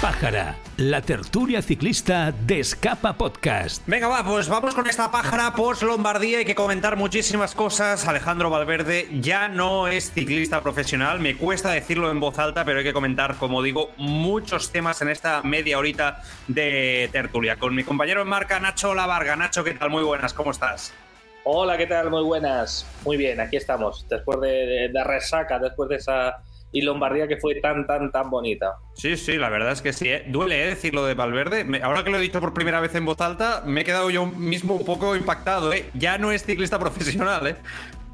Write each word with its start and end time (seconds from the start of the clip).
Pájara, 0.00 0.56
la 0.78 1.02
tertulia 1.02 1.60
ciclista 1.60 2.32
de 2.32 2.60
Escapa 2.60 3.18
Podcast. 3.18 3.86
Venga, 3.86 4.08
va, 4.08 4.24
pues 4.24 4.48
vamos 4.48 4.74
con 4.74 4.86
esta 4.86 5.10
pájara 5.10 5.52
post 5.52 5.82
Lombardía. 5.82 6.38
Hay 6.38 6.46
que 6.46 6.54
comentar 6.54 6.96
muchísimas 6.96 7.54
cosas. 7.54 8.08
Alejandro 8.08 8.48
Valverde 8.48 9.08
ya 9.20 9.48
no 9.48 9.88
es 9.88 10.10
ciclista 10.10 10.62
profesional. 10.62 11.20
Me 11.20 11.36
cuesta 11.36 11.70
decirlo 11.72 12.10
en 12.10 12.18
voz 12.18 12.38
alta, 12.38 12.64
pero 12.64 12.78
hay 12.78 12.84
que 12.84 12.94
comentar, 12.94 13.36
como 13.36 13.62
digo, 13.62 13.90
muchos 13.98 14.72
temas 14.72 15.02
en 15.02 15.10
esta 15.10 15.42
media 15.42 15.78
horita 15.78 16.22
de 16.48 17.10
tertulia. 17.12 17.56
Con 17.56 17.74
mi 17.74 17.84
compañero 17.84 18.22
en 18.22 18.28
marca, 18.28 18.58
Nacho 18.58 18.94
Lavarga. 18.94 19.36
Nacho, 19.36 19.64
¿qué 19.64 19.74
tal? 19.74 19.90
Muy 19.90 20.02
buenas, 20.02 20.32
¿cómo 20.32 20.52
estás? 20.52 20.94
Hola, 21.44 21.76
¿qué 21.76 21.86
tal? 21.86 22.08
Muy 22.08 22.22
buenas. 22.22 22.86
Muy 23.04 23.18
bien, 23.18 23.38
aquí 23.38 23.56
estamos. 23.56 24.06
Después 24.08 24.40
de, 24.40 24.90
de, 24.90 25.04
resaca, 25.04 25.58
después 25.58 25.90
de 25.90 25.96
esa 25.96 26.38
y 26.72 26.82
Lombardía 26.82 27.26
que 27.26 27.36
fue 27.36 27.56
tan, 27.56 27.86
tan, 27.86 28.12
tan 28.12 28.30
bonita. 28.30 28.76
Sí, 28.94 29.16
sí, 29.16 29.36
la 29.36 29.48
verdad 29.48 29.72
es 29.72 29.82
que 29.82 29.92
sí. 29.92 30.08
¿eh? 30.08 30.24
Duele 30.28 30.62
¿eh? 30.62 30.66
decirlo 30.68 31.04
de 31.04 31.14
Valverde. 31.14 31.80
ahora 31.82 32.04
que 32.04 32.10
lo 32.10 32.18
he 32.18 32.20
dicho 32.20 32.40
por 32.40 32.54
primera 32.54 32.80
vez 32.80 32.94
en 32.94 33.04
voz 33.04 33.20
alta, 33.20 33.62
me 33.66 33.80
he 33.80 33.84
quedado 33.84 34.10
yo 34.10 34.26
mismo 34.26 34.74
un 34.74 34.84
poco 34.84 35.16
impactado. 35.16 35.72
¿eh? 35.72 35.86
Ya 35.94 36.18
no 36.18 36.32
es 36.32 36.44
ciclista 36.44 36.78
profesional, 36.80 37.46
¿eh? 37.46 37.56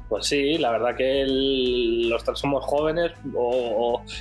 Pues 0.09 0.25
sí, 0.27 0.57
la 0.57 0.71
verdad 0.71 0.95
que 0.95 1.25
los 1.27 2.23
tres 2.23 2.39
somos 2.39 2.63
jóvenes 2.63 3.11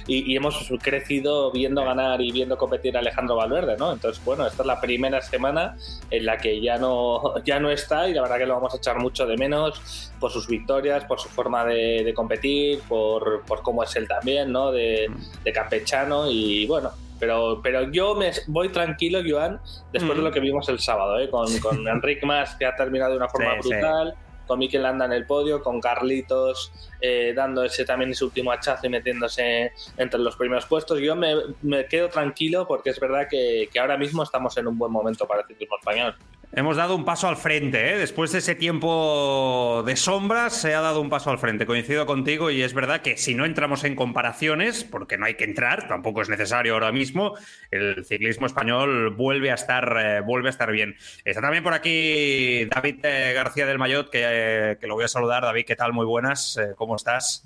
y, 0.08 0.34
hemos 0.34 0.68
crecido 0.82 1.52
viendo 1.52 1.84
ganar 1.84 2.20
y 2.20 2.32
viendo 2.32 2.58
competir 2.58 2.96
a 2.96 3.00
Alejandro 3.00 3.36
Valverde, 3.36 3.76
¿no? 3.78 3.92
Entonces, 3.92 4.22
bueno, 4.24 4.46
esta 4.46 4.62
es 4.62 4.66
la 4.66 4.80
primera 4.80 5.22
semana 5.22 5.76
en 6.10 6.26
la 6.26 6.38
que 6.38 6.60
ya 6.60 6.76
no, 6.78 7.38
ya 7.44 7.60
no 7.60 7.70
está 7.70 8.08
y 8.08 8.14
la 8.14 8.22
verdad 8.22 8.38
que 8.38 8.46
lo 8.46 8.54
vamos 8.54 8.74
a 8.74 8.78
echar 8.78 8.98
mucho 8.98 9.26
de 9.26 9.36
menos 9.36 10.10
por 10.18 10.32
sus 10.32 10.48
victorias, 10.48 11.04
por 11.04 11.20
su 11.20 11.28
forma 11.28 11.64
de, 11.64 12.12
competir, 12.14 12.80
por, 12.88 13.44
cómo 13.62 13.84
es 13.84 13.94
él 13.94 14.08
también, 14.08 14.50
¿no? 14.50 14.72
De, 14.72 15.08
campechano 15.54 16.28
y 16.28 16.66
bueno, 16.66 16.90
pero, 17.20 17.60
pero 17.62 17.90
yo 17.92 18.16
me 18.16 18.32
voy 18.48 18.70
tranquilo, 18.70 19.20
Joan, 19.26 19.60
después 19.92 20.18
de 20.18 20.24
lo 20.24 20.32
que 20.32 20.40
vimos 20.40 20.68
el 20.68 20.80
sábado, 20.80 21.18
¿eh? 21.20 21.30
con, 21.30 21.46
con 21.60 21.86
Enric 21.88 22.24
Mas, 22.24 22.56
que 22.56 22.66
ha 22.66 22.74
terminado 22.74 23.12
de 23.12 23.18
una 23.18 23.28
forma 23.28 23.54
brutal 23.54 24.16
con 24.46 24.58
Mikel 24.58 24.82
Landa 24.82 25.04
en 25.04 25.12
el 25.12 25.26
podio, 25.26 25.62
con 25.62 25.80
Carlitos 25.80 26.72
eh, 27.00 27.32
dando 27.34 27.62
ese 27.64 27.84
también 27.84 28.10
ese 28.10 28.24
último 28.24 28.52
hachazo 28.52 28.86
y 28.86 28.90
metiéndose 28.90 29.72
entre 29.96 30.20
los 30.20 30.36
primeros 30.36 30.66
puestos. 30.66 30.98
Yo 31.00 31.14
me, 31.14 31.86
quedo 31.88 32.08
tranquilo 32.08 32.66
porque 32.66 32.90
es 32.90 33.00
verdad 33.00 33.26
que, 33.28 33.68
que, 33.72 33.78
ahora 33.78 33.96
mismo 33.96 34.22
estamos 34.22 34.56
en 34.56 34.66
un 34.66 34.78
buen 34.78 34.90
momento 34.90 35.26
para 35.26 35.42
el 35.42 35.46
ciclismo 35.46 35.76
español. 35.78 36.14
Hemos 36.56 36.78
dado 36.78 36.96
un 36.96 37.04
paso 37.04 37.28
al 37.28 37.36
frente, 37.36 37.92
¿eh? 37.92 37.98
después 37.98 38.32
de 38.32 38.38
ese 38.38 38.54
tiempo 38.54 39.82
de 39.84 39.94
sombras 39.94 40.54
se 40.54 40.74
ha 40.74 40.80
dado 40.80 41.02
un 41.02 41.10
paso 41.10 41.28
al 41.28 41.36
frente. 41.38 41.66
Coincido 41.66 42.06
contigo 42.06 42.50
y 42.50 42.62
es 42.62 42.72
verdad 42.72 43.02
que 43.02 43.18
si 43.18 43.34
no 43.34 43.44
entramos 43.44 43.84
en 43.84 43.94
comparaciones, 43.94 44.82
porque 44.82 45.18
no 45.18 45.26
hay 45.26 45.34
que 45.34 45.44
entrar, 45.44 45.86
tampoco 45.86 46.22
es 46.22 46.30
necesario 46.30 46.72
ahora 46.72 46.92
mismo, 46.92 47.34
el 47.70 48.06
ciclismo 48.06 48.46
español 48.46 49.10
vuelve 49.10 49.50
a 49.50 49.54
estar, 49.54 49.98
eh, 50.02 50.20
vuelve 50.22 50.48
a 50.48 50.50
estar 50.50 50.72
bien. 50.72 50.96
Está 51.26 51.42
también 51.42 51.62
por 51.62 51.74
aquí 51.74 52.64
David 52.74 53.00
eh, 53.02 53.34
García 53.34 53.66
del 53.66 53.78
Mayot, 53.78 54.08
que, 54.08 54.78
que, 54.80 54.86
lo 54.86 54.94
voy 54.94 55.04
a 55.04 55.08
saludar. 55.08 55.42
David, 55.42 55.66
¿qué 55.66 55.76
tal? 55.76 55.92
Muy 55.92 56.06
buenas, 56.06 56.58
¿cómo 56.76 56.96
estás? 56.96 57.44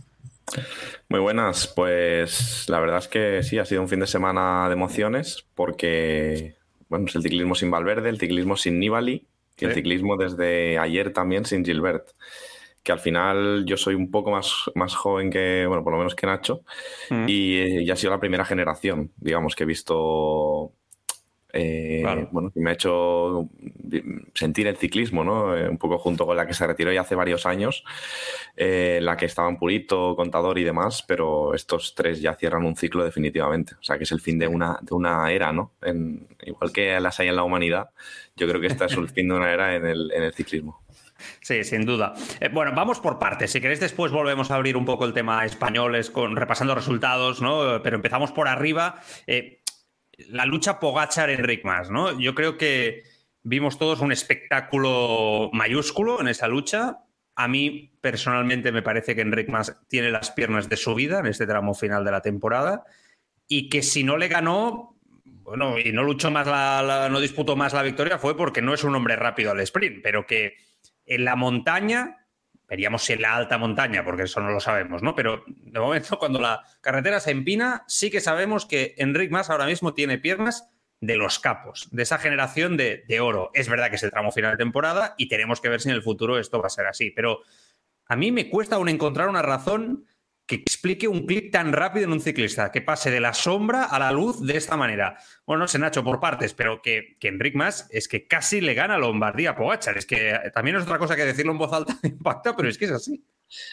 Muy 1.08 1.18
buenas, 1.18 1.66
pues 1.66 2.64
la 2.68 2.78
verdad 2.78 2.98
es 2.98 3.08
que 3.08 3.42
sí, 3.42 3.58
ha 3.58 3.64
sido 3.64 3.82
un 3.82 3.88
fin 3.88 3.98
de 3.98 4.06
semana 4.06 4.68
de 4.68 4.74
emociones 4.74 5.46
porque 5.56 6.59
bueno, 6.90 7.06
es 7.06 7.14
el 7.14 7.22
ciclismo 7.22 7.54
sin 7.54 7.70
Valverde, 7.70 8.10
el 8.10 8.18
ciclismo 8.18 8.56
sin 8.56 8.78
Nibali 8.78 9.26
y 9.56 9.64
el 9.64 9.74
ciclismo 9.74 10.16
desde 10.16 10.78
ayer 10.78 11.12
también 11.12 11.44
sin 11.46 11.64
Gilbert. 11.64 12.08
Que 12.82 12.92
al 12.92 12.98
final 12.98 13.64
yo 13.66 13.76
soy 13.76 13.94
un 13.94 14.10
poco 14.10 14.30
más, 14.30 14.70
más 14.74 14.94
joven 14.94 15.30
que, 15.30 15.66
bueno, 15.66 15.84
por 15.84 15.92
lo 15.92 15.98
menos 15.98 16.14
que 16.14 16.26
Nacho, 16.26 16.64
mm. 17.10 17.24
y 17.28 17.56
eh, 17.58 17.84
ya 17.84 17.92
ha 17.92 17.96
sido 17.96 18.10
la 18.10 18.20
primera 18.20 18.44
generación, 18.44 19.12
digamos, 19.18 19.54
que 19.54 19.64
he 19.64 19.66
visto 19.66 20.72
eh, 21.52 22.02
bueno, 22.30 22.52
me 22.54 22.70
ha 22.70 22.72
hecho 22.72 23.48
sentir 24.34 24.66
el 24.66 24.76
ciclismo, 24.76 25.24
¿no? 25.24 25.56
Eh, 25.56 25.68
un 25.68 25.78
poco 25.78 25.98
junto 25.98 26.26
con 26.26 26.36
la 26.36 26.46
que 26.46 26.54
se 26.54 26.66
retiró 26.66 26.92
ya 26.92 27.02
hace 27.02 27.14
varios 27.14 27.46
años, 27.46 27.84
eh, 28.56 28.98
la 29.02 29.16
que 29.16 29.26
estaban 29.26 29.58
Purito, 29.58 30.14
Contador 30.16 30.58
y 30.58 30.64
demás, 30.64 31.04
pero 31.06 31.54
estos 31.54 31.94
tres 31.94 32.20
ya 32.20 32.34
cierran 32.34 32.64
un 32.64 32.76
ciclo 32.76 33.04
definitivamente. 33.04 33.74
O 33.74 33.82
sea, 33.82 33.98
que 33.98 34.04
es 34.04 34.12
el 34.12 34.20
fin 34.20 34.38
de 34.38 34.48
una, 34.48 34.78
de 34.82 34.94
una 34.94 35.30
era, 35.30 35.52
¿no? 35.52 35.72
igual 36.42 36.72
que 36.72 36.98
las 37.00 37.20
hay 37.20 37.28
en 37.28 37.36
la 37.36 37.42
humanidad, 37.42 37.90
yo 38.36 38.48
creo 38.48 38.60
que 38.60 38.66
esta 38.66 38.86
es 38.86 38.92
el 38.92 39.08
fin 39.08 39.28
de 39.28 39.34
una 39.34 39.52
era 39.52 39.74
en 39.74 39.86
el, 39.86 40.10
en 40.12 40.22
el 40.22 40.32
ciclismo. 40.32 40.82
Sí, 41.40 41.64
sin 41.64 41.84
duda. 41.84 42.14
bueno, 42.52 42.72
vamos 42.74 43.00
por 43.00 43.18
partes. 43.18 43.52
Si 43.52 43.60
queréis, 43.60 43.80
después 43.80 44.12
volvemos 44.12 44.50
a 44.50 44.54
abrir 44.54 44.76
un 44.76 44.84
poco 44.84 45.04
el 45.04 45.12
tema 45.12 45.44
españoles 45.44 46.10
con 46.10 46.36
repasando 46.36 46.74
resultados, 46.74 47.42
¿no? 47.42 47.82
Pero 47.82 47.96
empezamos 47.96 48.32
por 48.32 48.48
arriba 48.48 49.00
la 50.28 50.46
lucha 50.46 50.80
Pogachar-Enric 50.80 51.64
Mas, 51.64 51.90
¿no? 51.90 52.18
Yo 52.18 52.34
creo 52.34 52.56
que 52.56 53.04
vimos 53.42 53.78
todos 53.78 54.00
un 54.00 54.12
espectáculo 54.12 55.50
mayúsculo 55.52 56.20
en 56.20 56.28
esa 56.28 56.48
lucha. 56.48 56.98
A 57.34 57.48
mí, 57.48 57.92
personalmente, 58.00 58.72
me 58.72 58.82
parece 58.82 59.14
que 59.14 59.22
Enric 59.22 59.48
Mas 59.48 59.80
tiene 59.88 60.10
las 60.10 60.30
piernas 60.30 60.68
de 60.68 60.76
su 60.76 60.94
vida 60.94 61.20
en 61.20 61.26
este 61.26 61.46
tramo 61.46 61.74
final 61.74 62.04
de 62.04 62.10
la 62.10 62.20
temporada 62.20 62.84
y 63.48 63.68
que 63.68 63.82
si 63.82 64.04
no 64.04 64.16
le 64.16 64.28
ganó, 64.28 64.96
bueno, 65.24 65.78
y 65.78 65.92
no 65.92 66.02
luchó 66.02 66.30
más, 66.30 66.46
la, 66.46 67.08
no 67.10 67.20
disputó 67.20 67.56
más 67.56 67.72
la 67.72 67.82
victoria 67.82 68.18
fue 68.18 68.36
porque 68.36 68.62
no 68.62 68.74
es 68.74 68.84
un 68.84 68.94
hombre 68.94 69.16
rápido 69.16 69.50
al 69.50 69.60
sprint, 69.60 70.02
pero 70.02 70.26
que 70.26 70.56
en 71.04 71.24
la 71.24 71.34
montaña 71.34 72.19
veríamos 72.70 73.02
si 73.02 73.12
en 73.12 73.22
la 73.22 73.34
alta 73.34 73.58
montaña, 73.58 74.04
porque 74.04 74.22
eso 74.22 74.40
no 74.40 74.50
lo 74.50 74.60
sabemos, 74.60 75.02
¿no? 75.02 75.14
Pero 75.16 75.44
de 75.46 75.80
momento, 75.80 76.18
cuando 76.18 76.40
la 76.40 76.62
carretera 76.80 77.18
se 77.18 77.32
empina, 77.32 77.84
sí 77.88 78.10
que 78.10 78.20
sabemos 78.20 78.64
que 78.64 78.94
Enric 78.96 79.32
Mas 79.32 79.50
ahora 79.50 79.66
mismo 79.66 79.92
tiene 79.92 80.18
piernas 80.18 80.70
de 81.00 81.16
los 81.16 81.38
capos, 81.38 81.88
de 81.90 82.02
esa 82.02 82.18
generación 82.18 82.76
de, 82.76 83.04
de, 83.08 83.20
oro. 83.20 83.50
Es 83.54 83.68
verdad 83.68 83.90
que 83.90 83.96
es 83.96 84.02
el 84.02 84.10
tramo 84.10 84.30
final 84.30 84.52
de 84.52 84.58
temporada 84.58 85.14
y 85.18 85.28
tenemos 85.28 85.60
que 85.60 85.68
ver 85.68 85.80
si 85.80 85.88
en 85.88 85.96
el 85.96 86.02
futuro 86.02 86.38
esto 86.38 86.60
va 86.60 86.66
a 86.66 86.70
ser 86.70 86.86
así, 86.86 87.10
pero 87.10 87.40
a 88.06 88.16
mí 88.16 88.30
me 88.30 88.48
cuesta 88.48 88.76
aún 88.76 88.88
encontrar 88.88 89.28
una 89.28 89.42
razón 89.42 90.06
que 90.50 90.56
explique 90.56 91.06
un 91.06 91.26
clic 91.26 91.52
tan 91.52 91.72
rápido 91.72 92.06
en 92.06 92.12
un 92.12 92.20
ciclista, 92.20 92.72
que 92.72 92.82
pase 92.82 93.12
de 93.12 93.20
la 93.20 93.34
sombra 93.34 93.84
a 93.84 94.00
la 94.00 94.10
luz 94.10 94.44
de 94.44 94.56
esta 94.56 94.76
manera. 94.76 95.16
Bueno, 95.46 95.60
no 95.60 95.68
sé, 95.68 95.78
Nacho, 95.78 96.02
por 96.02 96.18
partes, 96.18 96.54
pero 96.54 96.82
que, 96.82 97.16
que 97.20 97.28
Enric 97.28 97.54
Mas 97.54 97.88
es 97.92 98.08
que 98.08 98.26
casi 98.26 98.60
le 98.60 98.74
gana 98.74 98.96
a 98.96 98.98
Lombardía 98.98 99.50
a 99.50 99.54
Pogachar. 99.54 99.96
Es 99.96 100.06
que 100.06 100.36
también 100.52 100.76
es 100.76 100.82
otra 100.82 100.98
cosa 100.98 101.14
que 101.14 101.24
decirlo 101.24 101.52
en 101.52 101.58
voz 101.58 101.72
alta 101.72 101.96
impacta, 102.02 102.56
pero 102.56 102.68
es 102.68 102.76
que 102.78 102.86
es 102.86 102.90
así. 102.90 103.24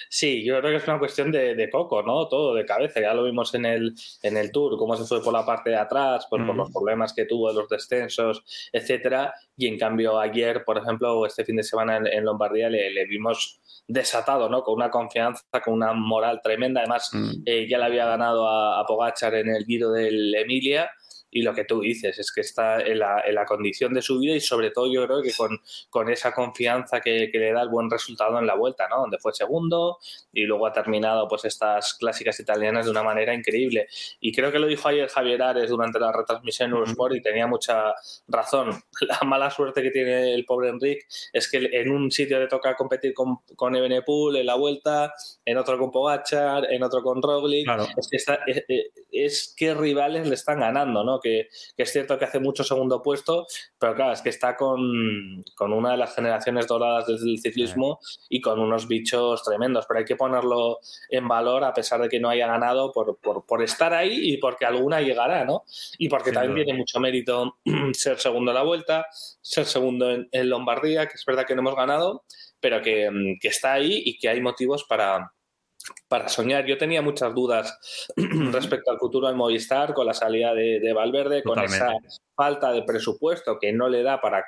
Sí, 0.07 0.43
yo 0.45 0.59
creo 0.59 0.69
que 0.71 0.77
es 0.77 0.87
una 0.87 0.99
cuestión 0.99 1.31
de, 1.31 1.55
de, 1.55 1.69
coco, 1.71 2.03
¿no? 2.03 2.27
Todo 2.27 2.53
de 2.53 2.63
cabeza. 2.63 3.01
Ya 3.01 3.16
lo 3.16 3.23
vimos 3.23 3.55
en 3.55 3.66
el, 3.66 3.95
en 4.21 4.37
el 4.37 4.51
Tour, 4.51 4.77
cómo 4.77 4.95
se 4.95 5.05
fue 5.05 5.23
por 5.23 5.33
la 5.33 5.47
parte 5.47 5.71
de 5.71 5.77
atrás, 5.77 6.27
por, 6.29 6.45
por 6.45 6.55
los 6.55 6.71
problemas 6.71 7.11
que 7.11 7.25
tuvo, 7.25 7.51
los 7.53 7.69
descensos, 7.69 8.43
etcétera. 8.71 9.33
Y 9.57 9.68
en 9.68 9.78
cambio, 9.78 10.19
ayer, 10.19 10.63
por 10.63 10.78
ejemplo, 10.78 11.25
este 11.25 11.44
fin 11.44 11.56
de 11.56 11.63
semana 11.63 11.97
en, 11.97 12.23
Lombardía, 12.23 12.69
le, 12.69 12.91
le, 12.91 13.06
vimos 13.06 13.59
desatado, 13.88 14.50
¿no? 14.50 14.62
Con 14.62 14.75
una 14.75 14.91
confianza, 14.91 15.44
con 15.63 15.73
una 15.73 15.94
moral 15.94 16.41
tremenda. 16.44 16.81
Además, 16.81 17.09
mm. 17.12 17.31
eh, 17.45 17.67
ya 17.67 17.79
le 17.79 17.85
había 17.85 18.06
ganado 18.06 18.47
a, 18.47 18.79
a, 18.79 18.85
Pogachar 18.85 19.34
en 19.35 19.49
el 19.49 19.66
Giro 19.66 19.91
del 19.91 20.35
Emilia 20.35 20.91
y 21.29 21.41
lo 21.41 21.53
que 21.53 21.66
tú 21.66 21.81
dices 21.81 22.17
es 22.17 22.31
que 22.31 22.41
está 22.41 22.79
en 22.79 22.99
la, 22.99 23.22
en 23.22 23.35
la, 23.35 23.46
condición 23.46 23.93
de 23.93 24.02
su 24.02 24.20
vida 24.20 24.35
y 24.35 24.40
sobre 24.40 24.72
todo 24.72 24.91
yo 24.91 25.05
creo 25.05 25.22
que 25.22 25.34
con, 25.34 25.59
con 25.90 26.09
esa 26.09 26.34
confianza 26.34 27.02
que, 27.02 27.29
que, 27.31 27.37
le 27.37 27.52
da 27.52 27.61
el 27.61 27.70
buen 27.70 27.90
resultado 27.90 28.40
en 28.40 28.47
la 28.47 28.55
vuelta, 28.55 28.87
¿no? 28.87 29.02
Donde 29.02 29.17
fue 29.20 29.34
segundo 29.34 29.99
y 30.31 30.43
luego 30.43 30.67
ha 30.67 30.73
terminado 30.73 31.28
pues 31.28 31.46
estas 31.46 31.96
clásicas 31.96 32.40
italianas 32.40 32.85
de 32.85 32.91
una 32.91 33.03
manera 33.03 33.34
increíble. 33.34 33.87
Y 34.20 34.34
creo 34.34 34.52
que 34.52 34.59
lo 34.59 34.67
dijo 34.67 34.87
ayer 34.87 35.09
Javier 35.09 35.43
Ares 35.43 35.70
durante 35.70 35.99
la 35.99 36.11
retransmisión 36.11 36.70
en 36.70 36.78
Eurosport 36.78 37.16
y 37.16 37.22
tenía 37.22 37.47
mucha 37.47 37.93
razón. 38.28 38.72
La 39.02 39.20
mala 39.26 39.47
suerte 39.49 39.82
que 39.82 39.91
tiene 39.91 40.34
el 40.34 40.46
pobre 40.46 40.70
Enric 40.70 41.08
es 41.34 41.49
que 41.49 41.70
en 41.72 41.91
un 41.91 42.11
sitio 42.11 42.40
le 42.40 42.47
toca 42.47 42.76
competir 42.76 43.14
con, 43.14 43.40
con 43.55 43.76
Ebenepool 43.76 44.38
en 44.38 44.46
la 44.46 44.55
vuelta, 44.55 45.14
en 45.46 45.58
otro 45.58 45.78
con 45.78 45.91
Pogachar, 45.91 46.72
en 46.72 46.84
otro 46.84 47.02
con 47.02 47.22
Roglic. 47.22 47.67
Es 47.97 48.08
que 48.09 48.17
está, 48.17 48.40
eh, 48.47 48.91
es 49.11 49.53
qué 49.58 49.73
rivales 49.73 50.28
le 50.28 50.35
están 50.35 50.59
ganando, 50.59 51.03
¿no? 51.03 51.20
Que, 51.20 51.47
es 51.78 51.91
cierto 51.91 52.17
que 52.17 52.26
hace 52.26 52.40
mucho 52.40 52.64
segundo 52.64 53.02
puesto, 53.02 53.47
pero 53.79 53.96
claro, 53.96 54.14
es 54.14 54.22
que 54.22 54.29
está 54.29 54.55
con, 54.55 55.44
una 55.59 55.91
de 55.91 55.97
las 55.97 56.16
generaciones 56.16 56.67
doradas 56.67 57.08
del 57.08 57.40
ciclismo 57.40 58.00
y 58.29 58.41
con 58.41 58.59
unos 58.59 58.88
bichos 58.88 59.43
tremendos, 59.43 59.85
pero 59.88 60.00
hay 60.00 60.05
que 60.05 60.16
ponerlo 60.16 60.79
en 61.09 61.28
valor 61.28 61.64
a 61.64 61.73
pesar 61.73 62.02
de 62.02 62.09
que 62.09 62.20
no 62.20 62.29
haya 62.29 62.47
ganado 62.47 62.91
por, 62.91 63.17
por, 63.17 63.64
estar 63.64 63.93
ahí 63.93 64.34
y 64.34 64.38
porque 64.38 64.66
alguna 64.66 65.02
llegará, 65.02 65.43
¿no? 65.46 65.64
Y 65.97 66.09
porque 66.09 66.32
también 66.32 66.66
tiene 66.66 66.78
mucho 66.78 67.00
mérito 67.00 67.58
ser 67.93 68.20
segundo 68.20 68.52
en 68.52 68.55
la 68.55 68.64
vuelta, 68.64 69.08
ser 69.47 69.66
segundo 69.66 70.11
en, 70.11 70.49
Lombardía, 70.49 71.08
que 71.08 71.14
es 71.16 71.23
verdad 71.26 71.46
que 71.46 71.55
no 71.55 71.61
hemos 71.61 71.76
ganado, 71.76 72.26
pero 72.59 72.82
que, 72.82 73.09
que 73.40 73.47
está 73.47 73.73
ahí 73.73 74.02
y 74.05 74.17
que 74.17 74.28
hay 74.28 74.41
motivos 74.41 74.85
para 74.90 75.32
para 76.07 76.29
soñar. 76.29 76.66
Yo 76.66 76.78
tenía 76.78 77.01
muchas 77.01 77.34
dudas 77.34 77.79
respecto 78.51 78.91
al 78.91 78.99
futuro 78.99 79.28
del 79.28 79.35
Movistar 79.35 79.93
con 79.93 80.05
la 80.05 80.13
salida 80.13 80.53
de, 80.53 80.93
Valverde, 80.93 81.43
con 81.43 81.59
esa 81.59 81.93
falta 82.35 82.72
de 82.72 82.84
presupuesto 82.84 83.57
que 83.59 83.73
no 83.73 83.89
le 83.89 84.03
da 84.03 84.22
para, 84.22 84.45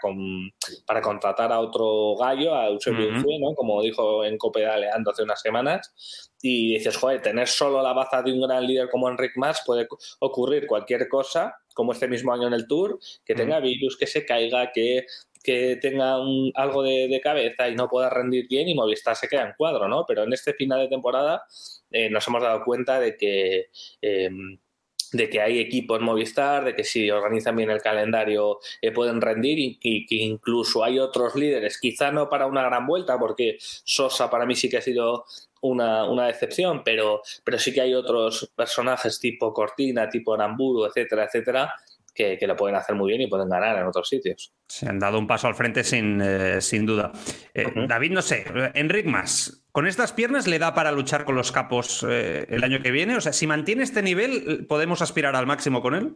para 0.85 1.01
contratar 1.01 1.51
a 1.51 1.59
otro 1.59 2.15
gallo, 2.17 2.53
a 2.53 2.67
Eusebio 2.67 3.09
uh 3.09 3.55
como 3.55 3.81
dijo 3.81 4.23
en 4.23 4.37
Cope 4.37 4.59
de 4.59 4.67
Aleando 4.67 5.11
hace 5.11 5.23
unas 5.23 5.41
semanas. 5.41 6.29
Y 6.41 6.75
dices, 6.75 6.95
joder, 6.95 7.21
tener 7.21 7.47
solo 7.47 7.81
la 7.81 7.93
baza 7.93 8.21
de 8.21 8.31
un 8.31 8.41
gran 8.41 8.65
líder 8.65 8.89
como 8.89 9.09
Enric 9.09 9.33
Mas 9.35 9.61
puede 9.65 9.87
ocurrir 10.19 10.67
cualquier 10.67 11.09
cosa, 11.09 11.55
como 11.73 11.91
este 11.91 12.07
mismo 12.07 12.31
año 12.33 12.47
en 12.47 12.53
el 12.53 12.67
Tour, 12.67 12.99
que 13.25 13.35
tenga 13.35 13.59
virus, 13.59 13.97
que 13.97 14.07
se 14.07 14.25
caiga, 14.25 14.71
que 14.71 15.05
que 15.43 15.77
tenga 15.77 16.17
algo 16.55 16.83
de, 16.83 17.19
cabeza 17.23 17.69
y 17.69 17.75
no 17.75 17.87
pueda 17.89 18.09
rendir 18.09 18.47
bien 18.47 18.67
y 18.67 18.75
Movistar 18.75 19.15
se 19.15 19.27
queda 19.27 19.43
en 19.43 19.53
cuadro, 19.57 19.87
¿no? 19.87 20.05
Pero 20.07 20.23
en 20.23 20.33
este 20.33 20.53
final 20.53 20.79
de 20.79 20.87
temporada 20.87 21.43
eh, 21.91 22.09
nos 22.09 22.27
hemos 22.27 22.41
dado 22.41 22.63
cuenta 22.63 22.99
de 22.99 23.17
que... 23.17 23.69
Em, 24.01 24.59
de 25.11 25.29
que 25.29 25.41
hay 25.41 25.59
equipo 25.59 25.95
en 25.95 26.03
Movistar, 26.03 26.63
de 26.63 26.75
que 26.75 26.83
si 26.83 27.09
organizan 27.09 27.55
bien 27.55 27.69
el 27.69 27.81
calendario 27.81 28.59
eh, 28.81 28.91
pueden 28.91 29.21
rendir 29.21 29.57
y, 29.59 30.05
que 30.05 30.15
incluso 30.15 30.83
hay 30.83 30.99
otros 30.99 31.35
líderes, 31.35 31.79
quizá 31.79 32.11
no 32.11 32.29
para 32.29 32.45
una 32.45 32.63
gran 32.63 32.85
vuelta, 32.85 33.17
porque 33.17 33.57
Sosa 33.59 34.29
para 34.29 34.45
mí 34.45 34.55
sí 34.55 34.69
que 34.69 34.77
ha 34.77 34.81
sido 34.81 35.25
una, 35.61 36.05
una, 36.09 36.27
decepción, 36.27 36.83
pero, 36.83 37.21
pero 37.43 37.57
sí 37.57 37.73
que 37.73 37.81
hay 37.81 37.93
otros 37.93 38.51
personajes 38.55 39.19
tipo 39.19 39.53
Cortina, 39.53 40.09
tipo 40.09 40.33
Aramburu, 40.33 40.85
etcétera, 40.85 41.25
etcétera, 41.25 41.73
que, 42.11 42.37
lo 42.47 42.55
pueden 42.55 42.75
hacer 42.75 42.95
muy 42.95 43.09
bien 43.09 43.21
y 43.21 43.27
pueden 43.27 43.49
ganar 43.49 43.77
en 43.77 43.85
otros 43.85 44.07
sitios. 44.07 44.53
Se 44.67 44.87
han 44.87 44.99
dado 44.99 45.19
un 45.19 45.27
paso 45.27 45.47
al 45.47 45.55
frente 45.55 45.83
sin, 45.83 46.21
eh, 46.21 46.61
sin 46.61 46.85
duda. 46.85 47.11
Eh, 47.53 47.65
David, 47.87 48.11
no 48.11 48.21
sé, 48.21 48.45
Enric 48.73 49.05
Mas, 49.05 49.65
¿con 49.71 49.87
estas 49.87 50.13
piernas 50.13 50.47
le 50.47 50.59
da 50.59 50.73
para 50.73 50.91
luchar 50.91 51.25
con 51.25 51.35
los 51.35 51.51
capos 51.51 52.05
eh, 52.07 52.45
el 52.49 52.63
año 52.63 52.81
que 52.81 52.91
viene? 52.91 53.15
O 53.15 53.21
sea, 53.21 53.33
si 53.33 53.47
mantiene 53.47 53.83
este 53.83 54.01
nivel, 54.01 54.65
¿podemos 54.67 55.01
aspirar 55.01 55.35
al 55.35 55.47
máximo 55.47 55.81
con 55.81 55.95
él? 55.95 56.15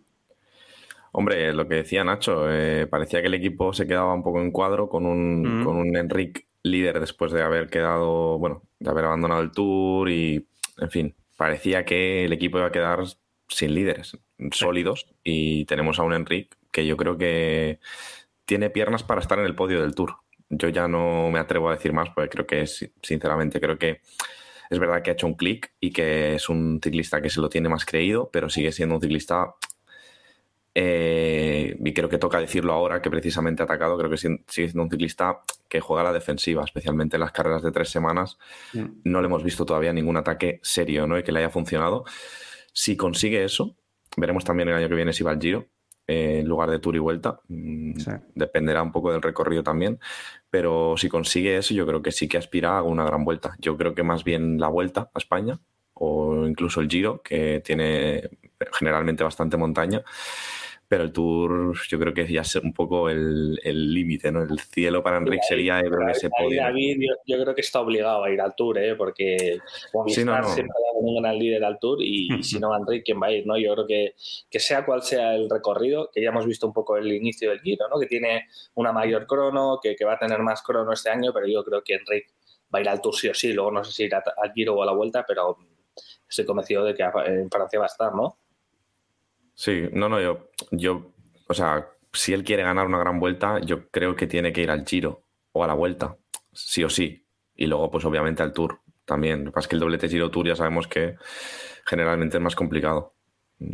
Hombre, 1.11 1.53
lo 1.53 1.67
que 1.67 1.75
decía 1.75 2.03
Nacho, 2.03 2.47
parecía 2.89 3.21
que 3.21 3.27
el 3.27 3.35
equipo 3.35 3.71
se 3.71 3.85
quedaba 3.85 4.15
un 4.15 4.23
poco 4.23 4.41
en 4.41 4.51
cuadro 4.51 4.89
con 4.89 5.05
un, 5.05 5.63
con 5.63 5.75
un 5.75 5.95
Enric 5.95 6.47
líder 6.63 6.99
después 6.99 7.31
de 7.31 7.43
haber 7.43 7.69
quedado, 7.69 8.39
bueno, 8.39 8.63
de 8.79 8.89
haber 8.89 9.05
abandonado 9.05 9.41
el 9.41 9.51
tour 9.51 10.09
y, 10.09 10.47
en 10.79 10.89
fin, 10.89 11.15
parecía 11.37 11.85
que 11.85 12.25
el 12.25 12.33
equipo 12.33 12.57
iba 12.57 12.67
a 12.67 12.71
quedar 12.71 13.01
sin 13.53 13.73
líderes 13.73 14.17
sólidos 14.51 15.07
y 15.23 15.65
tenemos 15.65 15.99
a 15.99 16.03
un 16.03 16.13
Enric 16.13 16.55
que 16.71 16.85
yo 16.85 16.97
creo 16.97 17.17
que 17.17 17.79
tiene 18.45 18.69
piernas 18.69 19.03
para 19.03 19.21
estar 19.21 19.39
en 19.39 19.45
el 19.45 19.55
podio 19.55 19.81
del 19.81 19.95
Tour. 19.95 20.15
Yo 20.49 20.69
ya 20.69 20.87
no 20.87 21.29
me 21.31 21.39
atrevo 21.39 21.69
a 21.69 21.75
decir 21.75 21.93
más 21.93 22.09
porque 22.09 22.29
creo 22.29 22.45
que, 22.45 22.65
sinceramente, 22.67 23.59
creo 23.59 23.77
que 23.77 24.01
es 24.69 24.79
verdad 24.79 25.01
que 25.01 25.11
ha 25.11 25.13
hecho 25.13 25.27
un 25.27 25.35
clic 25.35 25.73
y 25.79 25.91
que 25.91 26.35
es 26.35 26.49
un 26.49 26.79
ciclista 26.83 27.21
que 27.21 27.29
se 27.29 27.41
lo 27.41 27.49
tiene 27.49 27.69
más 27.69 27.85
creído, 27.85 28.29
pero 28.31 28.49
sigue 28.49 28.71
siendo 28.71 28.95
un 28.95 29.01
ciclista 29.01 29.53
eh, 30.75 31.77
y 31.83 31.93
creo 31.93 32.09
que 32.09 32.17
toca 32.17 32.39
decirlo 32.39 32.73
ahora 32.73 33.01
que 33.01 33.09
precisamente 33.09 33.61
ha 33.61 33.65
atacado, 33.65 33.97
creo 33.97 34.09
que 34.09 34.17
sigue 34.17 34.43
siendo 34.47 34.83
un 34.83 34.89
ciclista 34.89 35.41
que 35.69 35.79
juega 35.79 36.01
a 36.01 36.05
la 36.05 36.13
defensiva, 36.13 36.63
especialmente 36.63 37.17
en 37.17 37.21
las 37.21 37.31
carreras 37.31 37.61
de 37.61 37.71
tres 37.71 37.89
semanas. 37.89 38.37
Mm. 38.73 38.85
No 39.03 39.21
le 39.21 39.27
hemos 39.27 39.43
visto 39.43 39.65
todavía 39.65 39.93
ningún 39.93 40.17
ataque 40.17 40.59
serio 40.63 41.05
¿no? 41.07 41.17
y 41.17 41.23
que 41.23 41.31
le 41.31 41.39
haya 41.39 41.49
funcionado. 41.49 42.05
Si 42.73 42.97
consigue 42.97 43.43
eso, 43.43 43.77
veremos 44.17 44.43
también 44.43 44.69
el 44.69 44.75
año 44.75 44.89
que 44.89 44.95
viene 44.95 45.13
si 45.13 45.23
va 45.23 45.31
al 45.31 45.39
Giro 45.39 45.67
eh, 46.07 46.39
en 46.39 46.47
lugar 46.47 46.69
de 46.69 46.79
Tour 46.79 46.95
y 46.95 46.99
Vuelta. 46.99 47.39
Mm, 47.47 47.93
dependerá 48.35 48.81
un 48.81 48.91
poco 48.91 49.11
del 49.11 49.21
recorrido 49.21 49.63
también. 49.63 49.99
Pero 50.49 50.95
si 50.97 51.07
consigue 51.07 51.57
eso, 51.57 51.73
yo 51.73 51.85
creo 51.85 52.01
que 52.01 52.11
sí 52.11 52.27
que 52.27 52.37
aspira 52.37 52.77
a 52.77 52.83
una 52.83 53.05
gran 53.05 53.23
vuelta. 53.23 53.55
Yo 53.59 53.77
creo 53.77 53.95
que 53.95 54.03
más 54.03 54.23
bien 54.23 54.59
la 54.59 54.67
vuelta 54.67 55.11
a 55.13 55.19
España 55.19 55.59
o 55.93 56.45
incluso 56.47 56.81
el 56.81 56.89
Giro, 56.89 57.21
que 57.21 57.61
tiene 57.63 58.29
generalmente 58.73 59.23
bastante 59.23 59.57
montaña 59.57 60.03
pero 60.93 61.05
el 61.05 61.11
Tour 61.11 61.75
yo 61.89 61.97
creo 61.97 62.13
que 62.13 62.31
ya 62.31 62.41
es 62.41 62.55
un 62.57 62.71
poco 62.71 63.09
el 63.09 63.55
límite, 63.63 64.31
¿no? 64.31 64.43
El 64.43 64.59
cielo 64.59 65.01
para 65.01 65.17
Enrique 65.17 65.41
sería 65.49 65.81
ese 66.11 66.29
podio. 66.29 66.61
David, 66.61 67.01
yo, 67.25 67.41
creo 67.41 67.55
que 67.55 67.61
está 67.61 67.79
obligado 67.79 68.23
a 68.23 68.29
ir 68.29 68.39
al 68.39 68.53
Tour, 68.55 68.77
¿eh? 68.77 68.95
Porque 68.95 69.57
Movistar 69.91 70.45
siempre 70.45 70.75
ha 70.77 70.99
un 70.99 71.19
gran 71.19 71.39
líder 71.39 71.65
al 71.65 71.79
Tour 71.79 71.97
y, 71.99 72.27
si 72.43 72.59
no, 72.59 72.77
Enrique, 72.77 73.05
¿quién 73.05 73.19
va 73.19 73.25
a 73.25 73.31
ir? 73.31 73.47
¿no? 73.47 73.57
Yo 73.57 73.73
creo 73.73 73.87
que, 73.87 74.13
que 74.51 74.59
sea 74.59 74.85
cual 74.85 75.01
sea 75.01 75.33
el 75.33 75.49
recorrido, 75.49 76.11
que 76.13 76.21
ya 76.21 76.29
hemos 76.29 76.45
visto 76.45 76.67
un 76.67 76.73
poco 76.73 76.95
el 76.95 77.11
inicio 77.11 77.49
del 77.49 77.61
Giro, 77.61 77.89
¿no? 77.89 77.99
Que 77.99 78.05
tiene 78.05 78.45
una 78.75 78.91
mayor 78.91 79.25
crono, 79.25 79.79
que, 79.81 79.95
que 79.95 80.05
va 80.05 80.13
a 80.13 80.19
tener 80.19 80.43
más 80.43 80.61
crono 80.61 80.93
este 80.93 81.09
año, 81.09 81.33
pero 81.33 81.47
yo 81.47 81.63
creo 81.63 81.83
que 81.83 81.95
Enrique 81.95 82.33
va 82.71 82.77
a 82.77 82.81
ir 82.83 82.89
al 82.89 83.01
Tour 83.01 83.15
sí 83.15 83.29
o 83.29 83.33
sí, 83.33 83.51
luego 83.51 83.71
no 83.71 83.83
sé 83.83 83.91
si 83.93 84.03
irá 84.03 84.23
al 84.37 84.53
Giro 84.53 84.75
o 84.75 84.83
a 84.83 84.85
la 84.85 84.93
Vuelta, 84.93 85.25
pero 85.27 85.57
estoy 86.29 86.45
convencido 86.45 86.85
de 86.85 86.93
que 86.93 87.01
en 87.01 87.49
Francia 87.49 87.79
va 87.79 87.85
a 87.85 87.87
estar, 87.87 88.13
¿no? 88.13 88.37
Sí, 89.55 89.89
no, 89.93 90.09
no, 90.09 90.19
yo, 90.19 90.49
yo, 90.71 91.11
o 91.47 91.53
sea, 91.53 91.87
si 92.11 92.33
él 92.33 92.43
quiere 92.43 92.63
ganar 92.63 92.85
una 92.85 92.99
gran 92.99 93.19
vuelta, 93.19 93.59
yo 93.59 93.89
creo 93.89 94.15
que 94.15 94.27
tiene 94.27 94.53
que 94.53 94.61
ir 94.61 94.71
al 94.71 94.85
Giro 94.85 95.23
o 95.51 95.63
a 95.63 95.67
la 95.67 95.73
vuelta, 95.73 96.15
sí 96.51 96.83
o 96.83 96.89
sí. 96.89 97.25
Y 97.55 97.67
luego, 97.67 97.91
pues 97.91 98.05
obviamente 98.05 98.43
al 98.43 98.53
Tour 98.53 98.79
también. 99.05 99.39
Lo 99.39 99.51
que 99.51 99.55
pasa 99.55 99.65
es 99.65 99.69
que 99.69 99.75
el 99.75 99.81
doblete 99.81 100.09
Giro 100.09 100.31
Tour 100.31 100.47
ya 100.47 100.55
sabemos 100.55 100.87
que 100.87 101.15
generalmente 101.85 102.37
es 102.37 102.43
más 102.43 102.55
complicado. 102.55 103.13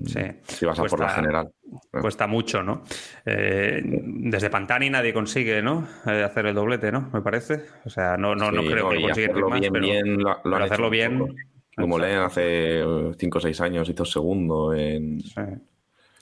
Sí. 0.06 0.22
Si 0.46 0.66
vas 0.66 0.78
a 0.80 0.84
por 0.84 1.00
la 1.00 1.10
general. 1.10 1.52
Cuesta 1.90 2.28
mucho, 2.28 2.62
¿no? 2.62 2.84
Eh, 3.26 3.82
desde 3.84 4.50
Pantani 4.50 4.90
nadie 4.90 5.14
consigue, 5.14 5.62
¿no? 5.62 5.88
Eh, 6.06 6.24
hacer 6.24 6.46
el 6.46 6.56
doblete, 6.56 6.92
¿no? 6.92 7.10
Me 7.12 7.22
parece. 7.22 7.66
O 7.86 7.90
sea, 7.90 8.16
no, 8.18 8.36
no, 8.36 8.52
no 8.52 8.62
creo 8.64 8.90
que 8.90 9.02
consiga 9.02 9.34
bien, 9.34 9.74
pero, 9.74 9.86
bien, 9.86 10.18
lo, 10.18 10.56
hacerlo 10.58 10.90
bien. 10.90 11.36
Como 11.76 11.98
leen 11.98 12.20
hace 12.20 12.84
5 13.18 13.38
o 13.38 13.42
6 13.42 13.62
años 13.62 13.90
hizo 13.90 14.06
segundo 14.06 14.74
en, 14.74 15.22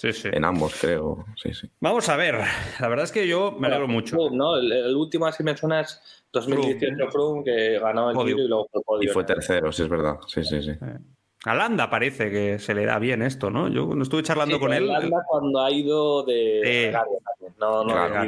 en 0.04 0.46
ambos, 0.46 0.76
creo. 0.80 1.26
Sí, 1.36 1.54
sí. 1.54 1.70
Vamos 1.80 2.08
a 2.10 2.16
ver. 2.16 2.36
La 2.80 2.88
verdad 2.88 3.06
es 3.06 3.12
que 3.12 3.28
yo 3.28 3.52
me 3.52 3.68
alegro 3.68 3.88
mucho. 3.88 4.18
¿no? 4.32 4.58
El, 4.58 4.96
último, 4.96 5.26
así 5.26 5.44
me 5.44 5.56
suena, 5.58 5.82
es 5.82 6.02
2018 6.32 7.10
Froome, 7.12 7.44
que 7.44 7.80
ganó 7.80 8.12
el 8.12 8.18
Giro 8.18 8.44
y 8.44 8.48
luego 8.48 8.68
fue 8.72 8.82
podio. 8.84 9.10
Y 9.10 9.14
fue 9.14 9.24
tercero, 9.24 9.72
sí, 9.72 9.84
es 9.84 9.90
verdad. 9.90 10.18
Sí, 10.28 10.44
sí, 10.44 10.62
sí. 10.62 10.72
A 11.46 11.54
Landa 11.56 11.90
parece 11.90 12.30
que 12.30 12.60
se 12.60 12.74
le 12.74 12.86
da 12.86 13.00
bien 13.00 13.22
esto, 13.22 13.50
¿no? 13.50 13.70
Yo 13.70 13.88
no 13.96 14.04
estuve 14.04 14.24
charlando 14.24 14.60
con 14.60 14.74
él. 14.74 14.88
Landa 14.88 15.24
cuando 15.28 15.62
ha 15.62 15.72
ido 15.72 16.24
de. 16.24 16.94
no, 17.60 17.84
no 17.84 17.94
a 17.96 18.26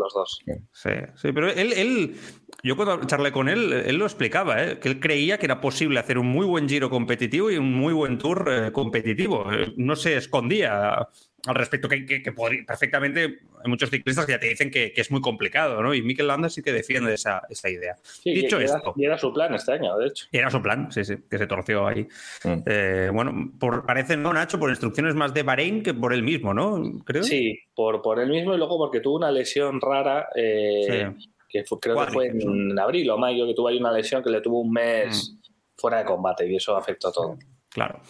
los 0.00 0.12
dos. 0.14 0.40
Sí, 0.72 0.90
sí 1.16 1.32
pero 1.32 1.48
él, 1.48 2.16
yo 2.62 2.76
cuando 2.76 3.06
charlé 3.06 3.32
con 3.32 3.48
él, 3.48 3.72
él 3.72 3.96
lo 3.96 4.04
explicaba, 4.04 4.62
¿eh? 4.62 4.78
que 4.78 4.88
él 4.88 5.00
creía 5.00 5.38
que 5.38 5.46
era 5.46 5.60
posible 5.60 6.00
hacer 6.00 6.18
un 6.18 6.26
muy 6.26 6.46
buen 6.46 6.68
giro 6.68 6.90
competitivo 6.90 7.50
y 7.50 7.56
un 7.56 7.72
muy 7.72 7.92
buen 7.92 8.18
tour 8.18 8.48
eh, 8.50 8.72
competitivo. 8.72 9.50
Eh, 9.52 9.72
no 9.76 9.96
se 9.96 10.16
escondía 10.16 11.08
al 11.46 11.54
respecto, 11.54 11.88
que, 11.88 12.04
que, 12.04 12.32
perfectamente 12.66 13.40
hay 13.62 13.70
muchos 13.70 13.90
ciclistas 13.90 14.26
que 14.26 14.32
ya 14.32 14.40
te 14.40 14.48
dicen 14.48 14.70
que, 14.70 14.92
es 14.94 15.10
muy 15.10 15.20
complicado, 15.20 15.82
¿no? 15.82 15.94
Y 15.94 16.02
Mikel 16.02 16.26
Landa 16.26 16.48
sí 16.48 16.62
que 16.62 16.72
defiende 16.72 17.14
esa, 17.14 17.42
esa 17.48 17.70
idea. 17.70 17.96
Dicho 18.24 18.60
esto. 18.60 18.94
y 18.96 19.04
era 19.04 19.16
su 19.18 19.32
plan 19.32 19.54
este 19.54 19.72
año, 19.72 19.96
de 19.96 20.08
hecho. 20.08 20.26
Y 20.30 20.38
era 20.38 20.50
su 20.50 20.60
plan, 20.60 20.90
sí, 20.92 21.04
sí, 21.04 21.16
que 21.30 21.38
se 21.38 21.46
torció 21.46 21.86
ahí. 21.86 22.06
Mm. 22.44 23.14
bueno, 23.14 23.52
por, 23.58 23.86
parece, 23.86 24.16
¿no, 24.16 24.32
Nacho? 24.32 24.58
Por 24.58 24.70
instrucciones 24.70 25.14
más 25.14 25.32
de 25.34 25.42
Bahrein 25.42 25.82
que 25.82 25.94
por 25.94 26.12
él 26.12 26.22
mismo, 26.22 26.52
¿no? 26.52 26.82
Creo. 27.04 27.22
Sí, 27.22 27.58
por, 27.74 28.02
por 28.02 28.20
él 28.20 28.28
mismo 28.28 28.54
y 28.54 28.58
luego 28.58 28.78
porque 28.78 29.00
tuvo 29.00 29.16
una 29.16 29.30
lesión 29.30 29.80
rara. 29.80 30.28
Sí 30.34 31.28
que 31.50 31.64
creo 31.64 32.06
que 32.06 32.12
fue 32.12 32.26
en 32.28 32.78
abril 32.78 33.10
o 33.10 33.18
mayo, 33.18 33.46
que 33.46 33.54
tuvo 33.54 33.68
ahí 33.68 33.78
una 33.78 33.92
lesión 33.92 34.22
que 34.22 34.30
le 34.30 34.40
tuvo 34.40 34.60
un 34.60 34.70
mes 34.70 35.32
mm. 35.32 35.50
fuera 35.76 35.98
de 35.98 36.04
combate 36.04 36.48
y 36.48 36.56
eso 36.56 36.76
afectó 36.76 37.10
todo. 37.10 37.36
Claro. 37.68 38.00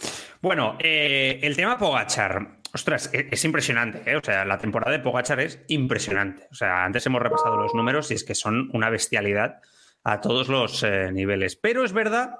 Bueno, 0.41 0.77
eh, 0.79 1.41
el 1.43 1.57
tema 1.57 1.79
Pogachar. 1.79 2.60
Ostras, 2.73 3.11
e-, 3.12 3.29
es, 3.31 3.45
impresionante, 3.45 4.11
¿eh? 4.11 4.17
O 4.17 4.23
sea, 4.23 4.45
la 4.45 4.59
temporada 4.59 4.93
de 4.93 5.03
Pogachar 5.03 5.41
es 5.41 5.65
impresionante. 5.69 6.47
O 6.50 6.55
sea, 6.55 6.85
antes 6.85 7.05
hemos 7.07 7.23
repasado 7.23 7.57
los 7.57 7.75
números 7.75 8.11
y 8.11 8.15
es 8.15 8.25
que 8.25 8.35
son 8.35 8.71
una 8.73 8.91
bestialidad 8.91 9.61
a 10.05 10.21
todos 10.21 10.49
los 10.49 10.83
eh, 10.83 11.11
niveles. 11.12 11.57
Pero 11.57 11.85
es 11.85 11.93
verdad 11.93 12.37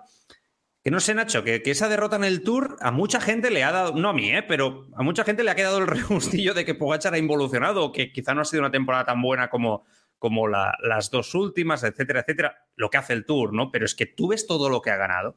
que 0.83 0.91
no 0.91 1.01
sé, 1.01 1.15
Nacho, 1.15 1.45
que, 1.45 1.63
esa 1.65 1.89
derrota 1.89 2.17
en 2.17 2.25
el 2.25 2.43
Tour 2.43 2.77
a 2.81 2.91
mucha 2.91 3.21
gente 3.21 3.51
le 3.51 3.65
ha 3.65 3.73
dado, 3.73 3.95
no 3.95 4.09
a 4.09 4.13
mí, 4.15 4.31
¿eh? 4.31 4.43
pero 4.43 4.87
a 4.97 5.03
mucha 5.03 5.25
gente 5.25 5.45
le 5.45 5.51
ha 5.51 5.55
quedado 5.55 5.79
el 5.79 5.87
regustillo 5.87 6.55
de 6.55 6.65
que 6.65 6.75
Pogachar 6.75 7.13
ha 7.15 7.19
involucionado 7.19 7.93
que 7.93 8.13
quizá 8.13 8.35
no 8.35 8.41
ha 8.41 8.47
sido 8.47 8.63
una 8.63 8.71
temporada 8.71 9.05
tan 9.05 9.21
buena 9.21 9.51
como, 9.51 9.85
como 10.19 10.49
las 10.49 11.11
dos 11.11 11.35
últimas, 11.35 11.83
etcétera, 11.85 12.21
etcétera, 12.21 12.67
lo 12.77 12.89
que 12.89 12.97
hace 12.97 13.13
el 13.13 13.27
Tour, 13.27 13.53
¿no? 13.53 13.71
Pero 13.71 13.85
es 13.85 13.95
que 13.95 14.07
tú 14.07 14.29
ves 14.29 14.47
todo 14.47 14.71
lo 14.71 14.81
que 14.81 14.91
ha 14.91 14.97
ganado 14.97 15.37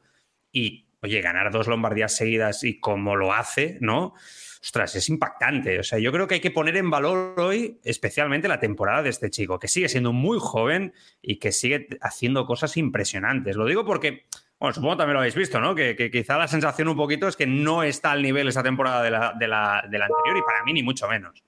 y 0.52 0.88
oye, 1.02 1.20
ganar 1.20 1.52
dos 1.52 1.68
Lombardías 1.68 2.16
seguidas 2.16 2.64
y 2.64 2.80
como 2.80 3.18
lo 3.18 3.34
hace, 3.34 3.78
¿no? 3.82 4.14
Ostras, 4.64 4.96
es 4.96 5.10
impactante. 5.10 5.78
O 5.78 5.84
sea, 5.84 6.00
yo 6.00 6.14
creo 6.14 6.26
que 6.26 6.36
hay 6.36 6.40
que 6.40 6.50
poner 6.50 6.78
en 6.78 6.90
valor 6.90 7.38
hoy, 7.38 7.82
especialmente 7.84 8.48
la 8.48 8.62
temporada 8.62 9.04
de 9.04 9.10
este 9.10 9.30
chico, 9.30 9.60
que 9.60 9.68
sigue 9.68 9.90
siendo 9.90 10.14
muy 10.14 10.38
joven 10.40 10.94
y 11.22 11.36
que 11.36 11.52
sigue 11.52 11.90
haciendo 12.00 12.46
cosas 12.46 12.78
impresionantes. 12.78 13.58
Lo 13.58 13.66
digo 13.66 13.84
porque, 13.84 14.26
bueno, 14.60 14.74
supongo 14.74 14.96
también 14.96 15.16
lo 15.16 15.20
habéis 15.20 15.36
visto, 15.36 15.60
¿no? 15.60 15.76
Que, 15.76 16.10
quizá 16.10 16.38
la 16.38 16.48
sensación 16.48 16.88
un 16.88 16.96
poquito 16.96 17.28
es 17.28 17.36
que 17.36 17.46
no 17.46 17.84
está 17.84 18.12
al 18.12 18.22
nivel 18.22 18.48
esa 18.48 18.64
temporada 18.64 19.04
de 19.04 19.10
de 19.10 19.48
la 19.50 19.80
anterior 19.82 20.38
y 20.38 20.42
para 20.42 20.64
mí 20.64 20.72
ni 20.72 20.82
mucho 20.82 21.10
menos. 21.10 21.44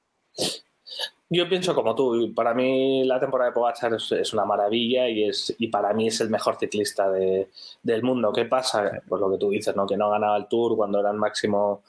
Yo 1.27 1.49
pienso 1.49 1.73
como 1.73 1.95
tú, 1.95 2.33
para 2.35 2.53
mí 2.53 3.03
la 3.03 3.19
temporada 3.19 3.49
de 3.49 3.55
Pogachar 3.55 3.95
es, 3.95 4.33
una 4.33 4.45
maravilla 4.45 5.09
y, 5.09 5.23
es, 5.23 5.55
y 5.57 5.69
para 5.69 5.91
mí 5.91 6.07
es 6.07 6.21
el 6.21 6.29
mejor 6.29 6.57
ciclista 6.59 7.09
del 7.09 8.03
mundo. 8.03 8.31
¿Qué 8.31 8.45
pasa? 8.45 9.01
Pues 9.07 9.19
lo 9.19 9.31
que 9.31 9.39
tú 9.39 9.49
dices, 9.49 9.75
¿no? 9.75 9.87
que 9.87 9.97
no 9.97 10.11
ganaba 10.11 10.37
el 10.37 10.47
Tour 10.47 10.75
cuando 10.75 10.99
era 10.99 11.09
el 11.09 11.17
máximo 11.17 11.81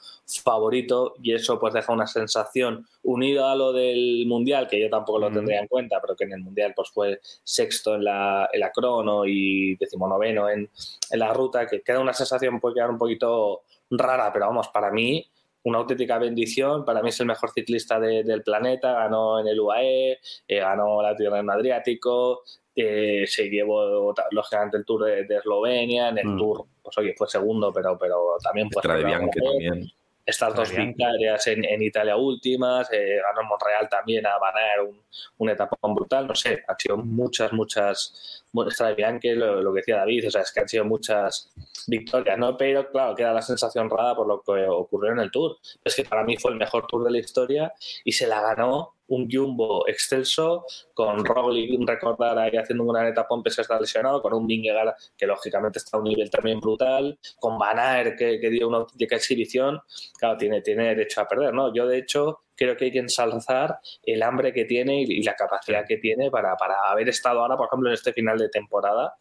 favorito 0.43 1.13
y 1.21 1.35
eso 1.35 1.59
pues 1.59 1.71
deja 1.75 1.93
una 1.93 2.07
sensación 2.07 2.87
unida 3.03 3.51
a 3.51 3.55
lo 3.55 3.73
del 3.73 4.25
Mundial, 4.25 4.67
que 4.67 4.81
yo 4.81 4.89
tampoco 4.89 5.19
lo 5.19 5.31
tendría 5.31 5.61
en 5.61 5.67
cuenta, 5.67 6.01
pero 6.01 6.15
que 6.15 6.23
en 6.23 6.33
el 6.33 6.41
Mundial 6.41 6.73
pues 6.75 6.89
fue 6.89 7.19
sexto 7.43 7.93
en 7.93 8.05
la, 8.05 8.49
en 8.51 8.59
la 8.59 8.71
crono 8.71 9.23
y 9.27 9.75
decimonoveno 9.75 10.49
en, 10.49 10.67
en 11.11 11.19
la 11.19 11.31
ruta, 11.31 11.67
que 11.67 11.81
queda 11.81 11.99
una 11.99 12.13
sensación, 12.13 12.59
puede 12.59 12.75
quedar 12.75 12.89
un 12.89 12.97
poquito 12.97 13.61
rara, 13.91 14.33
pero 14.33 14.47
vamos, 14.47 14.67
para 14.69 14.89
mí 14.89 15.27
una 15.67 15.79
auténtica 15.79 16.17
bendición. 16.17 16.85
Para 16.85 17.01
mí 17.01 17.09
es 17.09 17.19
el 17.19 17.25
mejor 17.25 17.51
ciclista 17.51 17.99
del 17.99 18.41
planeta. 18.41 18.93
Ganó 18.93 19.39
en 19.39 19.47
el 19.47 19.59
UAE, 19.59 20.19
eh, 20.47 20.59
ganó 20.59 21.01
la 21.01 21.13
Tierra 21.13 21.39
en 21.39 21.49
Adriático, 21.49 22.43
eh, 22.73 23.25
se 23.27 23.49
llevó 23.49 24.13
lógicamente 24.31 24.77
el 24.77 24.85
Tour 24.85 25.05
de, 25.27 25.37
Eslovenia, 25.37 26.09
en 26.09 26.19
el 26.19 26.27
mm. 26.27 26.37
Tour, 26.37 26.65
pues 26.81 26.97
oye, 26.97 27.13
fue 27.17 27.27
segundo, 27.27 27.73
pero, 27.73 27.97
pero 27.97 28.37
también 28.41 28.69
fue 28.71 28.81
también. 28.81 29.91
Estas 30.25 30.53
dos 30.53 30.75
victorias 30.75 31.47
en, 31.47 31.81
Italia 31.81 32.17
últimas, 32.17 32.91
eh, 32.91 33.19
ganó 33.23 33.41
en 33.41 33.47
Montreal 33.47 33.89
también 33.89 34.25
a 34.25 34.37
ganar 34.39 34.81
un, 34.85 35.01
una 35.37 35.53
etapa 35.53 35.77
brutal, 35.81 36.27
no 36.27 36.35
sé, 36.35 36.63
han 36.67 36.77
sido 36.77 36.97
muchas, 36.97 37.53
muchas, 37.53 38.45
está 38.67 38.91
bien 38.93 39.19
que 39.19 39.35
lo, 39.35 39.61
lo, 39.61 39.73
que 39.73 39.79
decía 39.79 39.97
David, 39.97 40.27
o 40.27 40.31
sea, 40.31 40.41
es 40.41 40.51
que 40.51 40.59
han 40.61 40.67
sido 40.67 40.85
muchas 40.85 41.51
victorias, 41.87 42.37
¿no? 42.37 42.57
Pero 42.57 42.89
claro, 42.89 43.15
queda 43.15 43.33
la 43.33 43.41
sensación 43.41 43.89
rara 43.89 44.15
por 44.15 44.27
lo 44.27 44.41
que 44.41 44.65
ocurrió 44.67 45.11
en 45.11 45.19
el 45.19 45.31
Tour. 45.31 45.57
Es 45.83 45.95
que 45.95 46.03
para 46.03 46.23
mí 46.23 46.37
fue 46.37 46.51
el 46.51 46.57
mejor 46.57 46.87
Tour 46.87 47.03
de 47.03 47.11
la 47.11 47.19
historia 47.19 47.73
y 48.03 48.11
se 48.11 48.27
la 48.27 48.41
ganó 48.41 48.95
un 49.07 49.29
Jumbo 49.31 49.87
excelso, 49.87 50.65
con 50.93 51.23
Roglic 51.23 51.87
recordar 51.87 52.37
ahí 52.37 52.57
haciendo 52.57 52.83
una 52.83 53.03
neta 53.03 53.27
Pompe 53.27 53.49
se 53.49 53.61
está 53.61 53.79
lesionado, 53.79 54.21
con 54.21 54.33
un 54.33 54.45
Vingegaard 54.45 54.95
que 55.17 55.25
lógicamente 55.25 55.79
está 55.79 55.97
a 55.97 55.99
un 56.01 56.09
nivel 56.09 56.29
también 56.29 56.59
brutal, 56.59 57.17
con 57.39 57.57
Van 57.57 57.79
Aert 57.79 58.17
que, 58.17 58.39
que 58.39 58.49
dio 58.49 58.67
una 58.67 58.77
auténtica 58.79 59.15
exhibición, 59.15 59.79
claro, 60.19 60.37
tiene, 60.37 60.61
tiene 60.61 60.89
derecho 60.89 61.21
a 61.21 61.27
perder, 61.27 61.53
¿no? 61.53 61.73
Yo 61.73 61.87
de 61.87 61.99
hecho 61.99 62.41
creo 62.57 62.75
que 62.75 62.85
hay 62.85 62.91
que 62.91 62.99
ensalzar 62.99 63.79
el 64.03 64.23
hambre 64.23 64.51
que 64.51 64.65
tiene 64.65 65.01
y, 65.01 65.23
la 65.23 65.35
capacidad 65.35 65.85
que 65.87 65.97
tiene 65.97 66.31
para, 66.31 66.55
haber 66.87 67.07
estado 67.09 67.41
ahora, 67.41 67.55
por 67.55 67.67
ejemplo, 67.67 67.89
en 67.89 67.93
este 67.93 68.11
final 68.11 68.37
de 68.37 68.49
temporada 68.49 69.15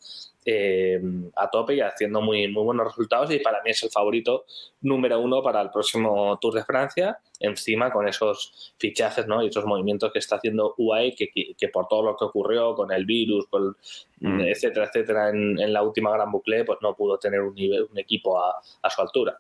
eh, 0.45 1.01
a 1.35 1.51
tope 1.51 1.75
y 1.75 1.81
haciendo 1.81 2.21
muy, 2.21 2.49
muy 2.49 2.65
buenos 2.65 2.87
resultados 2.87 3.33
y 3.33 3.41
para 3.41 3.61
mí 3.63 3.71
es 3.71 3.83
el 3.83 3.91
favorito 3.91 4.45
número 4.81 5.21
uno 5.21 5.43
para 5.43 5.61
el 5.61 5.71
próximo 5.71 6.39
Tour 6.41 6.55
de 6.55 6.65
Francia, 6.65 7.19
encima 7.41 7.91
con 7.91 8.07
esos 8.07 8.75
fichajes 8.79 9.27
¿no? 9.27 9.43
y 9.43 9.49
esos 9.49 9.67
movimientos 9.67 10.13
que 10.13 10.21
está 10.21 10.37
haciendo 10.37 10.75
UAE, 10.79 11.17
que, 11.17 11.29
que, 11.59 11.69
por 11.69 11.89
todo 11.89 12.05
lo 12.05 12.17
que 12.17 12.25
ocurrió 12.25 12.75
con 12.75 12.93
el 12.93 13.05
virus, 13.05 13.47
con, 13.49 13.77
mm. 14.21 14.41
etcétera, 14.43 14.87
etcétera, 14.87 15.31
en, 15.31 15.73
la 15.73 15.83
última 15.83 16.13
gran 16.13 16.31
bucle, 16.31 16.65
pues 16.65 16.79
no 16.81 16.95
pudo 16.95 17.19
tener 17.19 17.41
un, 17.41 17.55
nivel, 17.55 17.89
un 17.91 17.99
equipo 17.99 18.39
a 18.39 18.91
su 18.91 19.03
altura. 19.03 19.39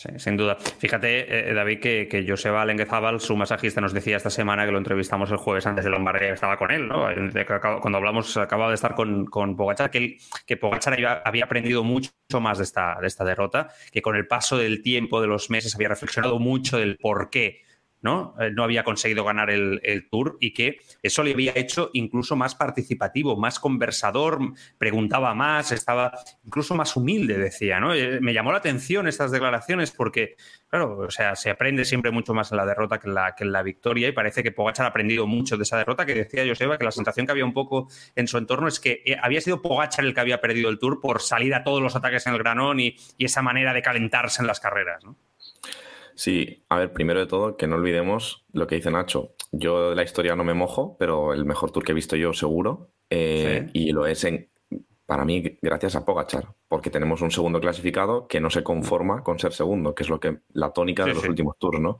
Sí, 0.00 0.08
sin 0.16 0.34
duda. 0.34 0.56
Fíjate, 0.56 1.20
eh, 1.20 1.50
eh, 1.50 1.52
David, 1.52 1.78
que, 1.78 2.08
que 2.08 2.24
Joseba 2.26 2.64
Lenguezabal, 2.64 3.20
su 3.20 3.36
masajista, 3.36 3.82
nos 3.82 3.92
decía 3.92 4.16
esta 4.16 4.30
semana 4.30 4.64
que 4.64 4.72
lo 4.72 4.78
entrevistamos 4.78 5.30
el 5.30 5.36
jueves 5.36 5.66
antes 5.66 5.84
de 5.84 5.90
Lombardía, 5.90 6.32
estaba 6.32 6.56
con 6.56 6.70
él, 6.70 6.88
¿no? 6.88 7.06
Cuando 7.82 7.98
hablamos, 7.98 8.34
acababa 8.38 8.70
de 8.70 8.76
estar 8.76 8.94
con, 8.94 9.26
con 9.26 9.58
Pogachar, 9.58 9.90
que, 9.90 10.16
que 10.46 10.56
Pogachar 10.56 10.94
había, 10.94 11.44
aprendido 11.44 11.84
mucho 11.84 12.10
más 12.40 12.56
de 12.56 12.64
esta, 12.64 12.96
de 12.98 13.08
esta 13.08 13.26
derrota, 13.26 13.68
que 13.92 14.00
con 14.00 14.16
el 14.16 14.26
paso 14.26 14.56
del 14.56 14.80
tiempo, 14.80 15.20
de 15.20 15.26
los 15.26 15.50
meses, 15.50 15.74
había 15.74 15.88
reflexionado 15.88 16.38
mucho 16.38 16.78
del 16.78 16.96
por 16.96 17.28
qué 17.28 17.60
¿no? 18.02 18.34
Eh, 18.40 18.50
no 18.50 18.64
había 18.64 18.84
conseguido 18.84 19.24
ganar 19.24 19.50
el, 19.50 19.80
Tour 20.10 20.38
y 20.40 20.52
que 20.52 20.78
eso 21.02 21.22
le 21.22 21.32
había 21.32 21.52
hecho 21.54 21.90
incluso 21.92 22.34
más 22.36 22.54
participativo, 22.54 23.36
más 23.36 23.58
conversador, 23.58 24.38
preguntaba 24.78 25.34
más, 25.34 25.72
estaba 25.72 26.12
incluso 26.44 26.74
más 26.74 26.96
humilde, 26.96 27.36
decía, 27.36 27.80
¿no? 27.80 27.94
Eh, 27.94 28.18
me 28.20 28.32
llamó 28.32 28.52
la 28.52 28.58
atención 28.58 29.06
estas 29.06 29.30
declaraciones 29.30 29.90
porque, 29.90 30.36
claro, 30.68 30.98
o 30.98 31.10
sea, 31.10 31.36
se 31.36 31.50
aprende 31.50 31.84
siempre 31.84 32.10
mucho 32.10 32.32
más 32.32 32.50
en 32.50 32.56
la 32.56 32.66
derrota 32.66 32.98
que 32.98 33.08
en 33.08 33.14
la, 33.14 33.34
que 33.34 33.44
en 33.44 33.52
la 33.52 33.62
victoria 33.62 34.08
y 34.08 34.12
parece 34.12 34.42
que 34.42 34.52
Pogachar 34.52 34.86
ha 34.86 34.88
aprendido 34.88 35.26
mucho 35.26 35.56
de 35.56 35.64
esa 35.64 35.76
derrota 35.76 36.06
que 36.06 36.14
decía 36.14 36.46
Joseba, 36.46 36.78
que 36.78 36.84
la 36.84 36.92
sensación 36.92 37.26
que 37.26 37.32
había 37.32 37.44
un 37.44 37.54
poco 37.54 37.88
en 38.16 38.26
su 38.26 38.38
entorno 38.38 38.68
es 38.68 38.80
que 38.80 39.02
eh, 39.04 39.16
había 39.20 39.40
sido 39.40 39.60
Pogachar 39.60 40.04
el 40.04 40.14
que 40.14 40.20
había 40.20 40.40
perdido 40.40 40.70
el 40.70 40.78
Tour 40.78 41.00
por 41.00 41.20
salir 41.20 41.54
a 41.54 41.62
todos 41.62 41.82
los 41.82 41.94
ataques 41.94 42.26
en 42.26 42.32
el 42.32 42.38
granón 42.38 42.80
y, 42.80 42.96
y 43.18 43.26
esa 43.26 43.42
manera 43.42 43.74
de 43.74 43.82
calentarse 43.82 44.42
en 44.42 44.46
las 44.46 44.60
carreras, 44.60 45.04
¿no? 45.04 45.16
Sí, 46.20 46.64
a 46.68 46.76
ver, 46.76 46.92
primero 46.92 47.18
de 47.18 47.24
todo, 47.24 47.56
que 47.56 47.66
no 47.66 47.76
olvidemos 47.76 48.44
lo 48.52 48.66
que 48.66 48.74
dice 48.74 48.90
Nacho. 48.90 49.32
Yo 49.52 49.88
de 49.88 49.96
la 49.96 50.02
historia 50.02 50.36
no 50.36 50.44
me 50.44 50.52
mojo, 50.52 50.94
pero 50.98 51.32
el 51.32 51.46
mejor 51.46 51.70
tour 51.70 51.82
que 51.82 51.92
he 51.92 51.94
visto 51.94 52.14
yo 52.14 52.34
seguro. 52.34 52.90
Eh, 53.08 53.70
y 53.72 53.92
lo 53.92 54.06
es 54.06 54.22
en, 54.24 54.50
para 55.06 55.24
mí 55.24 55.56
gracias 55.62 55.96
a 55.96 56.04
Pogachar, 56.04 56.48
porque 56.68 56.90
tenemos 56.90 57.22
un 57.22 57.30
segundo 57.30 57.58
clasificado 57.58 58.28
que 58.28 58.38
no 58.38 58.50
se 58.50 58.62
conforma 58.62 59.22
con 59.22 59.38
ser 59.38 59.54
segundo, 59.54 59.94
que 59.94 60.02
es 60.02 60.10
lo 60.10 60.20
que 60.20 60.40
la 60.52 60.74
tónica 60.74 61.06
de 61.06 61.14
los 61.14 61.26
últimos 61.26 61.56
tours, 61.56 61.80
¿no? 61.80 61.98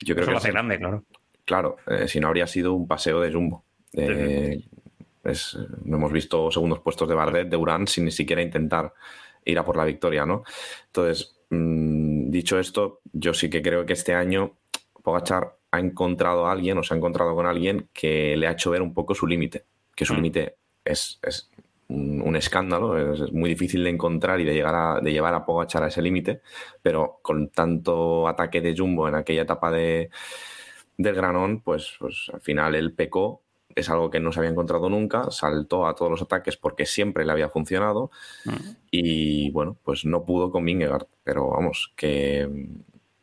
Yo 0.00 0.14
creo 0.14 0.26
que 0.26 0.32
lo 0.32 0.36
hace 0.36 0.52
grande, 0.52 0.78
claro. 0.78 1.04
Claro, 1.46 1.76
eh, 1.86 2.08
si 2.08 2.20
no 2.20 2.28
habría 2.28 2.46
sido 2.46 2.74
un 2.74 2.86
paseo 2.86 3.22
de 3.22 3.32
Jumbo. 3.32 3.64
Eh, 3.94 4.62
no 5.82 5.96
hemos 5.96 6.12
visto 6.12 6.50
segundos 6.50 6.80
puestos 6.80 7.08
de 7.08 7.14
Bardet, 7.14 7.48
de 7.48 7.56
Urán, 7.56 7.86
sin 7.86 8.04
ni 8.04 8.10
siquiera 8.10 8.42
intentar 8.42 8.92
ir 9.46 9.58
a 9.58 9.64
por 9.64 9.78
la 9.78 9.86
victoria, 9.86 10.26
¿no? 10.26 10.44
Entonces, 10.88 11.36
Mm, 11.50 12.05
dicho 12.30 12.58
esto, 12.58 13.00
yo 13.12 13.34
sí 13.34 13.50
que 13.50 13.62
creo 13.62 13.86
que 13.86 13.92
este 13.92 14.14
año 14.14 14.56
Pogachar 15.02 15.56
ha 15.70 15.78
encontrado 15.78 16.46
a 16.46 16.52
alguien 16.52 16.78
o 16.78 16.82
se 16.82 16.94
ha 16.94 16.96
encontrado 16.96 17.34
con 17.34 17.46
alguien 17.46 17.88
que 17.92 18.36
le 18.36 18.46
ha 18.46 18.52
hecho 18.52 18.70
ver 18.70 18.82
un 18.82 18.94
poco 18.94 19.14
su 19.14 19.26
límite, 19.26 19.64
que 19.94 20.04
su 20.04 20.12
mm. 20.12 20.16
límite 20.16 20.56
es, 20.84 21.20
un, 21.88 22.36
escándalo, 22.36 23.14
es, 23.14 23.32
muy 23.32 23.50
difícil 23.50 23.84
de 23.84 23.90
encontrar 23.90 24.40
y 24.40 24.44
de, 24.44 24.54
llegar 24.54 24.74
a, 24.74 25.00
de 25.00 25.12
llevar 25.12 25.34
a 25.34 25.44
Pogachar 25.44 25.82
a 25.82 25.88
ese 25.88 26.02
límite, 26.02 26.40
pero 26.82 27.18
con 27.22 27.48
tanto 27.50 28.26
ataque 28.28 28.60
de 28.60 28.74
Jumbo 28.76 29.08
en 29.08 29.14
aquella 29.14 29.42
etapa 29.42 29.70
de, 29.70 30.10
del 30.96 31.14
granón, 31.14 31.60
pues, 31.60 31.96
pues 31.98 32.30
al 32.32 32.40
final 32.40 32.74
él 32.74 32.92
pecó 32.92 33.42
es 33.74 33.90
algo 33.90 34.10
que 34.10 34.20
no 34.20 34.32
se 34.32 34.40
había 34.40 34.50
encontrado 34.50 34.88
nunca, 34.88 35.30
saltó 35.30 35.86
a 35.86 35.94
todos 35.94 36.10
los 36.10 36.22
ataques 36.22 36.56
porque 36.56 36.86
siempre 36.86 37.24
le 37.24 37.32
había 37.32 37.48
funcionado 37.48 38.10
y 38.90 39.50
bueno, 39.50 39.76
pues 39.84 40.04
no 40.04 40.24
pudo 40.24 40.50
con 40.50 40.64
Vingegaard, 40.64 41.06
pero 41.22 41.50
vamos, 41.50 41.92
que 41.96 42.48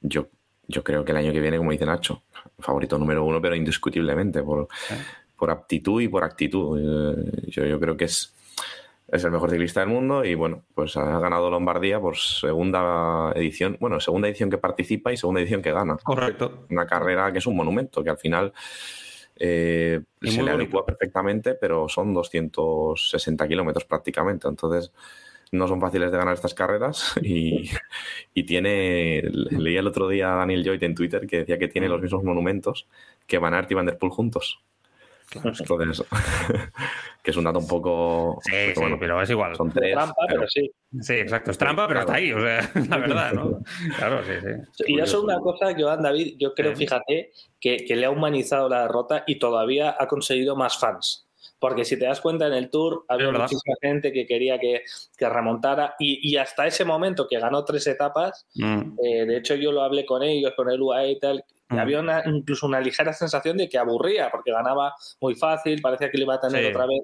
yo, 0.01 0.27
yo 0.67 0.83
creo 0.83 1.03
que 1.03 1.11
el 1.11 1.17
año 1.17 1.33
que 1.33 1.39
viene, 1.39 1.57
como 1.57 1.71
dice 1.71 1.85
Nacho, 1.85 2.23
favorito 2.59 2.97
número 2.97 3.25
uno, 3.25 3.41
pero 3.41 3.55
indiscutiblemente 3.55 4.43
por, 4.43 4.67
por 5.37 5.49
aptitud 5.49 6.01
y 6.01 6.07
por 6.07 6.23
actitud. 6.23 6.79
Eh, 6.79 7.47
yo, 7.47 7.65
yo 7.65 7.79
creo 7.79 7.97
que 7.97 8.05
es, 8.05 8.33
es 9.07 9.23
el 9.23 9.31
mejor 9.31 9.49
ciclista 9.49 9.79
del 9.79 9.89
mundo 9.89 10.23
y 10.23 10.35
bueno, 10.35 10.63
pues 10.73 10.95
ha 10.97 11.19
ganado 11.19 11.49
Lombardía 11.49 11.99
por 11.99 12.17
segunda 12.17 13.31
edición, 13.35 13.77
bueno, 13.79 13.99
segunda 13.99 14.27
edición 14.27 14.49
que 14.49 14.57
participa 14.57 15.11
y 15.11 15.17
segunda 15.17 15.41
edición 15.41 15.61
que 15.61 15.71
gana. 15.71 15.97
Correcto. 16.03 16.65
Una 16.69 16.85
carrera 16.85 17.31
que 17.31 17.39
es 17.39 17.47
un 17.47 17.55
monumento, 17.55 18.03
que 18.03 18.09
al 18.09 18.17
final 18.17 18.53
eh, 19.35 20.01
se 20.21 20.43
le 20.43 20.51
adecua 20.51 20.85
perfectamente, 20.85 21.55
pero 21.55 21.89
son 21.89 22.13
260 22.13 23.47
kilómetros 23.47 23.85
prácticamente. 23.85 24.47
Entonces, 24.47 24.91
no 25.51 25.67
son 25.67 25.79
fáciles 25.79 26.11
de 26.11 26.17
ganar 26.17 26.33
estas 26.33 26.53
carreras. 26.53 27.15
Y, 28.35 28.43
tiene. 28.43 29.21
Leí 29.23 29.77
el 29.77 29.87
otro 29.87 30.07
día 30.09 30.33
a 30.33 30.37
Daniel 30.37 30.63
Joyt 30.65 30.83
en 30.83 30.95
Twitter 30.95 31.27
que 31.27 31.39
decía 31.39 31.59
que 31.59 31.67
tiene 31.67 31.87
los 31.87 32.01
mismos 32.01 32.23
monumentos 32.23 32.87
que 33.27 33.37
Van 33.37 33.53
Aert 33.53 33.71
y 33.71 33.75
Van 33.75 33.85
der 33.85 33.97
Poel 33.97 34.11
juntos. 34.11 34.63
Entonces, 35.35 35.67
que 37.23 37.31
es 37.31 37.37
un 37.37 37.43
dato 37.43 37.59
un 37.59 37.67
poco. 37.67 38.39
Sí, 38.43 38.73
sí, 38.75 38.81
pero 38.99 39.21
es 39.21 39.29
igual. 39.29 39.55
Son 39.55 39.71
tres. 39.71 39.93
Trampa, 39.93 40.25
pero, 40.27 40.47
sí. 40.47 40.71
Sí, 41.01 41.13
exacto. 41.13 41.51
Es 41.51 41.57
trampa, 41.57 41.87
pero 41.87 42.01
está 42.01 42.15
ahí, 42.15 42.31
o 42.31 42.39
sea, 42.39 42.71
la 42.89 42.97
verdad, 42.97 43.33
¿no? 43.33 43.59
Claro, 43.97 44.23
sí, 44.23 44.33
sí. 44.41 44.83
Y 44.87 44.99
eso 44.99 45.17
es 45.17 45.23
una 45.23 45.39
cosa, 45.39 45.73
Joan 45.77 46.01
David, 46.01 46.35
yo 46.39 46.53
creo, 46.53 46.75
fíjate, 46.75 47.31
que, 47.59 47.77
que 47.77 47.95
le 47.95 48.05
ha 48.05 48.09
humanizado 48.09 48.69
la 48.69 48.83
derrota 48.83 49.23
y 49.27 49.39
todavía 49.39 49.95
ha 49.97 50.07
conseguido 50.07 50.55
más 50.55 50.77
fans 50.77 51.27
porque 51.63 51.85
si 51.85 51.97
te 51.97 52.03
das 52.03 52.19
cuenta 52.19 52.45
en 52.45 52.51
el 52.51 52.69
Tour 52.69 53.05
había 53.07 53.31
muchísima 53.31 53.75
gente 53.81 54.11
que 54.11 54.25
quería 54.25 54.59
que, 54.59 54.81
que 55.17 55.29
remontara 55.29 55.95
y, 55.97 56.35
hasta 56.35 56.67
ese 56.67 56.83
momento 56.83 57.25
que 57.25 57.39
ganó 57.39 57.63
tres 57.63 57.87
etapas, 57.87 58.45
mm. 58.55 58.99
eh, 59.01 59.25
de 59.25 59.37
hecho 59.37 59.55
yo 59.55 59.71
lo 59.71 59.81
hablé 59.81 60.05
con 60.05 60.23
ellos, 60.23 60.51
con 60.57 60.69
el 60.69 60.81
UAE 60.81 61.11
y 61.11 61.19
tal, 61.19 61.45
Y 61.69 61.77
había 61.77 61.99
una, 61.99 62.23
incluso 62.25 62.67
una 62.67 62.79
ligera 62.79 63.13
sensación 63.13 63.57
de 63.57 63.67
que 63.67 63.77
aburría, 63.77 64.29
porque 64.29 64.51
ganaba 64.51 64.93
muy 65.19 65.35
fácil, 65.35 65.81
parecía 65.81 66.11
que 66.11 66.17
le 66.17 66.23
iba 66.23 66.35
a 66.35 66.39
tener 66.39 66.67
otra 66.67 66.85
vez. 66.85 67.01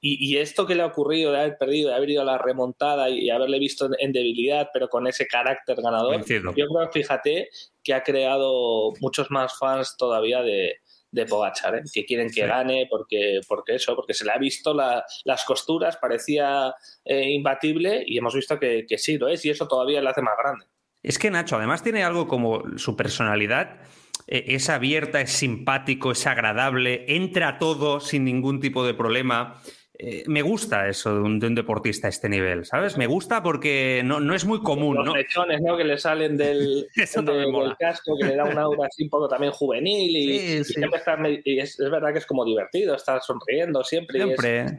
Y, 0.00 0.36
esto 0.38 0.66
que 0.66 0.74
le 0.74 0.82
ha 0.82 0.86
ocurrido 0.86 1.30
de 1.30 1.40
haber 1.40 1.58
perdido, 1.58 1.90
de 1.90 1.96
haber 1.96 2.10
ido 2.10 2.22
a 2.22 2.24
la 2.24 2.38
remontada 2.38 3.10
y, 3.10 3.30
haberle 3.30 3.58
visto 3.58 3.88
en, 3.98 4.12
debilidad, 4.12 4.70
pero 4.72 4.88
con 4.88 5.06
ese 5.06 5.26
carácter 5.26 5.80
ganador, 5.80 6.24
yo 6.26 6.66
creo, 6.66 6.90
fíjate, 6.92 7.50
que 7.84 7.94
ha 7.94 8.02
creado 8.02 8.92
muchos 9.00 9.30
más 9.30 9.56
fans 9.58 9.96
todavía 9.96 10.42
de, 10.42 10.80
de 11.10 11.26
Pogachar, 11.26 11.76
¿eh? 11.76 11.82
que 11.92 12.04
quieren 12.04 12.30
que 12.30 12.46
gane 12.46 12.86
porque, 12.90 13.40
porque 13.46 13.76
eso, 13.76 13.94
porque 13.94 14.14
se 14.14 14.24
le 14.24 14.32
ha 14.32 14.38
visto 14.38 14.74
las 14.74 15.44
costuras, 15.44 15.96
parecía 15.96 16.74
eh, 17.04 17.30
imbatible 17.30 18.04
y 18.06 18.18
hemos 18.18 18.34
visto 18.34 18.58
que, 18.58 18.84
que 18.86 18.98
sí 18.98 19.16
lo 19.18 19.28
es 19.28 19.44
y 19.44 19.50
eso 19.50 19.66
todavía 19.66 20.02
le 20.02 20.10
hace 20.10 20.22
más 20.22 20.34
grande. 20.38 20.66
Es 21.02 21.18
que 21.18 21.30
Nacho, 21.30 21.56
además 21.56 21.82
tiene 21.82 22.02
algo 22.02 22.26
como 22.26 22.62
su 22.76 22.96
personalidad 22.96 23.80
eh, 24.26 24.44
es 24.48 24.68
abierta, 24.68 25.20
es 25.20 25.30
simpático, 25.30 26.12
es 26.12 26.26
agradable, 26.26 27.04
entra 27.08 27.58
todo 27.58 28.00
sin 28.00 28.24
ningún 28.24 28.60
tipo 28.60 28.84
de 28.86 28.94
problema. 28.94 29.60
Eh, 30.00 30.22
me 30.28 30.42
gusta 30.42 30.86
eso 30.88 31.12
de 31.12 31.20
un, 31.20 31.54
deportista 31.54 32.06
a 32.06 32.10
este 32.10 32.28
nivel, 32.28 32.64
¿sabes? 32.64 32.96
Me 32.96 33.08
gusta 33.08 33.42
porque 33.42 34.02
no, 34.04 34.20
no 34.20 34.34
es 34.34 34.44
muy 34.44 34.60
común, 34.60 34.96
Los 34.96 35.06
¿no? 35.06 35.12
¿no? 35.12 35.76
Que 35.76 35.84
le 35.84 35.98
salen 35.98 36.36
del, 36.36 36.86
casco, 37.78 38.16
que 38.20 38.26
le 38.26 38.36
da 38.36 38.44
un 38.44 38.58
aura 38.58 38.86
así 38.86 39.02
un 39.02 39.10
poco 39.10 39.28
también 39.28 39.52
juvenil 39.52 40.16
y, 40.16 40.36
está, 40.58 41.18
y 41.44 41.58
es, 41.58 41.76
verdad 41.78 42.12
que 42.12 42.18
es 42.18 42.26
como 42.26 42.44
divertido, 42.44 42.94
está 42.94 43.20
sonriendo 43.20 43.82
siempre. 43.82 44.22
Siempre. 44.22 44.60
es 44.60 44.72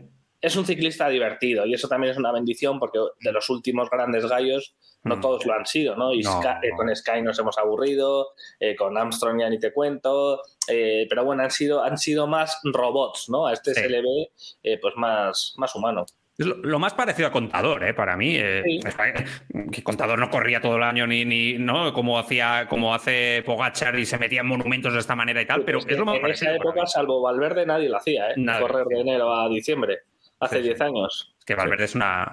un 0.55 0.65
ciclista 0.65 1.09
divertido 1.09 1.65
y 1.65 1.73
eso 1.73 1.87
también 1.87 2.11
es 2.11 2.17
una 2.17 2.31
bendición 2.31 2.79
porque 2.79 2.99
de 3.19 3.31
los 3.31 3.49
últimos 3.49 3.89
grandes 3.89 4.25
gallos 4.25 4.75
no 5.03 5.17
mm. 5.17 5.21
todos 5.21 5.45
lo 5.45 5.53
han 5.53 5.65
sido, 5.65 5.95
¿no? 5.95 6.13
Y 6.13 6.21
eh, 6.21 6.69
con 6.75 6.93
Sky 6.95 7.21
nos 7.21 7.39
hemos 7.39 7.57
aburrido, 7.57 8.29
eh, 8.59 8.75
con 8.75 8.97
Armstrong 8.97 9.39
ya 9.39 9.49
ni 9.49 9.59
te 9.59 9.73
cuento, 9.73 10.41
eh, 10.67 11.05
pero 11.09 11.25
bueno, 11.25 11.43
han 11.43 11.51
sido, 11.51 11.83
han 11.83 11.97
sido 11.97 12.27
más 12.27 12.59
robots, 12.63 13.29
¿no? 13.29 13.47
A 13.47 13.53
este 13.53 13.73
se 13.73 13.89
le 13.89 14.01
ve 14.01 14.79
pues 14.81 14.95
más, 14.95 15.53
más 15.57 15.75
humano. 15.75 16.05
Es 16.37 16.45
lo, 16.45 16.79
más 16.79 16.93
parecido 16.93 17.27
a 17.27 17.31
Contador, 17.31 17.83
¿eh? 17.83 17.93
para 17.93 18.15
mí. 18.15 18.37
Que 18.37 19.83
Contador 19.83 20.17
no 20.19 20.29
corría 20.29 20.61
todo 20.61 20.77
el 20.77 20.83
año 20.83 21.05
ni, 21.05 21.25
ni 21.25 21.57
¿no? 21.57 21.91
como 21.91 22.17
hacía, 22.17 22.65
como 22.69 22.95
hace 22.95 23.43
Pogachar 23.45 23.99
y 23.99 24.05
se 24.05 24.17
metía 24.17 24.39
en 24.39 24.47
monumentos 24.47 24.93
de 24.93 24.99
esta 24.99 25.17
manera 25.17 25.41
y 25.41 25.45
tal, 25.45 25.65
pero 25.65 25.79
es, 25.79 25.97
lo 25.97 26.05
más 26.05 26.15
en 26.15 26.25
esa 26.27 26.55
época, 26.55 26.87
salvo 26.87 27.21
Valverde, 27.21 27.65
nadie 27.65 27.89
lo 27.89 27.97
hacía, 27.97 28.31
¿eh? 28.31 28.35
Correr 28.57 28.85
de 28.85 29.01
enero 29.01 29.33
a 29.33 29.49
diciembre, 29.49 29.99
hace 30.39 30.61
10 30.61 30.81
años 30.81 31.35
que 31.49 31.55
Valverde 31.55 31.85
es 31.85 31.95
una. 31.95 32.31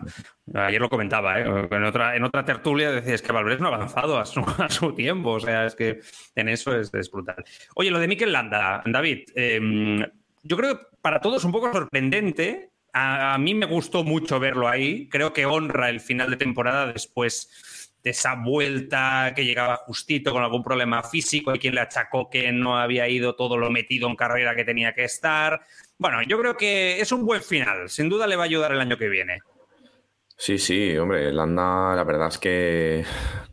Ayer 0.52 0.78
lo 0.78 0.90
comentaba, 0.90 1.40
¿eh? 1.40 1.68
en, 1.70 1.84
otra, 1.84 2.16
en 2.16 2.22
otra 2.22 2.44
tertulia 2.44 2.90
decías 2.90 3.22
que 3.22 3.32
Valverde 3.32 3.54
es 3.54 3.60
un 3.62 3.66
avanzado 3.66 4.18
a 4.18 4.26
su, 4.26 4.40
a 4.58 4.68
su 4.68 4.92
tiempo. 4.92 5.30
O 5.30 5.40
sea, 5.40 5.64
es 5.64 5.74
que 5.74 6.00
en 6.34 6.50
eso 6.50 6.78
es, 6.78 6.90
brutal. 7.10 7.42
Oye, 7.76 7.90
lo 7.90 7.98
de 7.98 8.08
Mikel 8.08 8.30
Landa, 8.30 8.82
David, 8.84 9.30
em, 9.34 10.04
yo 10.42 10.56
creo 10.58 10.76
que 10.76 10.86
para 11.00 11.22
todos 11.22 11.38
es 11.38 11.44
un 11.44 11.52
poco 11.52 11.72
sorprendente. 11.72 12.72
A, 12.92 13.38
mí 13.38 13.54
me 13.54 13.64
gustó 13.64 14.04
mucho 14.04 14.38
verlo 14.38 14.68
ahí. 14.68 15.08
Creo 15.08 15.32
que 15.32 15.46
honra 15.46 15.88
el 15.88 16.00
final 16.00 16.28
de 16.28 16.36
temporada 16.36 16.92
después 16.92 17.94
de 18.04 18.10
esa 18.10 18.34
vuelta 18.34 19.32
que 19.34 19.46
llegaba 19.46 19.76
justito 19.78 20.30
con 20.30 20.42
algún 20.42 20.62
problema 20.62 21.02
físico. 21.02 21.52
Hay 21.52 21.58
quien 21.58 21.74
le 21.74 21.80
achacó 21.80 22.28
que 22.28 22.52
no 22.52 22.78
había 22.78 23.08
ido 23.08 23.34
todo 23.34 23.56
lo 23.56 23.70
metido 23.70 24.08
en 24.08 24.16
carrera 24.16 24.54
que 24.54 24.64
tenía 24.64 24.94
que 24.94 25.04
estar. 25.04 25.62
Bueno, 25.98 26.18
yo 26.22 26.38
creo 26.38 26.56
que 26.56 27.00
es 27.00 27.10
un 27.12 27.24
buen 27.24 27.42
final. 27.42 27.88
Sin 27.88 28.08
duda 28.08 28.26
le 28.26 28.36
va 28.36 28.42
a 28.42 28.46
ayudar 28.46 28.72
el 28.72 28.80
año 28.80 28.98
que 28.98 29.08
viene. 29.08 29.38
Sí, 30.36 30.58
sí, 30.58 30.96
hombre, 30.98 31.32
Landa, 31.32 31.94
la 31.96 32.04
verdad 32.04 32.28
es 32.28 32.38
que 32.38 33.04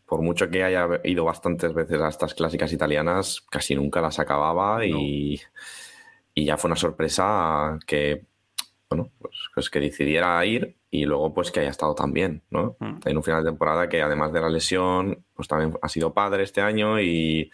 por 0.06 0.22
mucho 0.22 0.50
que 0.50 0.64
haya 0.64 0.88
ido 1.06 1.24
bastantes 1.24 1.74
veces 1.74 2.00
a 2.02 2.10
estas 2.10 2.36
clásicas 2.36 2.72
italianas, 2.74 3.42
casi 3.50 3.74
nunca 3.74 4.02
las 4.02 4.20
acababa 4.20 4.86
y, 4.86 5.42
ya 6.36 6.58
fue 6.58 6.68
una 6.68 6.76
sorpresa 6.76 7.80
que, 7.88 8.26
bueno, 8.90 9.10
pues, 9.18 9.36
pues, 9.56 9.70
que 9.70 9.80
decidiera 9.80 10.46
ir 10.46 10.76
y 10.92 11.06
luego 11.06 11.34
pues 11.34 11.52
que 11.52 11.62
haya 11.62 11.72
estado 11.72 11.96
tan 11.96 12.14
bien, 12.14 12.44
¿no? 12.52 12.76
Mm. 12.80 13.00
En 13.06 13.18
un 13.18 13.24
final 13.24 13.44
de 13.44 13.50
temporada 13.50 13.90
que 13.90 14.04
además 14.04 14.32
de 14.34 14.42
la 14.42 14.50
lesión, 14.50 15.26
pues 15.34 15.48
también 15.48 15.76
ha 15.82 15.90
sido 15.90 16.14
padre 16.14 16.44
este 16.44 16.62
año 16.62 17.00
y, 17.00 17.50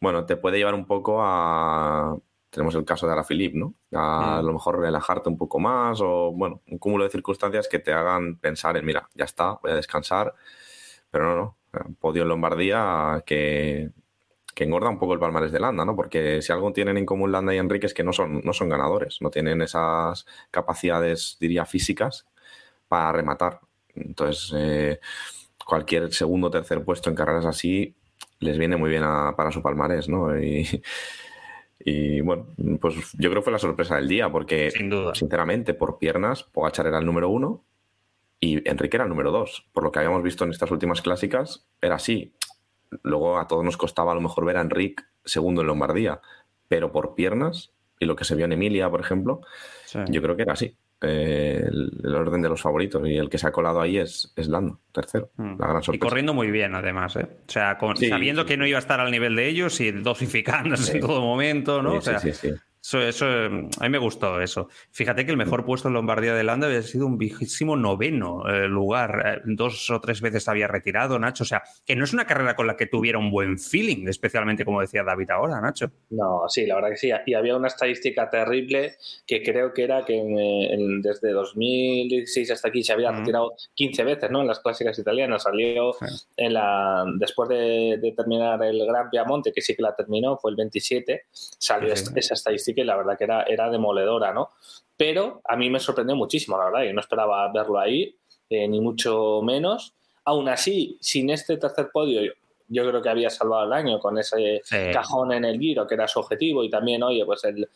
bueno, 0.00 0.24
te 0.24 0.36
puede 0.36 0.56
llevar 0.56 0.74
un 0.74 0.86
poco 0.86 1.18
a 1.20 2.16
tenemos 2.52 2.74
el 2.74 2.84
caso 2.84 3.06
de 3.06 3.12
Ara 3.12 3.24
Philippe, 3.24 3.56
¿no? 3.56 3.74
A, 3.92 4.40
mm. 4.40 4.44
lo 4.44 4.52
mejor 4.52 4.78
relajarte 4.78 5.30
un 5.30 5.38
poco 5.38 5.58
más 5.58 6.00
o, 6.02 6.32
bueno, 6.32 6.60
un 6.68 6.78
cúmulo 6.78 7.04
de 7.04 7.10
circunstancias 7.10 7.66
que 7.66 7.78
te 7.78 7.92
hagan 7.92 8.36
pensar 8.36 8.76
en, 8.76 8.84
mira, 8.84 9.08
ya 9.14 9.24
está, 9.24 9.58
voy 9.62 9.72
a 9.72 9.76
descansar. 9.76 10.34
Pero 11.10 11.24
no, 11.24 11.34
no. 11.72 11.96
Podio 11.98 12.22
en 12.22 12.28
Lombardía 12.28 13.22
que, 13.24 13.90
que 14.54 14.64
engorda 14.64 14.90
un 14.90 14.98
poco 14.98 15.14
el 15.14 15.18
palmarés 15.18 15.50
de 15.50 15.60
Landa, 15.60 15.86
¿no? 15.86 15.96
Porque 15.96 16.42
si 16.42 16.52
algo 16.52 16.74
tienen 16.74 16.98
en 16.98 17.06
común 17.06 17.32
Landa 17.32 17.54
y 17.54 17.58
Enrique 17.58 17.86
es 17.86 17.94
que 17.94 18.04
no 18.04 18.12
son, 18.12 18.42
no 18.44 18.52
son 18.52 18.68
ganadores, 18.68 19.22
no 19.22 19.30
tienen 19.30 19.62
esas 19.62 20.26
capacidades, 20.50 21.38
diría, 21.40 21.64
físicas 21.64 22.26
para 22.86 23.12
rematar. 23.12 23.60
Entonces, 23.94 24.52
eh, 24.54 25.00
cualquier 25.64 26.12
segundo 26.12 26.48
o 26.48 26.50
tercer 26.50 26.84
puesto 26.84 27.08
en 27.08 27.16
carreras 27.16 27.46
así 27.46 27.96
les 28.40 28.58
viene 28.58 28.76
muy 28.76 28.90
bien 28.90 29.04
para 29.36 29.50
su 29.52 29.62
palmarés, 29.62 30.08
¿no? 30.10 30.38
Y, 30.38 30.66
y 31.84 32.20
bueno, 32.20 32.46
pues 32.80 33.12
yo 33.14 33.30
creo 33.30 33.40
que 33.40 33.44
fue 33.44 33.52
la 33.52 33.58
sorpresa 33.58 33.96
del 33.96 34.08
día, 34.08 34.30
porque 34.30 34.70
sinceramente, 35.14 35.74
por 35.74 35.98
piernas, 35.98 36.44
Pogachar 36.44 36.86
era 36.86 36.98
el 36.98 37.06
número 37.06 37.28
uno 37.28 37.64
y 38.38 38.68
Enrique 38.68 38.96
era 38.96 39.04
el 39.04 39.10
número 39.10 39.30
dos. 39.30 39.68
Por 39.72 39.82
lo 39.82 39.92
que 39.92 39.98
habíamos 39.98 40.22
visto 40.22 40.44
en 40.44 40.50
estas 40.50 40.70
últimas 40.70 41.02
clásicas, 41.02 41.66
era 41.80 41.96
así. 41.96 42.34
Luego 43.02 43.38
a 43.38 43.46
todos 43.46 43.64
nos 43.64 43.76
costaba 43.76 44.12
a 44.12 44.14
lo 44.14 44.20
mejor 44.20 44.44
ver 44.44 44.58
a 44.58 44.60
Enrique 44.60 45.02
segundo 45.24 45.62
en 45.62 45.68
Lombardía, 45.68 46.20
pero 46.68 46.92
por 46.92 47.14
piernas, 47.14 47.72
y 47.98 48.04
lo 48.04 48.16
que 48.16 48.24
se 48.24 48.34
vio 48.34 48.44
en 48.44 48.52
Emilia, 48.52 48.90
por 48.90 49.00
ejemplo, 49.00 49.40
yo 50.08 50.22
creo 50.22 50.36
que 50.36 50.42
era 50.42 50.54
así. 50.54 50.76
Eh, 51.02 51.64
el, 51.68 52.14
orden 52.14 52.42
de 52.42 52.48
los 52.48 52.60
favoritos 52.60 53.06
y 53.08 53.16
el 53.16 53.28
que 53.28 53.38
se 53.38 53.46
ha 53.46 53.52
colado 53.52 53.80
ahí 53.80 53.98
es, 53.98 54.32
es 54.36 54.48
Lando, 54.48 54.80
tercero. 54.92 55.30
Mm. 55.36 55.58
La 55.58 55.66
gran 55.66 55.82
sorpresa. 55.82 55.96
Y 55.96 55.98
corriendo 55.98 56.34
muy 56.34 56.50
bien, 56.50 56.74
además. 56.74 57.16
¿eh? 57.16 57.26
O 57.48 57.50
sea, 57.50 57.78
sabiendo 58.08 58.46
que 58.46 58.56
no 58.56 58.66
iba 58.66 58.78
a 58.78 58.80
estar 58.80 59.00
al 59.00 59.10
nivel 59.10 59.34
de 59.34 59.48
ellos 59.48 59.80
y 59.80 59.90
dosificándose 59.90 60.96
en 60.96 61.00
todo 61.00 61.20
momento, 61.20 61.82
¿no? 61.82 61.94
o 61.94 62.00
sea, 62.00 62.20
eso, 62.82 63.26
a 63.26 63.48
mí 63.48 63.88
me 63.88 63.98
gustó 63.98 64.40
eso. 64.40 64.68
Fíjate 64.90 65.24
que 65.24 65.30
el 65.30 65.36
mejor 65.36 65.64
puesto 65.64 65.86
en 65.86 65.94
Lombardía 65.94 66.34
de 66.34 66.42
Landa 66.42 66.66
había 66.66 66.82
sido 66.82 67.06
un 67.06 67.16
vigésimo 67.16 67.76
noveno 67.76 68.42
eh, 68.48 68.66
lugar. 68.66 69.22
Eh, 69.24 69.40
dos 69.44 69.88
o 69.90 70.00
tres 70.00 70.20
veces 70.20 70.48
había 70.48 70.66
retirado, 70.66 71.16
Nacho. 71.18 71.44
O 71.44 71.46
sea, 71.46 71.62
que 71.86 71.94
no 71.94 72.04
es 72.04 72.12
una 72.12 72.26
carrera 72.26 72.56
con 72.56 72.66
la 72.66 72.76
que 72.76 72.86
tuviera 72.86 73.18
un 73.18 73.30
buen 73.30 73.58
feeling, 73.58 74.08
especialmente 74.08 74.64
como 74.64 74.80
decía 74.80 75.04
David 75.04 75.30
ahora, 75.30 75.60
Nacho. 75.60 75.92
No, 76.10 76.42
sí, 76.48 76.66
la 76.66 76.74
verdad 76.74 76.90
que 76.90 76.96
sí. 76.96 77.10
Y 77.26 77.34
había 77.34 77.56
una 77.56 77.68
estadística 77.68 78.28
terrible 78.28 78.96
que 79.28 79.42
creo 79.44 79.72
que 79.72 79.84
era 79.84 80.04
que 80.04 80.20
desde 81.02 81.30
2016 81.30 82.50
hasta 82.50 82.68
aquí 82.68 82.82
se 82.82 82.92
había 82.92 83.12
retirado 83.12 83.52
15 83.74 84.04
veces, 84.04 84.30
¿no? 84.30 84.40
En 84.40 84.48
las 84.48 84.58
clásicas 84.58 84.98
italianas. 84.98 85.44
Salió 85.44 85.92
en 86.36 86.52
la 86.52 87.04
después 87.16 87.48
de, 87.48 88.12
terminar 88.16 88.62
el 88.64 88.84
Gran 88.86 89.08
Piamonte, 89.08 89.52
que 89.52 89.60
sí 89.60 89.76
que 89.76 89.82
la 89.82 89.94
terminó, 89.94 90.36
fue 90.36 90.50
el 90.50 90.56
27, 90.56 91.26
salió 91.30 91.92
esa 91.92 92.34
estadística 92.34 92.71
que 92.74 92.84
la 92.84 92.96
verdad 92.96 93.16
que 93.16 93.24
era, 93.24 93.42
era 93.44 93.70
demoledora, 93.70 94.32
¿no? 94.32 94.50
Pero 94.96 95.40
a 95.44 95.56
mí 95.56 95.70
me 95.70 95.80
sorprendió 95.80 96.14
muchísimo, 96.14 96.56
la 96.58 96.66
verdad, 96.66 96.82
y 96.84 96.92
no 96.92 97.00
esperaba 97.00 97.50
verlo 97.52 97.78
ahí, 97.78 98.14
eh, 98.48 98.68
ni 98.68 98.80
mucho 98.80 99.40
menos. 99.42 99.94
Aún 100.24 100.48
así, 100.48 100.96
sin 101.00 101.30
este 101.30 101.56
tercer 101.56 101.90
podio, 101.92 102.32
yo 102.68 102.88
creo 102.88 103.02
que 103.02 103.08
había 103.08 103.28
salvado 103.28 103.66
el 103.66 103.72
año 103.72 103.98
con 103.98 104.16
ese 104.16 104.62
cajón 104.92 105.32
en 105.32 105.44
el 105.44 105.58
Giro, 105.58 105.86
que 105.86 105.94
era 105.94 106.08
su 106.08 106.20
objetivo, 106.20 106.64
y 106.64 106.70
también, 106.70 107.02
oye, 107.02 107.24
pues 107.26 107.44
el, 107.44 107.68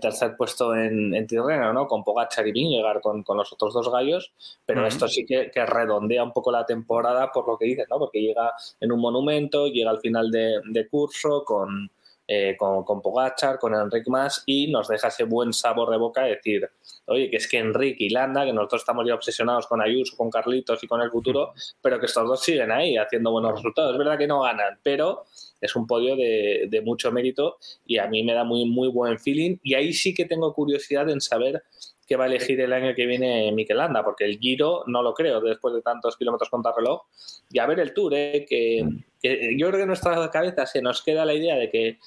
tercer 0.00 0.36
puesto 0.36 0.74
en, 0.74 1.14
en, 1.14 1.26
Tirreno, 1.26 1.72
¿no? 1.72 1.86
Con 1.86 2.02
Pogachar 2.02 2.48
y 2.48 2.52
llegar 2.52 3.00
con, 3.00 3.22
con, 3.22 3.36
los 3.36 3.52
otros 3.52 3.74
dos 3.74 3.92
gallos, 3.92 4.32
pero 4.66 4.86
esto 4.86 5.06
sí 5.06 5.24
que, 5.24 5.50
redondea 5.66 6.24
un 6.24 6.32
poco 6.32 6.50
la 6.50 6.66
temporada 6.66 7.30
por 7.30 7.46
lo 7.46 7.58
que 7.58 7.66
dices, 7.66 7.86
¿no? 7.88 7.98
Porque 7.98 8.20
llega 8.20 8.54
en 8.80 8.90
un 8.90 9.00
monumento, 9.00 9.68
llega 9.68 9.90
al 9.90 10.00
final 10.00 10.30
de, 10.30 10.60
de 10.64 10.88
curso 10.88 11.44
con, 11.44 11.90
eh, 12.32 12.54
con, 12.56 12.84
con, 12.84 13.02
Pogachar, 13.02 13.58
con 13.58 13.74
Enrique 13.74 14.08
más 14.08 14.44
y 14.46 14.70
nos 14.70 14.86
deja 14.86 15.08
ese 15.08 15.24
buen 15.24 15.52
sabor 15.52 15.90
de 15.90 15.96
boca 15.96 16.22
de 16.22 16.36
decir, 16.36 16.70
oye, 17.08 17.28
que 17.28 17.38
es 17.38 17.48
que 17.48 17.58
Enrique 17.58 18.04
y 18.04 18.10
Landa, 18.10 18.44
que 18.44 18.52
nosotros 18.52 18.82
estamos 18.82 19.04
ya 19.04 19.16
obsesionados 19.16 19.66
con 19.66 19.82
Ayuso, 19.82 20.16
con 20.16 20.30
Carlitos 20.30 20.80
y 20.84 20.86
con 20.86 21.00
el 21.00 21.10
futuro, 21.10 21.54
pero 21.82 21.98
que 21.98 22.06
estos 22.06 22.28
dos 22.28 22.40
siguen 22.40 22.70
ahí 22.70 22.96
haciendo 22.96 23.32
buenos 23.32 23.54
resultados. 23.54 23.90
Es 23.94 23.98
verdad 23.98 24.16
que 24.16 24.28
no 24.28 24.42
ganan, 24.42 24.78
pero 24.80 25.24
es 25.60 25.74
un 25.74 25.88
podio 25.88 26.14
de, 26.14 26.82
mucho 26.84 27.10
mérito 27.10 27.58
y 27.84 27.98
a 27.98 28.06
mí 28.06 28.22
me 28.22 28.32
da 28.32 28.44
muy, 28.44 28.64
muy 28.64 28.86
buen 28.86 29.18
feeling 29.18 29.56
y 29.64 29.74
ahí 29.74 29.92
sí 29.92 30.14
que 30.14 30.24
tengo 30.24 30.54
curiosidad 30.54 31.10
en 31.10 31.20
saber 31.20 31.64
qué 32.06 32.14
va 32.14 32.24
a 32.24 32.26
elegir 32.28 32.60
el 32.60 32.72
año 32.72 32.94
que 32.94 33.06
viene 33.06 33.50
Mikel 33.52 33.78
Landa, 33.78 34.04
porque 34.04 34.24
el 34.24 34.38
Giro 34.38 34.84
no 34.86 35.02
lo 35.02 35.14
creo 35.14 35.40
después 35.40 35.74
de 35.74 35.82
tantos 35.82 36.16
kilómetros 36.16 36.48
contra 36.50 36.72
reloj. 36.76 37.02
Y 37.50 37.60
a 37.60 37.66
ver 37.66 37.78
el 37.78 37.94
Tour, 37.94 38.14
¿eh? 38.14 38.46
que, 38.48 38.84
que 39.22 39.56
yo 39.56 39.68
creo 39.68 39.78
que 39.78 39.82
en 39.82 39.88
nuestra 39.88 40.28
cabeza 40.30 40.66
se 40.66 40.82
nos 40.82 41.02
queda 41.02 41.24
la 41.24 41.34
idea 41.34 41.54
de 41.54 41.70
que 41.70 41.98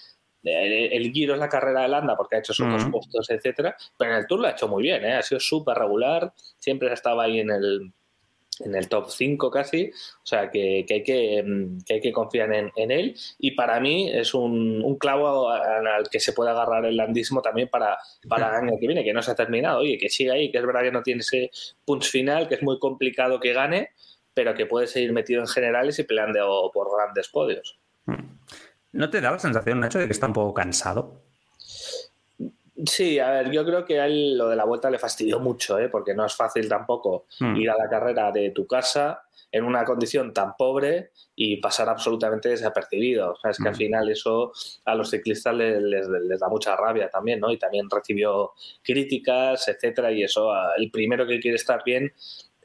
el, 0.44 1.12
Giro 1.12 1.34
es 1.34 1.40
la 1.40 1.50
carrera 1.50 1.82
de 1.82 1.88
Landa 1.88 2.16
porque 2.16 2.36
ha 2.36 2.40
hecho 2.40 2.54
sus 2.54 2.68
dos 2.68 2.86
puestos, 2.92 3.30
etcétera, 3.30 3.76
pero 3.98 4.12
en 4.12 4.18
el 4.18 4.28
Tour 4.28 4.42
lo 4.42 4.48
ha 4.48 4.52
hecho 4.52 4.68
muy 4.68 4.84
bien, 4.84 5.04
¿eh? 5.06 5.14
ha 5.14 5.22
sido 5.22 5.40
súper 5.40 5.78
regular, 5.78 6.34
siempre 6.60 6.92
estaba 6.92 7.24
ahí 7.24 7.40
en 7.40 7.52
el 7.52 7.94
en 8.60 8.76
el 8.76 8.88
top 8.88 9.10
5 9.10 9.50
casi, 9.50 9.90
o 9.90 10.26
sea 10.26 10.50
que, 10.50 10.86
hay, 10.90 11.04
que, 11.04 11.44
hay 11.90 12.02
que 12.02 12.12
confiar 12.12 12.54
en, 12.54 12.92
él 12.92 13.16
y 13.40 13.52
para 13.52 13.80
mí 13.80 14.12
es 14.12 14.34
un, 14.34 14.98
clavo 15.00 15.50
al, 15.50 16.08
que 16.10 16.20
se 16.20 16.34
puede 16.34 16.52
agarrar 16.52 16.86
el 16.86 16.98
landismo 16.98 17.42
también 17.42 17.68
para, 17.70 17.98
para 18.28 18.50
el 18.50 18.68
año 18.68 18.78
que 18.80 18.88
viene, 18.88 19.04
que 19.04 19.14
no 19.14 19.22
se 19.22 19.32
ha 19.32 19.36
terminado, 19.36 19.84
y 19.84 19.98
que 19.98 20.10
sigue 20.10 20.32
ahí, 20.32 20.52
que 20.52 20.60
es 20.60 20.66
verdad 20.66 20.82
que 20.82 20.92
no 20.92 21.04
tiene 21.04 21.22
ese 21.22 21.52
punch 21.86 22.10
final, 22.10 22.48
que 22.48 22.56
es 22.56 22.64
muy 22.64 22.80
complicado 22.80 23.40
que 23.40 23.54
gane, 23.54 23.90
pero 24.34 24.54
que 24.54 24.66
puede 24.66 24.88
seguir 24.88 25.14
metido 25.14 25.42
en 25.42 25.48
generales 25.48 26.00
y 26.00 26.04
peleando 26.04 26.72
por 26.74 26.88
grandes 26.96 27.30
podios. 27.30 27.78
¿No 28.94 29.10
te 29.10 29.22
da 29.22 29.32
la 29.32 29.40
sensación, 29.40 29.80
Nacho, 29.80 30.00
de 30.00 30.06
que 30.06 30.14
está 30.14 30.28
un 30.28 30.34
poco 30.34 30.54
cansado? 30.54 31.22
Sí, 32.86 33.20
a 33.20 33.32
ver, 33.32 33.52
yo 33.52 33.66
creo 33.66 33.86
que 33.86 34.00
a 34.00 34.06
él 34.06 34.38
lo 34.38 34.50
de 34.50 34.56
la 34.56 34.66
vuelta 34.66 34.90
le 34.90 35.00
fastidió 35.00 35.40
mucho, 35.40 35.80
¿eh? 35.80 35.90
porque 35.90 36.14
no 36.14 36.26
es 36.26 36.36
fácil 36.36 36.68
tampoco 36.68 37.26
hmm. 37.40 37.56
ir 37.56 37.70
a 37.70 37.78
la 37.78 37.90
carrera 37.90 38.32
de 38.32 38.52
tu 38.52 38.68
casa 38.68 39.24
en 39.52 39.64
una 39.64 39.86
condición 39.86 40.34
tan 40.34 40.56
pobre 40.56 41.12
y 41.36 41.58
pasar 41.58 41.88
absolutamente 41.90 42.50
desapercibido. 42.50 43.34
O 43.34 43.36
sea, 43.36 43.52
es 43.52 43.58
que 43.58 43.68
al 43.68 43.76
hmm. 43.76 43.78
final 43.78 44.10
eso 44.10 44.52
a 44.86 44.96
los 44.96 45.10
ciclistas 45.10 45.56
les, 45.56 46.40
da 46.40 46.50
mucha 46.50 46.76
rabia 46.76 47.10
también, 47.10 47.40
¿no? 47.40 47.52
Y 47.52 47.58
también 47.58 47.88
recibió 47.90 48.52
críticas, 48.84 49.68
etcétera, 49.68 50.12
y 50.12 50.24
eso, 50.24 50.52
el 50.78 50.92
primero 50.92 51.26
que 51.26 51.40
quiere 51.40 51.56
estar 51.56 51.84
bien 51.84 52.12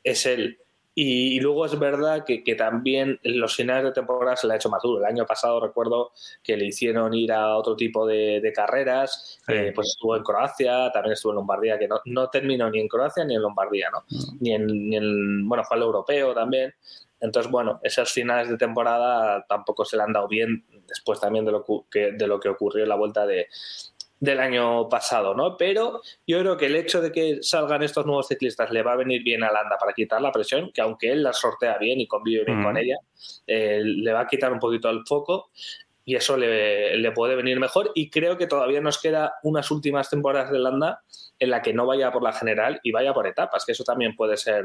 es 0.02 0.26
él. 0.26 0.58
Y, 1.00 1.38
luego 1.38 1.64
es 1.64 1.78
verdad 1.78 2.24
que, 2.24 2.42
también 2.56 3.20
en 3.22 3.38
los 3.38 3.54
finales 3.54 3.84
de 3.84 3.92
temporada 3.92 4.34
se 4.34 4.48
le 4.48 4.54
ha 4.54 4.56
hecho 4.56 4.68
más 4.68 4.82
duro. 4.82 4.98
El 4.98 5.06
año 5.06 5.24
pasado 5.26 5.60
recuerdo 5.60 6.10
que 6.42 6.56
le 6.56 6.64
hicieron 6.66 7.14
ir 7.14 7.30
a 7.30 7.56
otro 7.56 7.76
tipo 7.76 8.04
de, 8.04 8.52
carreras, 8.52 9.38
eh, 9.46 9.70
pues 9.72 9.90
estuvo 9.90 10.16
en 10.16 10.24
Croacia, 10.24 10.90
también 10.90 11.12
estuvo 11.12 11.30
en 11.30 11.36
Lombardía, 11.36 11.78
que 11.78 11.86
no, 11.86 12.00
no 12.06 12.28
terminó 12.30 12.68
ni 12.68 12.80
en 12.80 12.88
Croacia 12.88 13.24
ni 13.24 13.36
en 13.36 13.42
Lombardía, 13.42 13.90
¿no? 13.92 14.02
Ni, 14.40 14.52
en, 14.54 14.66
ni 14.66 14.96
en, 14.96 15.48
bueno, 15.48 15.62
fue 15.62 15.76
al 15.76 15.84
europeo 15.84 16.34
también. 16.34 16.74
Entonces, 17.20 17.52
bueno, 17.52 17.78
esas 17.84 18.10
finales 18.10 18.48
de 18.48 18.56
temporada 18.56 19.46
tampoco 19.48 19.84
se 19.84 19.96
le 19.96 20.02
han 20.02 20.12
dado 20.12 20.26
bien 20.26 20.64
después 20.88 21.20
también 21.20 21.44
de 21.44 21.52
lo 21.52 21.64
que, 21.88 22.10
de 22.10 22.26
lo 22.26 22.40
que 22.40 22.48
ocurrió 22.48 22.82
en 22.82 22.88
la 22.88 22.96
vuelta 22.96 23.24
de, 23.24 23.46
del 24.20 24.40
año 24.40 24.88
pasado, 24.88 25.34
¿no? 25.34 25.56
Pero 25.56 26.00
yo 26.26 26.40
creo 26.40 26.56
que 26.56 26.66
el 26.66 26.76
hecho 26.76 27.00
de 27.00 27.12
que 27.12 27.38
salgan 27.42 27.82
estos 27.82 28.04
nuevos 28.04 28.28
ciclistas 28.28 28.70
le 28.70 28.82
va 28.82 28.92
a 28.92 28.96
venir 28.96 29.22
bien 29.22 29.44
a 29.44 29.52
Landa 29.52 29.76
para 29.78 29.92
quitar 29.92 30.20
la 30.20 30.32
presión, 30.32 30.70
que 30.72 30.80
aunque 30.80 31.12
él 31.12 31.22
la 31.22 31.32
sortea 31.32 31.78
bien 31.78 32.00
y 32.00 32.08
convive 32.08 32.44
bien 32.44 32.62
con 32.62 32.76
ella, 32.76 32.96
eh, 33.46 33.80
le 33.82 34.12
va 34.12 34.20
a 34.20 34.26
quitar 34.26 34.52
un 34.52 34.58
poquito 34.58 34.90
el 34.90 35.02
foco 35.06 35.50
y 36.08 36.16
eso 36.16 36.38
le, 36.38 36.96
le, 36.96 37.12
puede 37.12 37.36
venir 37.36 37.60
mejor. 37.60 37.92
Y 37.94 38.08
creo 38.08 38.38
que 38.38 38.46
todavía 38.46 38.80
nos 38.80 38.98
queda 38.98 39.34
unas 39.42 39.70
últimas 39.70 40.08
temporadas 40.08 40.50
de 40.50 40.58
Landa 40.58 41.02
en 41.38 41.50
la 41.50 41.60
que 41.60 41.74
no 41.74 41.84
vaya 41.84 42.10
por 42.10 42.22
la 42.22 42.32
general 42.32 42.80
y 42.82 42.92
vaya 42.92 43.12
por 43.12 43.26
etapas, 43.26 43.66
que 43.66 43.72
eso 43.72 43.84
también 43.84 44.16
puede 44.16 44.38
ser, 44.38 44.64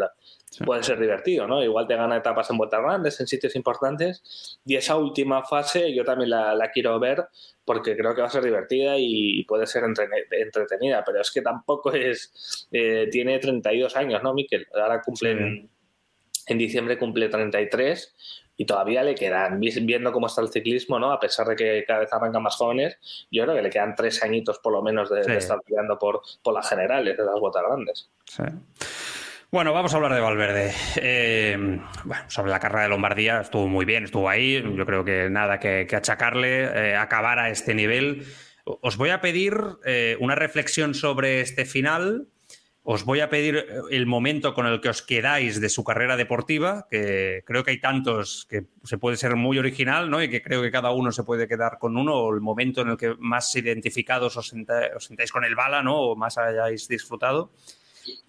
puede 0.66 0.84
ser 0.84 0.98
divertido, 1.02 1.46
¿no? 1.46 1.62
Igual 1.62 1.86
te 1.86 1.98
gana 1.98 2.16
etapas 2.16 2.50
en 2.50 2.58
vueltas 2.58 2.82
grandes, 2.82 3.20
en 3.20 3.28
sitios 3.28 3.58
importantes, 3.58 4.58
y 4.66 4.78
esa 4.78 4.96
última 4.96 5.44
fase 5.44 5.94
yo 5.94 6.06
también 6.06 6.30
la, 6.30 6.72
quiero 6.74 6.98
ver 6.98 7.28
porque 7.66 7.98
creo 7.98 8.16
que 8.16 8.22
va 8.22 8.28
a 8.28 8.32
ser 8.32 8.46
divertida 8.46 8.96
y 8.98 9.44
puede 9.44 9.68
ser 9.68 9.84
entretenida, 9.84 11.04
pero 11.06 11.20
es 11.20 11.30
que 11.30 11.42
tampoco 11.42 11.92
es, 11.92 12.70
eh, 12.72 13.10
tiene 13.12 13.38
32 13.40 13.98
años, 13.98 14.24
¿no, 14.24 14.34
Miquel? 14.34 14.66
Ahora 14.74 15.02
cumple, 15.02 15.32
en, 15.32 15.70
en 16.48 16.58
diciembre 16.58 16.98
cumple 16.98 17.28
33 17.28 18.16
y 18.56 18.66
todavía 18.66 19.04
le 19.04 19.16
quedan, 19.16 19.60
viendo 19.60 20.12
cómo 20.12 20.28
está 20.28 20.42
el 20.42 20.50
ciclismo, 20.50 21.00
¿no? 21.00 21.12
A 21.12 21.20
pesar 21.20 21.48
de 21.48 21.56
que 21.56 21.84
cada 21.88 22.02
vez 22.02 22.14
arrancan 22.14 22.44
más 22.44 22.56
jóvenes, 22.56 22.98
yo 23.32 23.44
creo 23.44 23.56
que 23.56 23.62
le 23.62 23.70
quedan 23.70 23.96
tres 23.96 24.22
añitos 24.24 24.60
por 24.60 24.74
lo 24.74 24.82
menos 24.82 25.10
de, 25.10 25.22
estar 25.38 25.60
peleando 25.66 25.98
por, 25.98 26.22
por 26.42 26.54
las 26.54 26.68
generales 26.70 27.18
de 27.18 27.24
las 27.24 27.40
botas 27.40 27.64
grandes. 27.68 28.10
Sí. 28.26 28.44
Bueno, 29.54 29.72
vamos 29.72 29.94
a 29.94 29.98
hablar 29.98 30.16
de 30.16 30.20
Valverde. 30.20 30.74
Eh, 30.96 31.80
sobre 32.28 32.50
la 32.50 32.60
carrera 32.60 32.84
de 32.84 32.90
Lombardía, 32.90 33.42
estuvo 33.42 33.68
muy 33.68 33.86
bien, 33.86 34.04
estuvo 34.04 34.28
ahí. 34.28 34.64
Yo 34.76 34.84
creo 34.84 35.06
que 35.06 35.30
nada 35.30 35.60
que, 35.60 35.88
achacarle, 35.96 36.64
eh, 36.64 36.96
acabar 36.96 37.38
a 37.38 37.52
este 37.52 37.76
nivel. 37.76 38.26
Os 38.66 38.98
voy 38.98 39.12
a 39.12 39.22
pedir 39.22 39.56
eh, 39.86 40.18
una 40.20 40.34
reflexión 40.34 40.96
sobre 40.96 41.42
este 41.42 41.66
final 41.66 42.30
os 42.86 43.06
voy 43.06 43.22
a 43.22 43.30
pedir 43.30 43.56
eh, 43.56 43.66
el 43.92 44.06
momento 44.06 44.54
con 44.54 44.68
el 44.68 44.82
que 44.82 44.90
os 44.90 45.02
quedáis 45.02 45.62
de 45.62 45.70
su 45.70 45.84
carrera 45.84 46.18
deportiva, 46.18 46.88
que 46.92 47.44
creo 47.46 47.64
que 47.64 47.72
hay 47.72 47.80
tantos 47.80 48.46
que 48.50 48.66
se 48.84 48.98
puede 48.98 49.16
ser 49.16 49.36
muy 49.36 49.58
original, 49.58 50.10
¿no? 50.10 50.22
Y 50.22 50.30
que 50.30 50.42
creo 50.42 50.62
que 50.62 50.72
cada 50.72 50.92
uno 50.92 51.12
se 51.12 51.24
puede 51.24 51.48
quedar 51.48 51.78
con 51.80 51.96
uno, 51.96 52.16
o 52.16 52.34
el 52.34 52.42
momento 52.42 52.82
en 52.82 52.90
el 52.90 52.98
que 52.98 53.16
más 53.18 53.56
identificados 53.56 54.36
os, 54.36 54.48
sentáis 54.48 55.32
con 55.32 55.46
el 55.46 55.56
bala, 55.56 55.82
¿no? 55.82 55.96
O 55.98 56.16
más 56.16 56.38
hayáis 56.38 56.88
disfrutado. 56.88 57.52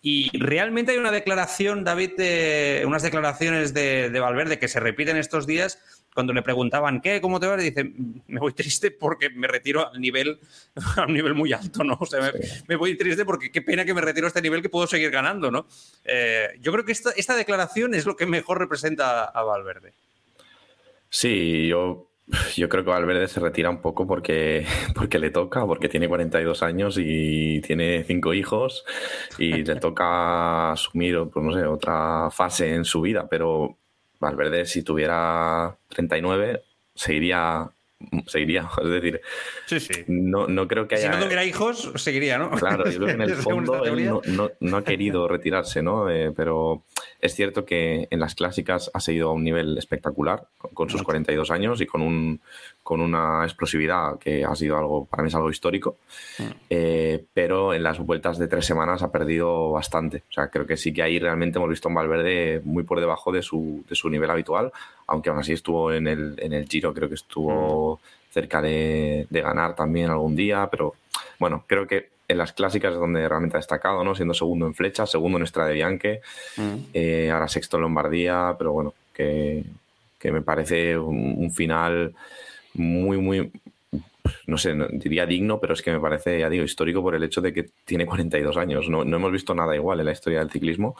Y 0.00 0.30
realmente 0.38 0.92
hay 0.92 0.98
una 0.98 1.10
declaración, 1.10 1.82
David, 1.82 2.12
de, 2.16 2.84
unas 2.86 3.02
declaraciones 3.02 3.74
de, 3.74 4.08
de 4.08 4.20
Valverde 4.20 4.60
que 4.60 4.68
se 4.68 4.78
repiten 4.78 5.16
estos 5.16 5.48
días 5.48 5.80
cuando 6.14 6.32
le 6.32 6.42
preguntaban, 6.42 7.00
¿qué? 7.00 7.20
¿Cómo 7.20 7.40
te 7.40 7.46
va? 7.46 7.56
Le 7.56 7.64
dice, 7.64 7.92
me 8.28 8.40
voy 8.40 8.52
triste 8.52 8.92
porque 8.92 9.30
me 9.30 9.48
retiro 9.48 9.90
al 9.90 10.00
nivel, 10.00 10.38
a 10.96 11.06
un 11.06 11.12
nivel 11.12 11.34
muy 11.34 11.52
alto, 11.52 11.82
¿no? 11.82 11.98
O 12.00 12.06
sea, 12.06 12.32
me, 12.68 12.76
voy 12.76 12.96
triste 12.96 13.24
porque 13.24 13.50
qué 13.50 13.60
pena 13.60 13.84
que 13.84 13.92
me 13.92 14.00
retiro 14.00 14.26
a 14.26 14.28
este 14.28 14.40
nivel 14.40 14.62
que 14.62 14.68
puedo 14.68 14.86
seguir 14.86 15.10
ganando, 15.10 15.50
¿no? 15.50 15.66
Eh, 16.04 16.50
yo 16.60 16.72
creo 16.72 16.84
que 16.84 16.92
esta, 16.92 17.10
esta 17.10 17.36
declaración 17.36 17.94
es 17.94 18.06
lo 18.06 18.16
que 18.16 18.26
mejor 18.26 18.58
representa 18.58 19.24
a 19.24 19.42
Valverde. 19.42 19.92
Sí, 21.10 21.66
yo 21.66 22.10
yo 22.56 22.68
creo 22.68 22.84
que 22.84 22.90
Valverde 22.90 23.28
se 23.28 23.40
retira 23.40 23.68
un 23.68 23.80
poco 23.82 24.06
porque, 24.06 24.66
porque 24.94 25.18
le 25.18 25.30
toca, 25.30 25.66
porque 25.66 25.88
tiene 25.88 26.08
42 26.08 26.62
años 26.62 26.96
y 26.98 27.60
tiene 27.60 28.04
cinco 28.04 28.32
hijos 28.32 28.84
y 29.38 29.64
le 29.64 29.76
toca 29.76 30.72
asumir 30.72 31.18
pues 31.32 31.44
no 31.44 31.52
sé, 31.52 31.66
otra 31.66 32.30
fase 32.30 32.74
en 32.74 32.84
su 32.84 33.00
vida, 33.00 33.28
pero 33.28 33.78
Valverde, 34.24 34.66
si 34.66 34.82
tuviera 34.82 35.76
39, 35.88 36.62
seguiría 36.94 37.70
seguiría. 38.26 38.68
Es 38.82 38.90
decir, 39.70 40.04
No, 40.08 40.46
no, 40.46 40.68
creo 40.68 40.86
que 40.86 40.96
haya. 40.96 41.12
Si 41.12 41.18
no 41.18 41.24
tuviera 41.24 41.44
hijos, 41.44 41.92
seguiría, 41.96 42.38
¿no? 42.38 42.50
Claro, 42.50 42.88
yo 42.90 42.98
creo 42.98 43.06
que 43.06 43.12
en 43.12 43.20
el 43.30 43.36
fondo 43.36 43.84
él 43.84 44.10
no, 44.60 44.76
ha 44.76 44.84
querido 44.84 45.26
retirarse, 45.28 45.82
¿no? 45.82 46.10
Eh, 46.10 46.32
pero 46.34 46.82
es 47.20 47.34
cierto 47.34 47.64
que 47.64 48.08
en 48.10 48.20
las 48.20 48.34
clásicas 48.34 48.90
ha 48.92 49.00
seguido 49.00 49.30
a 49.30 49.32
un 49.32 49.44
nivel 49.44 49.78
espectacular, 49.78 50.46
con 50.74 50.90
sus 50.90 51.02
42 51.02 51.50
años 51.50 51.80
y 51.80 51.86
con, 51.86 52.02
un, 52.02 52.40
con 52.84 53.00
una 53.00 53.42
explosividad 53.44 54.18
que 54.20 54.44
ha 54.44 54.54
sido 54.54 54.78
algo, 54.78 55.06
para 55.06 55.24
mí 55.24 55.28
es 55.28 55.34
algo 55.34 55.50
histórico. 55.50 55.96
Mm. 56.38 56.42
Eh, 56.70 57.24
pero 57.34 57.74
en 57.74 57.82
las 57.82 57.98
vueltas 57.98 58.38
de 58.38 58.46
tres 58.46 58.64
semanas 58.64 59.02
ha 59.02 59.10
perdido 59.10 59.72
bastante. 59.72 60.22
O 60.28 60.32
sea, 60.32 60.48
creo 60.48 60.66
que 60.66 60.76
sí 60.76 60.92
que 60.92 61.02
ahí 61.02 61.18
realmente 61.18 61.58
hemos 61.58 61.70
visto 61.70 61.88
a 61.88 61.90
un 61.90 61.96
Valverde 61.96 62.60
muy 62.64 62.84
por 62.84 63.00
debajo 63.00 63.32
de 63.32 63.42
su, 63.42 63.84
de 63.88 63.96
su 63.96 64.08
nivel 64.08 64.30
habitual, 64.30 64.70
aunque 65.08 65.30
aún 65.30 65.40
así 65.40 65.52
estuvo 65.52 65.92
en 65.92 66.06
el, 66.06 66.34
en 66.38 66.52
el 66.52 66.68
Giro, 66.68 66.94
creo 66.94 67.08
que 67.08 67.16
estuvo 67.16 67.96
mm. 67.96 68.32
cerca 68.32 68.62
de, 68.62 69.26
de 69.28 69.40
ganar 69.40 69.74
también 69.74 70.10
algún 70.10 70.36
día, 70.36 70.68
pero 70.70 70.94
bueno, 71.40 71.64
creo 71.66 71.86
que 71.86 72.14
en 72.28 72.38
las 72.38 72.52
clásicas 72.52 72.92
es 72.92 72.98
donde 72.98 73.28
realmente 73.28 73.56
ha 73.56 73.60
destacado, 73.60 74.02
¿no? 74.02 74.14
Siendo 74.14 74.34
segundo 74.34 74.66
en 74.66 74.74
flecha, 74.74 75.06
segundo 75.06 75.38
en 75.38 75.44
Estrada 75.44 75.68
de 75.68 75.74
Bianche, 75.74 76.20
mm. 76.56 76.74
eh, 76.94 77.30
ahora 77.30 77.48
sexto 77.48 77.76
en 77.76 77.82
Lombardía, 77.82 78.54
pero 78.58 78.72
bueno, 78.72 78.94
que, 79.12 79.64
me 80.24 80.40
parece 80.40 80.96
un, 80.96 81.50
final 81.52 82.14
muy, 82.74 83.18
muy, 83.18 83.50
no 84.46 84.58
sé, 84.58 84.74
diría 84.92 85.26
digno, 85.26 85.60
pero 85.60 85.74
es 85.74 85.82
que 85.82 85.92
me 85.92 86.00
parece, 86.00 86.38
ya 86.38 86.48
digo, 86.48 86.64
histórico 86.64 87.02
por 87.02 87.14
el 87.14 87.22
hecho 87.22 87.40
de 87.40 87.52
que 87.52 87.70
tiene 87.84 88.06
42 88.06 88.56
años. 88.56 88.88
No, 88.88 89.02
hemos 89.02 89.32
visto 89.32 89.54
nada 89.54 89.74
igual 89.74 90.00
en 90.00 90.06
la 90.06 90.12
historia 90.12 90.40
del 90.40 90.50
ciclismo 90.50 90.96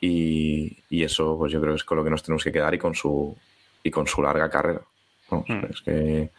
y, 0.00 0.76
eso, 0.90 1.36
pues 1.38 1.52
yo 1.52 1.60
creo 1.60 1.74
que 1.74 1.78
es 1.78 1.84
con 1.84 1.98
lo 1.98 2.04
que 2.04 2.10
nos 2.10 2.22
tenemos 2.22 2.44
que 2.44 2.52
quedar 2.52 2.74
y 2.74 2.78
con 2.78 2.94
su, 2.94 3.36
y 3.82 3.90
con 3.90 4.06
su 4.06 4.22
larga 4.22 4.50
carrera. 4.50 4.82
Mm. 5.30 5.64
Es 5.70 5.80
que 5.82 6.30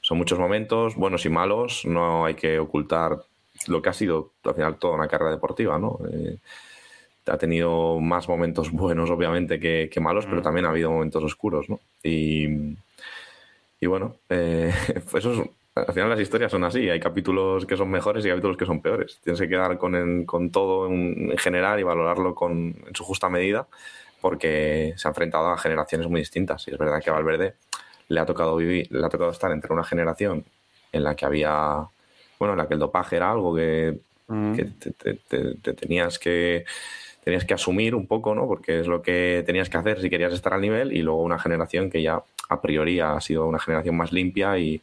son 0.00 0.18
muchos 0.18 0.38
momentos, 0.38 0.94
buenos 0.94 1.24
y 1.24 1.28
malos, 1.28 1.84
no 1.84 2.26
hay 2.26 2.34
que 2.34 2.58
ocultar 2.58 3.18
lo 3.68 3.80
que 3.82 3.88
ha 3.88 3.94
sido 3.94 4.32
al 4.44 4.54
final 4.54 4.76
toda 4.76 4.94
una 4.94 5.08
carrera 5.08 5.30
deportiva, 5.30 5.78
¿no? 5.78 5.98
Eh, 6.12 6.38
ha 7.26 7.38
tenido 7.38 7.98
más 8.00 8.28
momentos 8.28 8.70
buenos, 8.70 9.10
obviamente, 9.10 9.58
que, 9.58 10.00
malos, 10.00 10.26
pero 10.26 10.40
mm. 10.40 10.44
también 10.44 10.66
ha 10.66 10.70
habido 10.70 10.90
momentos 10.90 11.24
oscuros, 11.24 11.68
¿no? 11.68 11.80
Y, 12.02 12.76
y 13.80 13.86
bueno, 13.86 14.16
eh, 14.28 14.72
pues 15.10 15.24
eso 15.24 15.48
al 15.74 15.92
final 15.92 16.08
las 16.08 16.20
historias 16.20 16.50
son 16.50 16.64
así, 16.64 16.88
hay 16.88 16.98
capítulos 16.98 17.66
que 17.66 17.76
son 17.76 17.90
mejores 17.90 18.24
y 18.24 18.28
capítulos 18.30 18.56
que 18.56 18.64
son 18.64 18.80
peores. 18.80 19.20
Tienes 19.22 19.38
que 19.40 19.48
quedar 19.48 19.76
con, 19.76 20.24
con 20.24 20.50
todo 20.50 20.88
en, 20.88 21.36
general 21.36 21.78
y 21.78 21.82
valorarlo 21.82 22.34
con, 22.34 22.74
en 22.86 22.94
su 22.94 23.04
justa 23.04 23.28
medida, 23.28 23.66
porque 24.22 24.94
se 24.96 25.06
ha 25.06 25.10
enfrentado 25.10 25.50
a 25.50 25.58
generaciones 25.58 26.08
muy 26.08 26.20
distintas. 26.20 26.66
Y 26.66 26.70
es 26.70 26.78
verdad 26.78 27.02
que 27.02 27.10
a 27.10 27.12
Valverde 27.12 27.56
le 28.08 28.20
ha 28.20 28.24
tocado 28.24 28.56
vivir, 28.56 28.90
le 28.90 29.04
ha 29.04 29.10
tocado 29.10 29.30
estar 29.30 29.52
entre 29.52 29.70
una 29.70 29.84
generación 29.84 30.46
en 30.92 31.04
la 31.04 31.14
que 31.14 31.26
había 31.26 31.88
bueno, 32.38 32.52
en 32.54 32.58
la 32.58 32.68
que 32.68 32.74
el 32.74 32.80
dopaje 32.80 33.16
era 33.16 33.30
algo 33.30 33.54
que, 33.54 33.98
mm. 34.28 34.54
te, 34.98 35.72
tenías 35.74 36.18
que 36.18 36.64
tenías 37.24 37.44
que 37.44 37.54
asumir 37.54 37.94
un 37.94 38.06
poco, 38.06 38.34
¿no? 38.34 38.46
Porque 38.46 38.80
es 38.80 38.86
lo 38.86 39.02
que 39.02 39.42
tenías 39.44 39.68
que 39.68 39.78
hacer 39.78 40.00
si 40.00 40.08
querías 40.08 40.32
estar 40.32 40.54
al 40.54 40.60
nivel 40.60 40.92
y 40.92 41.02
luego 41.02 41.22
una 41.22 41.38
generación 41.38 41.90
que 41.90 42.00
ya 42.00 42.22
a 42.48 42.60
priori 42.60 43.00
ha 43.00 43.20
sido 43.20 43.46
una 43.46 43.58
generación 43.58 43.96
más 43.96 44.12
limpia 44.12 44.58
y 44.58 44.80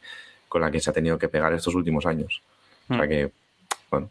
con 0.48 0.60
la 0.60 0.70
que 0.70 0.80
se 0.80 0.90
ha 0.90 0.92
tenido 0.92 1.18
que 1.18 1.28
pegar 1.28 1.52
estos 1.52 1.74
últimos 1.74 2.06
años. 2.06 2.42
O 2.88 2.94
sea 2.94 3.04
mm. 3.04 3.08
que, 3.08 3.30
bueno, 3.90 4.10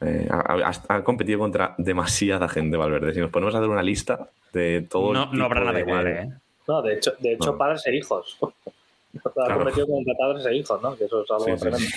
Eh, 0.00 0.28
ha, 0.30 1.02
competido 1.02 1.38
contra 1.38 1.74
demasiada 1.78 2.48
gente 2.48 2.76
Valverde. 2.76 3.14
Si 3.14 3.20
nos 3.20 3.30
ponemos 3.30 3.54
a 3.54 3.58
hacer 3.58 3.70
una 3.70 3.82
lista 3.82 4.28
de 4.52 4.82
todo. 4.82 5.12
No, 5.12 5.32
no 5.32 5.44
habrá 5.46 5.64
nada 5.64 5.80
igual, 5.80 6.06
¿eh? 6.06 6.30
No, 6.68 6.82
de 6.82 6.94
hecho, 6.94 7.12
de 7.18 7.32
hecho 7.32 7.56
padres 7.56 7.86
e 7.86 7.96
hijos. 7.96 8.38
ha 8.42 9.54
competido 9.54 9.86
contra 9.86 10.14
padres 10.14 10.46
e 10.46 10.54
hijos, 10.56 10.82
¿no? 10.82 10.96
Que 10.96 11.04
eso 11.04 11.22
es 11.22 11.30
algo 11.30 11.56
tremendo. 11.56 11.86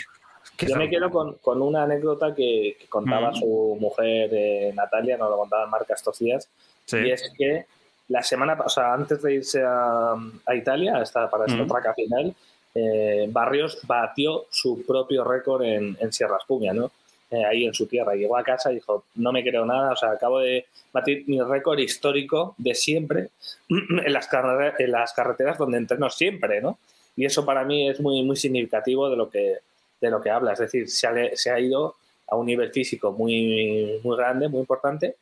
Yo 0.60 0.76
me 0.76 0.90
quedo 0.90 1.10
con, 1.10 1.36
con 1.36 1.62
una 1.62 1.84
anécdota 1.84 2.34
que, 2.36 2.78
contaba 2.90 3.34
su 3.34 3.78
mujer 3.80 4.30
eh, 4.34 4.74
Natalia, 4.76 5.18
nos 5.18 5.30
lo 5.30 5.38
contaba 5.38 5.68
Marca 5.68 5.94
estos 5.94 6.20
días, 6.20 6.50
y 6.92 7.12
es 7.12 7.32
que 7.38 7.66
la 8.10 8.24
semana 8.24 8.58
pasada, 8.58 8.94
antes 8.94 9.22
de 9.22 9.36
irse 9.36 9.64
a, 9.64 10.14
a 10.46 10.56
Italia, 10.56 11.02
esta, 11.02 11.30
para 11.30 11.46
esta 11.46 11.66
traca 11.66 11.94
final, 11.94 12.34
eh, 12.76 13.28
Barrios 13.30 13.80
batió 13.84 14.46
su 14.50 14.84
propio 14.86 15.24
récord 15.24 15.64
en, 15.64 15.98
en 16.00 16.12
Sierra 16.12 16.38
Espumia, 16.38 16.74
¿no? 16.74 16.92
Eh, 17.32 17.46
ahí 17.46 17.66
en 17.66 17.74
su 17.76 17.86
tierra. 17.86 18.16
Llegó 18.16 18.38
a 18.38 18.44
casa 18.44 18.72
y 18.72 18.76
dijo, 18.76 19.06
no 19.16 19.32
me 19.32 19.44
creo 19.44 19.64
nada, 19.64 19.94
o 19.94 19.96
sea, 19.96 20.12
acabo 20.12 20.40
de 20.40 20.66
batir 20.92 21.24
mi 21.28 21.40
récord 21.40 21.78
histórico 21.78 22.56
de 22.58 22.74
siempre 22.74 23.30
en 23.70 24.12
las, 24.12 24.28
en 24.80 24.92
las 24.92 25.14
carreteras 25.14 25.60
donde 25.60 25.78
entreno 25.78 26.10
siempre, 26.10 26.62
¿no? 26.62 26.80
Y 27.16 27.26
eso 27.26 27.46
para 27.46 27.64
mí 27.64 27.90
es 27.90 28.00
muy, 28.00 28.24
muy 28.24 28.36
significativo 28.36 29.10
de 29.10 29.18
lo 29.18 29.30
que, 29.30 29.58
de 30.02 30.10
lo 30.10 30.20
que 30.22 30.32
habla. 30.32 30.54
Es 30.54 30.60
decir, 30.60 30.90
se 30.90 31.06
ha, 31.06 31.14
se 31.36 31.52
ha 31.52 31.60
ido 31.60 31.96
a 32.28 32.36
un 32.36 32.48
nivel 32.48 32.72
físico 32.72 33.12
muy, 33.12 34.00
muy 34.04 34.18
grande, 34.18 34.48
muy 34.48 34.62
importante, 34.62 35.16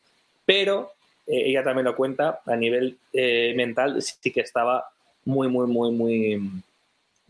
pero 0.45 0.93
ella 1.27 1.63
también 1.63 1.85
lo 1.85 1.95
cuenta, 1.95 2.41
a 2.45 2.55
nivel 2.55 2.97
eh, 3.13 3.53
mental 3.55 4.01
sí 4.01 4.31
que 4.31 4.41
estaba 4.41 4.89
muy, 5.25 5.49
muy, 5.49 5.67
muy, 5.67 5.91
muy, 5.91 6.63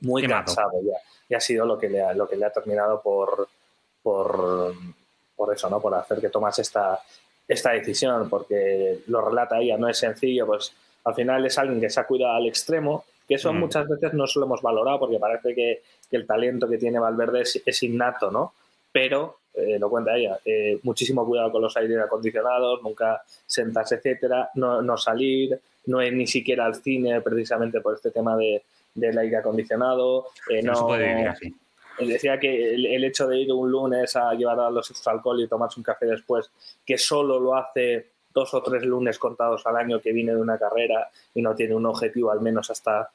muy 0.01 0.27
cansado 0.27 0.79
ya. 0.83 0.97
Y 1.29 1.33
ha 1.33 1.39
sido 1.39 1.65
lo 1.65 1.77
que 1.77 1.89
le 1.89 2.01
ha, 2.01 2.13
lo 2.13 2.27
que 2.29 2.35
le 2.35 2.45
ha 2.45 2.51
terminado 2.51 3.01
por, 3.01 3.49
por, 4.01 4.73
por 5.35 5.53
eso, 5.53 5.69
¿no? 5.69 5.81
Por 5.81 5.93
hacer 5.95 6.21
que 6.21 6.29
tomas 6.29 6.57
esta, 6.59 6.99
esta 7.47 7.71
decisión, 7.71 8.29
porque 8.29 8.99
lo 9.07 9.21
relata 9.21 9.59
ella, 9.59 9.77
no 9.77 9.89
es 9.89 9.97
sencillo, 9.97 10.45
pues 10.45 10.73
al 11.03 11.15
final 11.15 11.45
es 11.45 11.57
alguien 11.57 11.79
que 11.79 11.89
se 11.89 11.99
ha 11.99 12.05
cuidado 12.05 12.33
al 12.33 12.47
extremo, 12.47 13.05
que 13.27 13.35
eso 13.35 13.53
mm. 13.53 13.59
muchas 13.59 13.87
veces 13.87 14.13
no 14.13 14.27
se 14.27 14.39
lo 14.39 14.45
hemos 14.45 14.61
valorado 14.61 14.99
porque 14.99 15.19
parece 15.19 15.55
que, 15.55 15.81
el 16.09 16.25
talento 16.25 16.69
que 16.69 16.77
tiene 16.77 16.99
Valverde 16.99 17.41
es, 17.41 17.83
innato, 17.83 18.31
¿no? 18.31 18.53
Pero, 18.93 19.39
eh, 19.57 19.77
lo 19.79 19.89
cuenta 19.89 20.15
ella, 20.15 20.39
eh, 20.45 20.79
muchísimo 20.83 21.25
cuidado 21.25 21.51
con 21.51 21.61
los 21.61 21.75
aires 21.77 21.97
acondicionados, 21.99 22.81
nunca 22.83 23.21
sentarse, 23.45 23.95
etcétera, 23.95 24.51
no, 24.55 24.81
no 24.81 24.97
salir, 24.97 25.59
no 25.87 26.03
ir 26.03 26.13
ni 26.13 26.27
siquiera 26.27 26.65
al 26.65 26.75
cine 26.75 27.21
precisamente 27.21 27.81
por 27.81 27.95
este 27.95 28.11
tema 28.11 28.37
de, 28.37 28.63
del 28.93 29.17
aire 29.17 29.37
acondicionado. 29.37 30.27
Eh, 30.49 30.61
no, 30.61 30.75
se 30.75 30.83
puede 30.83 31.15
vivir 31.15 31.27
así 31.27 31.55
decía 32.05 32.39
que 32.39 32.75
el, 32.75 33.03
hecho 33.03 33.27
de 33.27 33.39
ir 33.39 33.51
un 33.51 33.71
lunes 33.71 34.15
a 34.15 34.33
llevar 34.33 34.59
a 34.59 34.69
los 34.69 34.89
extra 34.91 35.13
alcohol 35.13 35.41
y 35.41 35.47
tomarse 35.47 35.79
un 35.79 35.83
café 35.83 36.05
después, 36.05 36.51
que 36.85 36.97
solo 36.97 37.39
lo 37.39 37.55
hace 37.55 38.07
dos 38.31 38.53
o 38.53 38.61
tres 38.61 38.83
lunes 38.83 39.17
contados 39.17 39.65
al 39.65 39.77
año 39.77 39.99
que 39.99 40.11
viene 40.11 40.33
de 40.33 40.41
una 40.41 40.59
carrera 40.59 41.09
y 41.33 41.41
no 41.41 41.55
tiene 41.55 41.73
un 41.73 41.85
objetivo 41.87 42.29
al 42.29 42.41
menos 42.41 42.69
hasta, 42.69 43.09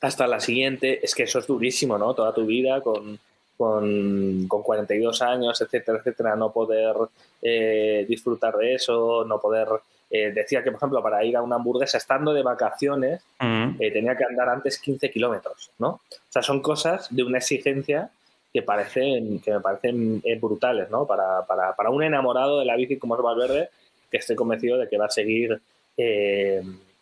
hasta 0.00 0.26
la 0.26 0.40
siguiente, 0.40 1.04
es 1.04 1.14
que 1.14 1.22
eso 1.24 1.38
es 1.38 1.46
durísimo, 1.46 1.96
¿no? 1.96 2.14
Toda 2.14 2.34
tu 2.34 2.44
vida 2.44 2.80
con, 2.80 3.20
con, 3.56 4.46
con 4.48 4.62
42 4.62 5.22
años, 5.22 5.60
etcétera, 5.60 5.98
etcétera, 5.98 6.36
no 6.36 6.52
poder 6.52 6.94
eh, 7.42 8.04
disfrutar 8.08 8.56
de 8.56 8.74
eso, 8.74 9.24
no 9.24 9.40
poder 9.40 9.68
eh, 10.10 10.32
decía 10.32 10.62
que, 10.62 10.70
por 10.70 10.78
ejemplo, 10.78 11.02
para 11.02 11.24
ir 11.24 11.36
a 11.36 11.42
una 11.42 11.56
hamburguesa 11.56 11.98
estando 11.98 12.32
de 12.32 12.42
vacaciones, 12.42 13.22
mm. 13.40 13.76
eh, 13.80 13.90
tenía 13.90 14.16
que 14.16 14.24
andar 14.24 14.48
antes 14.48 14.78
15 14.78 15.10
kilómetros, 15.10 15.70
¿no? 15.78 15.88
O 15.88 16.30
sea, 16.30 16.42
son 16.42 16.60
cosas 16.60 17.14
de 17.14 17.22
una 17.22 17.38
exigencia 17.38 18.10
que, 18.52 18.62
parecen, 18.62 19.40
que 19.40 19.52
me 19.52 19.60
parecen 19.60 20.22
brutales, 20.40 20.90
¿no? 20.90 21.06
Para, 21.06 21.44
para, 21.46 21.74
para, 21.74 21.90
un 21.90 22.02
enamorado 22.02 22.60
de 22.60 22.64
la 22.64 22.76
bici 22.76 22.98
como 22.98 23.16
es 23.16 23.22
Valverde, 23.22 23.70
que 24.10 24.18
estoy 24.18 24.36
convencido 24.36 24.78
de 24.78 24.88
que 24.88 24.98
va 24.98 25.06
a 25.06 25.10
seguir 25.10 25.60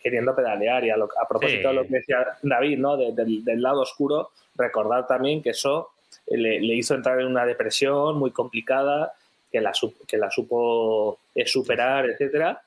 queriendo 0.03 0.35
pedalear. 0.35 0.85
Y 0.85 0.91
a, 0.91 0.97
propósito 1.29 1.69
de 1.69 1.75
lo 1.75 1.83
que 1.83 1.95
decía 1.95 2.27
David, 2.43 2.79
¿no? 2.79 2.97
del, 2.97 3.63
lado 3.63 3.83
oscuro, 3.83 4.31
recordar 4.57 5.07
también 5.07 5.43
que 5.43 5.51
eso 5.51 5.91
le, 6.27 6.61
le, 6.61 6.75
hizo 6.75 6.95
entrar 6.95 7.21
en 7.21 7.27
una 7.27 7.45
depresión 7.45 8.19
muy 8.19 8.31
complicada, 8.31 9.13
que 9.51 9.61
la, 9.61 9.73
que 10.07 10.17
la 10.17 10.31
supo 10.31 11.19
superar, 11.47 12.07
etcétera 12.07 12.63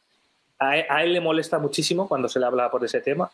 a, 0.59 1.03
él 1.03 1.13
le 1.13 1.21
molesta 1.21 1.59
muchísimo 1.59 2.07
cuando 2.07 2.27
se 2.27 2.39
le 2.39 2.45
habla 2.45 2.71
por 2.71 2.83
ese 2.83 3.01
tema, 3.01 3.29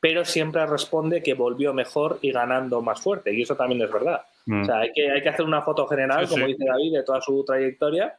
pero 0.00 0.24
siempre 0.24 0.64
responde 0.66 1.22
que 1.22 1.34
volvió 1.34 1.72
mejor 1.72 2.18
y 2.22 2.30
ganando 2.30 2.82
más 2.82 3.00
fuerte, 3.00 3.32
y 3.32 3.42
eso 3.42 3.56
también 3.56 3.82
es 3.82 3.92
verdad. 3.92 4.22
Mm. 4.46 4.62
O 4.62 4.64
sea, 4.64 4.78
hay 4.80 4.92
que, 4.92 5.10
hay 5.10 5.22
que 5.22 5.28
hacer 5.28 5.44
una 5.44 5.62
foto 5.62 5.86
general, 5.86 6.28
como 6.28 6.46
dice 6.46 6.64
David, 6.64 6.94
de 6.94 7.02
toda 7.02 7.20
su 7.20 7.44
trayectoria, 7.44 8.16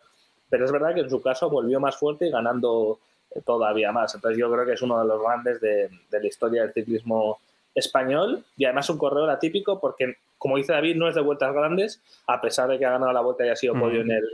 pero 0.50 0.66
es 0.66 0.72
verdad 0.72 0.94
que 0.94 1.02
en 1.02 1.10
su 1.10 1.22
caso 1.22 1.50
volvió 1.50 1.80
más 1.80 1.96
fuerte 1.96 2.28
y 2.28 2.32
ganando 2.32 3.00
todavía 3.46 3.92
más. 3.92 4.16
Entonces 4.16 4.40
yo 4.40 4.52
creo 4.52 4.66
que 4.66 4.74
es 4.74 4.82
uno 4.82 5.00
de 5.00 5.08
los 5.08 5.22
grandes 5.22 5.62
de, 5.62 5.90
la 6.12 6.26
historia 6.26 6.62
del 6.64 6.74
ciclismo 6.74 7.40
español 7.76 8.44
y 8.58 8.66
además 8.66 8.90
un 8.90 8.98
corredor 8.98 9.30
atípico 9.30 9.80
porque, 9.80 10.16
como 10.38 10.58
dice 10.58 10.74
David, 10.74 10.96
no 10.96 11.08
es 11.08 11.16
de 11.16 11.22
vueltas 11.22 11.54
grandes, 11.54 12.02
a 12.26 12.42
pesar 12.42 12.70
de 12.70 12.80
que 12.80 12.86
ha 12.86 12.92
ganado 12.92 13.12
la 13.12 13.22
vuelta 13.22 13.46
y 13.46 13.50
ha 13.50 13.56
sido 13.56 13.74
podio 13.74 14.00
mm. 14.00 14.10
en, 14.10 14.12
el, 14.12 14.30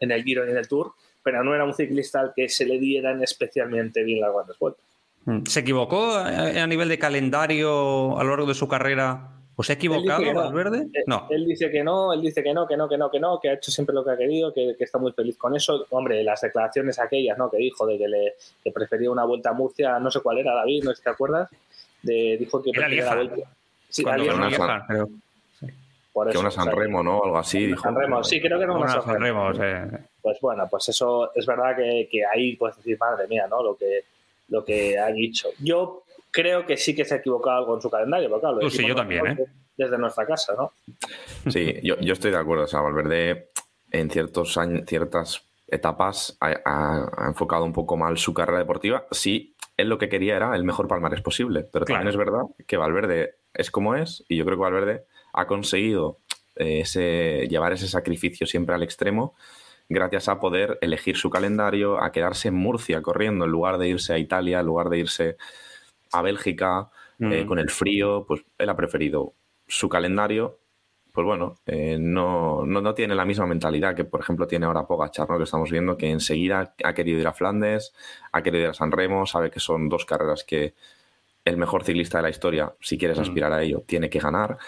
en 0.00 0.10
el 0.10 0.24
Giro 0.24 0.46
y 0.46 0.50
en 0.50 0.56
el 0.56 0.68
Tour, 0.68 0.92
pero 1.22 1.42
no 1.42 1.54
era 1.54 1.64
un 1.64 1.74
ciclista 1.74 2.20
al 2.20 2.32
que 2.34 2.48
se 2.48 2.66
le 2.66 2.78
dieran 2.78 3.22
especialmente 3.22 4.02
bien 4.02 4.20
las 4.20 4.34
grandes 4.34 4.58
vueltas. 4.58 4.84
Mm. 5.24 5.44
¿Se 5.46 5.60
equivocó 5.60 6.12
a 6.14 6.66
nivel 6.66 6.88
de 6.88 6.98
calendario 6.98 8.18
a 8.18 8.24
lo 8.24 8.30
largo 8.30 8.46
de 8.46 8.54
su 8.54 8.68
carrera? 8.68 9.32
¿O 9.58 9.62
se 9.62 9.72
ha 9.72 9.76
equivocado 9.76 10.34
Valverde? 10.34 10.86
Eh, 10.92 11.04
no. 11.06 11.26
Él 11.30 11.46
dice 11.46 11.70
que 11.70 11.82
no, 11.82 12.12
él 12.12 12.20
dice 12.20 12.42
que 12.42 12.52
no, 12.52 12.66
que 12.68 12.76
no, 12.76 12.88
que 12.88 12.98
no, 12.98 13.10
que 13.10 13.18
no, 13.18 13.40
que 13.40 13.48
ha 13.48 13.54
hecho 13.54 13.70
siempre 13.70 13.94
lo 13.94 14.04
que 14.04 14.10
ha 14.10 14.16
querido, 14.16 14.52
que, 14.52 14.76
está 14.78 14.98
muy 14.98 15.12
feliz 15.12 15.38
con 15.38 15.56
eso. 15.56 15.86
Hombre, 15.90 16.22
las 16.22 16.42
declaraciones 16.42 16.98
aquellas, 16.98 17.38
¿no? 17.38 17.50
Que 17.50 17.56
dijo 17.56 17.86
de 17.86 17.96
que 17.96 18.06
le 18.06 18.72
prefería 18.72 19.10
una 19.10 19.24
vuelta 19.24 19.50
a 19.50 19.52
Murcia, 19.54 19.98
no 19.98 20.10
sé 20.10 20.20
cuál 20.20 20.38
era, 20.38 20.54
David, 20.54 20.84
no 20.84 20.90
sé 20.90 20.96
si 20.96 21.02
te 21.04 21.10
acuerdas. 21.10 21.48
De, 22.06 22.36
dijo 22.38 22.62
que 22.62 22.70
la 22.72 23.14
vuelta. 23.14 23.36
Sí, 23.88 24.02
la 24.04 24.16
que 26.30 26.38
una 26.38 26.50
San 26.50 26.70
Remo, 26.74 27.02
¿no? 27.02 27.22
Algo 27.22 27.38
así. 27.38 27.74
San 27.76 27.94
Remo, 27.94 28.24
sí, 28.24 28.40
creo 28.40 28.58
que 28.58 28.64
era 28.64 28.72
una, 28.72 29.02
San 29.02 29.20
Remo. 29.20 29.50
Pues 30.22 30.40
bueno, 30.40 30.66
pues 30.70 30.88
eso 30.88 31.30
es 31.34 31.44
verdad 31.44 31.76
que, 31.76 32.08
que, 32.10 32.24
ahí 32.24 32.56
puedes 32.56 32.76
decir, 32.76 32.96
madre 32.98 33.28
mía, 33.28 33.46
¿no? 33.48 33.62
Lo 33.62 33.76
que, 33.76 34.04
lo 34.48 34.64
que 34.64 34.98
ha 34.98 35.08
dicho. 35.08 35.50
Yo 35.58 36.04
creo 36.30 36.64
que 36.64 36.76
sí 36.76 36.94
que 36.94 37.04
se 37.04 37.14
ha 37.14 37.18
equivocado 37.18 37.58
algo 37.58 37.74
en 37.76 37.82
su 37.82 37.90
calendario, 37.90 38.28
pero 38.28 38.40
claro, 38.40 38.58
pues 38.60 38.74
sí, 38.74 38.86
yo 38.86 38.94
también, 38.94 39.26
¿eh? 39.26 39.46
Desde 39.76 39.98
nuestra 39.98 40.26
casa, 40.26 40.54
¿no? 40.56 40.72
Sí, 41.50 41.80
yo, 41.82 41.98
yo 42.00 42.14
estoy 42.14 42.30
de 42.30 42.38
acuerdo. 42.38 42.64
O 42.64 42.66
sea, 42.66 42.80
Valverde 42.80 43.50
en 43.90 44.10
ciertos 44.10 44.56
años, 44.56 44.84
ciertas 44.86 45.42
etapas 45.68 46.36
ha, 46.40 47.26
enfocado 47.26 47.64
un 47.64 47.72
poco 47.72 47.96
mal 47.96 48.18
su 48.18 48.34
carrera 48.34 48.58
deportiva. 48.58 49.06
Sí, 49.10 49.54
él 49.76 49.88
lo 49.88 49.98
que 49.98 50.08
quería 50.08 50.36
era 50.36 50.54
el 50.54 50.64
mejor 50.64 50.88
palmarés 50.88 51.22
posible, 51.22 51.64
pero 51.64 51.84
también 51.84 52.08
es 52.08 52.16
verdad 52.16 52.42
que 52.66 52.76
Valverde 52.76 53.36
es 53.52 53.70
como 53.70 53.94
es 53.94 54.24
y 54.28 54.36
yo 54.36 54.44
creo 54.44 54.56
que 54.56 54.62
Valverde 54.62 55.04
ha 55.32 55.46
conseguido 55.46 56.18
eh, 56.56 56.80
ese, 56.80 57.46
llevar 57.48 57.72
ese 57.72 57.88
sacrificio 57.88 58.46
siempre 58.46 58.74
al 58.74 58.82
extremo 58.82 59.34
gracias 59.88 60.28
a 60.28 60.40
poder 60.40 60.78
elegir 60.80 61.16
su 61.16 61.30
calendario, 61.30 62.02
a 62.02 62.12
quedarse 62.12 62.48
en 62.48 62.54
Murcia 62.54 63.02
corriendo 63.02 63.44
en 63.44 63.50
lugar 63.50 63.78
de 63.78 63.88
irse 63.88 64.12
a 64.12 64.18
Italia, 64.18 64.60
en 64.60 64.66
lugar 64.66 64.88
de 64.88 64.98
irse 64.98 65.36
a 66.12 66.22
Bélgica 66.22 66.90
eh, 67.18 67.44
mm. 67.44 67.46
con 67.46 67.58
el 67.58 67.70
frío, 67.70 68.24
pues 68.26 68.42
él 68.58 68.68
ha 68.68 68.76
preferido 68.76 69.34
su 69.66 69.88
calendario. 69.88 70.58
Pues 71.16 71.24
bueno, 71.24 71.54
eh, 71.64 71.96
no, 71.98 72.66
no, 72.66 72.94
tiene 72.94 73.14
la 73.14 73.24
misma 73.24 73.46
mentalidad 73.46 73.96
que, 73.96 74.04
por 74.04 74.20
ejemplo, 74.20 74.46
tiene 74.46 74.66
ahora 74.66 74.86
Pogachar, 74.86 75.30
¿no? 75.30 75.38
que 75.38 75.44
estamos 75.44 75.70
viendo 75.70 75.96
que 75.96 76.10
enseguida 76.10 76.74
ha 76.84 76.92
querido 76.92 77.18
ir 77.18 77.26
a 77.26 77.32
Flandes, 77.32 77.94
ha 78.32 78.42
querido 78.42 78.64
ir 78.64 78.68
a 78.68 78.74
San 78.74 78.92
Remo, 78.92 79.24
sabe 79.24 79.50
que 79.50 79.58
son 79.58 79.88
dos 79.88 80.04
carreras 80.04 80.44
que 80.44 80.74
el 81.46 81.56
mejor 81.56 81.84
ciclista 81.84 82.18
de 82.18 82.24
la 82.24 82.28
historia, 82.28 82.74
si 82.80 82.98
quieres 82.98 83.16
mm. 83.16 83.22
aspirar 83.22 83.50
a 83.54 83.62
ello, 83.62 83.82
tiene 83.86 84.10
que 84.10 84.18
ganar. 84.18 84.58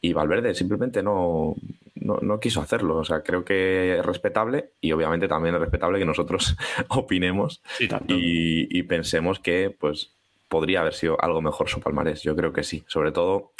Y 0.00 0.12
Valverde 0.12 0.54
simplemente 0.54 1.02
no, 1.02 1.56
no, 1.96 2.38
quiso 2.38 2.60
hacerlo. 2.60 2.98
O 2.98 3.04
sea, 3.04 3.22
creo 3.24 3.44
que 3.44 3.98
es 3.98 4.06
respetable 4.06 4.70
y 4.80 4.92
obviamente 4.92 5.26
también 5.26 5.56
es 5.56 5.60
respetable 5.60 5.98
que 5.98 6.04
nosotros 6.04 6.56
opinemos 6.90 7.60
y, 8.06 8.82
pensemos 8.84 9.40
que 9.40 9.74
pues 9.76 10.12
podría 10.48 10.82
haber 10.82 10.94
sido 10.94 11.20
algo 11.20 11.42
mejor 11.42 11.68
su 11.68 11.80
palmarés. 11.80 12.22
Yo 12.22 12.36
creo 12.36 12.52
que 12.52 12.62
sí. 12.62 12.84
Sobre 12.86 13.10
todo, 13.10 13.50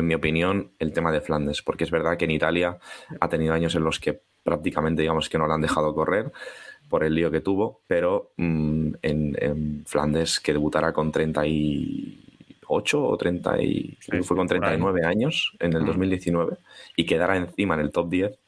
en 0.00 0.06
mi 0.06 0.14
opinión, 0.14 0.70
el 0.78 0.92
tema 0.92 1.12
de 1.12 1.20
Flandes, 1.20 1.62
porque 1.62 1.84
es 1.84 1.90
verdad 1.90 2.16
que 2.16 2.24
en 2.24 2.32
Italia 2.32 2.78
ha 3.20 3.28
tenido 3.28 3.54
años 3.54 3.74
en 3.74 3.84
los 3.84 4.00
que 4.00 4.20
prácticamente 4.42 5.02
digamos 5.02 5.28
que 5.28 5.38
no 5.38 5.46
lo 5.46 5.54
han 5.54 5.60
dejado 5.60 5.94
correr 5.94 6.32
por 6.88 7.04
el 7.04 7.14
lío 7.14 7.30
que 7.30 7.40
tuvo, 7.40 7.80
pero 7.86 8.32
mm, 8.36 8.94
en, 9.02 9.36
en, 9.40 9.84
Flandes 9.86 10.40
que 10.40 10.52
debutara 10.52 10.92
con 10.92 11.12
30 11.12 11.46
y 11.46 12.24
8 12.66 13.02
o 13.02 13.16
30 13.16 13.62
y 13.62 13.98
fue 14.22 14.36
con 14.36 14.46
39 14.46 15.04
años 15.04 15.54
en 15.58 15.74
el 15.74 15.84
2019 15.84 16.56
y 16.96 17.04
quedara 17.04 17.36
encima 17.36 17.74
en 17.74 17.80
el 17.80 17.90
top 17.90 18.08
10 18.08 18.38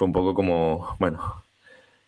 fue 0.00 0.06
un 0.06 0.12
poco 0.14 0.32
como, 0.32 0.96
bueno, 0.98 1.44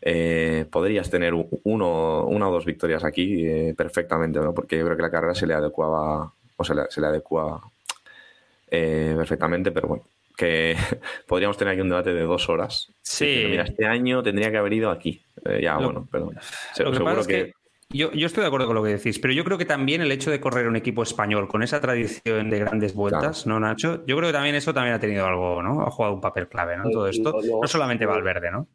eh, 0.00 0.64
podrías 0.70 1.10
tener 1.10 1.34
uno, 1.34 2.24
una 2.24 2.48
o 2.48 2.52
dos 2.52 2.64
victorias 2.64 3.04
aquí 3.04 3.46
eh, 3.46 3.74
perfectamente, 3.76 4.40
¿no? 4.40 4.54
porque 4.54 4.78
yo 4.78 4.84
creo 4.86 4.96
que 4.96 5.02
la 5.02 5.10
carrera 5.10 5.34
se 5.34 5.46
le 5.46 5.52
adecuaba 5.52 6.32
o 6.56 6.64
se 6.64 6.74
le, 6.74 6.84
se 6.88 7.02
le 7.02 7.08
adecua 7.08 7.60
eh, 8.74 9.12
perfectamente, 9.14 9.70
pero 9.70 9.86
bueno, 9.86 10.04
que 10.34 10.74
podríamos 11.28 11.58
tener 11.58 11.74
aquí 11.74 11.82
un 11.82 11.90
debate 11.90 12.14
de 12.14 12.22
dos 12.22 12.48
horas. 12.48 12.90
Sí. 13.02 13.44
mira, 13.50 13.64
este 13.64 13.84
año 13.84 14.22
tendría 14.22 14.50
que 14.50 14.56
haber 14.56 14.72
ido 14.72 14.90
aquí. 14.90 15.20
Eh, 15.44 15.60
ya, 15.62 15.76
bueno, 15.76 16.08
pero 16.10 16.30
seguro 16.72 17.24
que... 17.24 17.52
Yo, 17.90 18.08
estoy 18.08 18.40
de 18.40 18.46
acuerdo 18.46 18.66
con 18.66 18.74
lo 18.74 18.82
que 18.82 18.96
decís, 18.96 19.18
pero 19.18 19.34
yo 19.34 19.44
creo 19.44 19.58
que 19.58 19.66
también 19.66 20.00
el 20.00 20.10
hecho 20.10 20.30
de 20.30 20.40
correr 20.40 20.66
un 20.66 20.76
equipo 20.76 21.02
español 21.02 21.46
con 21.46 21.62
esa 21.62 21.78
tradición 21.78 22.48
de 22.48 22.58
grandes 22.60 22.94
vueltas, 22.94 23.46
¿no, 23.46 23.60
Nacho? 23.60 24.06
Yo 24.06 24.16
creo 24.16 24.30
que 24.30 24.32
también 24.32 24.54
eso 24.54 24.72
también 24.72 24.94
ha 24.94 24.98
tenido 24.98 25.26
algo, 25.26 25.62
¿no? 25.62 25.82
Ha 25.82 25.90
jugado 25.90 26.14
un 26.14 26.22
papel 26.22 26.48
clave, 26.48 26.78
¿no? 26.78 26.88
Todo 26.88 27.06
esto. 27.06 27.38
No 27.60 27.68
solamente 27.68 28.06
Valverde, 28.06 28.50
¿no? 28.50 28.66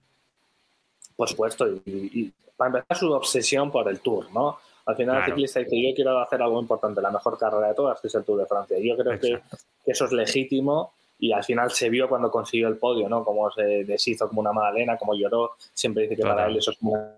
Por 1.15 1.27
supuesto, 1.27 1.67
y, 1.87 2.31
para 2.55 2.67
empezar 2.67 2.97
su 2.97 3.11
obsesión 3.11 3.71
por 3.71 3.89
el 3.89 4.01
Tour, 4.01 4.31
¿no? 4.31 4.59
Al 4.87 4.95
final 4.95 5.17
el 5.17 5.25
ciclista 5.25 5.59
dice, 5.59 5.81
yo 5.81 5.93
quiero 5.93 6.17
hacer 6.17 6.41
algo 6.41 6.61
importante, 6.61 7.01
la 7.01 7.11
mejor 7.11 7.37
carrera 7.37 7.67
de 7.67 7.75
todas, 7.75 7.99
que 7.99 8.07
es 8.07 8.15
el 8.15 8.23
Tour 8.23 8.39
de 8.39 8.45
Francia. 8.45 8.77
Yo 8.79 8.95
creo 8.95 9.19
que, 9.19 9.39
eso 9.85 10.05
es 10.05 10.11
legítimo 10.13 10.93
y 11.19 11.33
al 11.33 11.43
final 11.43 11.71
se 11.71 11.89
vio 11.89 12.07
cuando 12.07 12.31
consiguió 12.31 12.69
el 12.69 12.77
podio, 12.77 13.09
¿no? 13.09 13.23
Como 13.23 13.51
se 13.51 13.83
deshizo 13.83 14.29
como 14.29 14.41
una 14.41 14.53
magdalena, 14.53 14.97
como 14.97 15.13
lloró, 15.13 15.51
siempre 15.73 16.03
dice 16.03 16.15
que 16.15 16.23
para 16.23 16.47
él 16.47 16.57
eso 16.57 16.71
es 16.71 16.77
una 16.81 17.15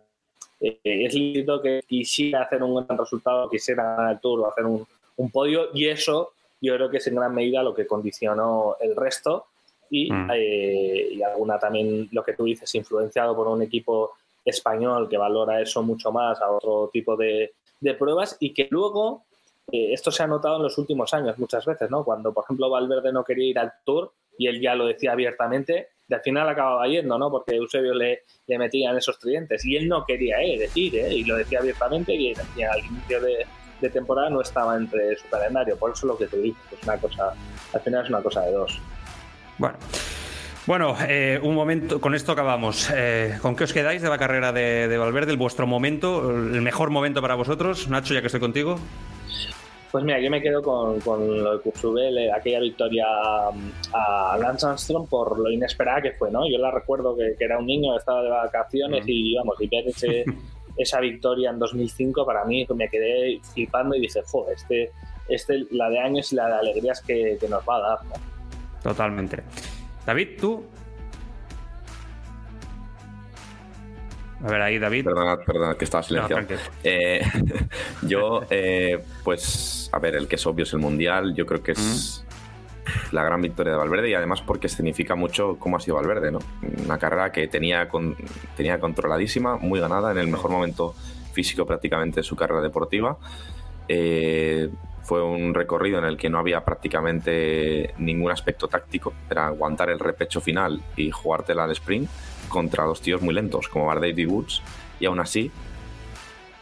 eh, 0.61 0.79
es 0.83 1.13
lícito 1.13 1.61
que 1.61 1.83
quisiera 1.87 2.43
hacer 2.43 2.63
un 2.63 2.83
gran 2.83 2.97
resultado, 2.97 3.49
quisiera 3.49 3.83
ganar 3.83 4.13
el 4.13 4.19
Tour 4.19 4.41
o 4.41 4.47
hacer 4.47 4.65
un, 4.65 4.85
podio 5.31 5.67
y 5.73 5.87
eso 5.87 6.31
yo 6.61 6.75
creo 6.75 6.89
que 6.89 6.97
es 6.97 7.07
en 7.07 7.15
gran 7.15 7.35
medida 7.35 7.61
lo 7.61 7.75
que 7.75 7.85
condicionó 7.85 8.77
el 8.79 8.95
resto 8.95 9.45
y, 9.89 10.11
mm. 10.11 10.31
eh, 10.33 11.07
y, 11.11 11.21
alguna 11.21 11.59
también 11.59 12.09
lo 12.11 12.23
que 12.23 12.33
tú 12.33 12.45
dices, 12.45 12.73
influenciado 12.75 13.35
por 13.35 13.47
un 13.47 13.61
equipo 13.61 14.11
español 14.45 15.09
que 15.09 15.17
valora 15.17 15.61
eso 15.61 15.83
mucho 15.83 16.11
más 16.11 16.41
a 16.41 16.49
otro 16.49 16.89
tipo 16.91 17.15
de, 17.15 17.53
pruebas 17.97 18.37
y 18.39 18.53
que 18.53 18.67
luego 18.69 19.25
eh, 19.71 19.93
esto 19.93 20.11
se 20.11 20.23
ha 20.23 20.27
notado 20.27 20.57
en 20.57 20.63
los 20.63 20.77
últimos 20.77 21.13
años 21.13 21.37
muchas 21.37 21.65
veces, 21.65 21.89
¿no? 21.89 22.03
Cuando, 22.03 22.33
por 22.33 22.43
ejemplo, 22.43 22.69
Valverde 22.69 23.11
no 23.11 23.23
quería 23.23 23.49
ir 23.49 23.59
al 23.59 23.73
Tour 23.85 24.13
y 24.37 24.47
él 24.47 24.61
ya 24.61 24.75
lo 24.75 24.85
decía 24.85 25.11
abiertamente, 25.11 25.89
de 26.07 26.15
al 26.15 26.21
final 26.21 26.49
acababa 26.49 26.87
yendo, 26.87 27.17
¿no? 27.17 27.29
Porque 27.29 27.55
Eusebio 27.55 27.93
le, 27.93 28.23
le 28.47 28.57
metían 28.57 28.97
esos 28.97 29.19
tridentes 29.19 29.63
y 29.65 29.75
él 29.75 29.87
no 29.87 30.05
quería 30.05 30.43
ir, 30.43 30.59
decir, 30.59 30.95
¿eh? 30.95 31.13
y 31.13 31.23
lo 31.23 31.35
decía 31.35 31.59
abiertamente 31.59 32.13
y, 32.15 32.33
al 32.33 32.79
inicio 32.85 33.21
de, 33.21 33.45
temporada 33.89 34.29
no 34.29 34.41
estaba 34.41 34.75
entre 34.75 35.15
su 35.15 35.27
calendario. 35.29 35.77
Por 35.77 35.91
eso 35.91 36.07
lo 36.07 36.17
que 36.17 36.27
te 36.27 36.37
dices, 36.37 36.61
es 36.71 36.83
una 36.83 36.97
cosa, 36.97 37.33
al 37.73 37.81
final 37.81 38.03
es 38.03 38.09
una 38.09 38.21
cosa 38.21 38.41
de 38.41 38.51
dos. 38.51 38.79
Bueno. 39.57 39.77
Bueno, 40.69 40.95
eh, 41.07 41.39
un 41.41 41.55
momento, 41.55 41.99
con 41.99 42.13
esto 42.13 42.31
acabamos. 42.31 42.91
Eh, 42.95 43.39
¿Con 43.41 43.55
qué 43.55 43.63
os 43.63 43.73
quedáis 43.73 44.03
de 44.03 44.07
la 44.07 44.19
carrera 44.19 44.53
de, 44.53 44.87
de 44.87 44.97
Valverde? 44.99 45.31
¿El 45.31 45.37
vuestro 45.39 45.65
momento, 45.65 46.29
el 46.29 46.61
mejor 46.61 46.91
momento 46.91 47.23
para 47.23 47.33
vosotros? 47.33 47.89
Nacho, 47.89 48.13
ya 48.13 48.21
que 48.21 48.27
estoy 48.27 48.39
contigo. 48.39 48.77
Pues 49.91 50.03
mira, 50.03 50.19
yo 50.19 50.29
me 50.29 50.43
quedo 50.43 50.61
con, 50.61 50.99
con 50.99 51.43
lo 51.43 51.57
de 51.57 51.63
Kurzubel, 51.63 52.31
aquella 52.31 52.59
victoria 52.59 53.07
mm, 53.51 53.95
a 53.95 54.37
Lance 54.37 54.67
Armstrong 54.67 55.07
por 55.09 55.39
lo 55.39 55.49
inesperada 55.49 56.03
que 56.03 56.11
fue, 56.11 56.29
¿no? 56.29 56.47
Yo 56.47 56.59
la 56.59 56.69
recuerdo 56.69 57.17
que, 57.17 57.33
era 57.43 57.57
un 57.57 57.65
niño, 57.65 57.97
estaba 57.97 58.21
de 58.21 58.29
vacaciones 58.29 59.03
y, 59.07 59.33
vamos, 59.37 59.55
y 59.59 59.67
ver 59.67 59.85
esa 60.77 60.99
victoria 60.99 61.49
en 61.49 61.57
2005 61.57 62.23
para 62.27 62.45
mí 62.45 62.67
me 62.75 62.87
quedé 62.89 63.39
flipando 63.55 63.95
y 63.95 64.01
dije, 64.01 64.21
joder, 64.23 64.55
este, 64.55 64.91
este, 65.29 65.65
la 65.71 65.89
de 65.89 65.97
años 65.97 66.31
y 66.31 66.35
la 66.35 66.45
de 66.45 66.53
alegrías 66.53 67.01
que, 67.01 67.39
que 67.41 67.49
nos 67.49 67.67
va 67.67 67.77
a 67.77 67.79
dar, 67.79 68.05
¿no? 68.05 68.13
Totalmente. 68.83 69.41
David, 70.09 70.29
¿tú 70.39 70.65
A 74.43 74.49
ver, 74.49 74.61
ahí 74.63 74.79
David. 74.79 75.03
Perdona, 75.03 75.37
perdona, 75.37 75.75
que 75.75 75.85
estaba 75.85 76.01
silenciado. 76.01 76.47
Eh, 76.83 77.21
yo, 78.01 78.41
eh, 78.49 79.03
pues, 79.23 79.87
a 79.93 79.99
ver, 79.99 80.15
el 80.15 80.27
que 80.27 80.37
es 80.37 80.47
obvio 80.47 80.63
es 80.63 80.73
el 80.73 80.79
Mundial. 80.79 81.35
Yo 81.35 81.45
creo 81.45 81.61
que 81.61 81.73
es 81.73 82.25
la 83.11 83.21
gran 83.23 83.39
victoria 83.39 83.73
de 83.73 83.77
Valverde 83.77 84.09
y 84.09 84.15
además 84.15 84.41
porque 84.41 84.67
significa 84.67 85.13
mucho 85.13 85.57
cómo 85.59 85.77
ha 85.77 85.79
sido 85.79 85.97
Valverde, 85.97 86.31
¿no? 86.31 86.39
Una 86.83 86.97
carrera 86.97 87.31
que 87.31 87.47
tenía, 87.47 87.87
tenía 88.57 88.79
controladísima, 88.79 89.57
muy 89.57 89.79
ganada, 89.79 90.11
en 90.11 90.17
el 90.17 90.27
mejor 90.27 90.49
momento 90.49 90.95
físico 91.33 91.67
prácticamente 91.67 92.21
de 92.21 92.23
su 92.23 92.35
carrera 92.35 92.61
deportiva. 92.61 93.19
Eh, 93.87 94.69
fue 95.09 95.23
un 95.23 95.55
recorrido 95.55 95.97
en 95.97 96.05
el 96.05 96.17
que 96.17 96.29
no 96.29 96.37
había 96.37 96.63
prácticamente 96.63 97.95
ningún 97.97 98.31
aspecto 98.31 98.67
táctico, 98.67 99.11
era 99.27 99.47
aguantar 99.47 99.89
el 99.89 99.97
repecho 99.97 100.39
final 100.39 100.83
y 100.95 101.09
jugártela 101.09 101.63
al 101.63 101.71
sprint 101.71 102.07
contra 102.47 102.83
dos 102.83 103.01
tíos 103.01 103.19
muy 103.19 103.33
lentos 103.33 103.69
como 103.69 103.87
Bardet 103.87 104.19
y 104.19 104.27
Woods 104.27 104.61
y 104.99 105.07
aún 105.07 105.19
así 105.19 105.49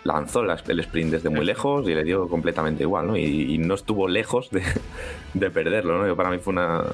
lanzó 0.06 0.44
el 0.44 0.80
sprint 0.80 1.12
desde 1.12 1.30
muy 1.30 1.46
lejos 1.46 1.90
y 1.90 1.94
le 1.94 2.06
dio 2.06 2.30
completamente 2.30 2.84
igual, 2.84 3.08
¿no? 3.08 3.18
Y, 3.18 3.58
no 3.58 3.74
estuvo 3.74 4.08
lejos 4.08 4.50
de, 4.50 5.50
perderlo, 5.50 6.08
¿no? 6.08 6.16
para 6.16 6.30
mí 6.30 6.38
fue 6.38 6.54
una, 6.54 6.86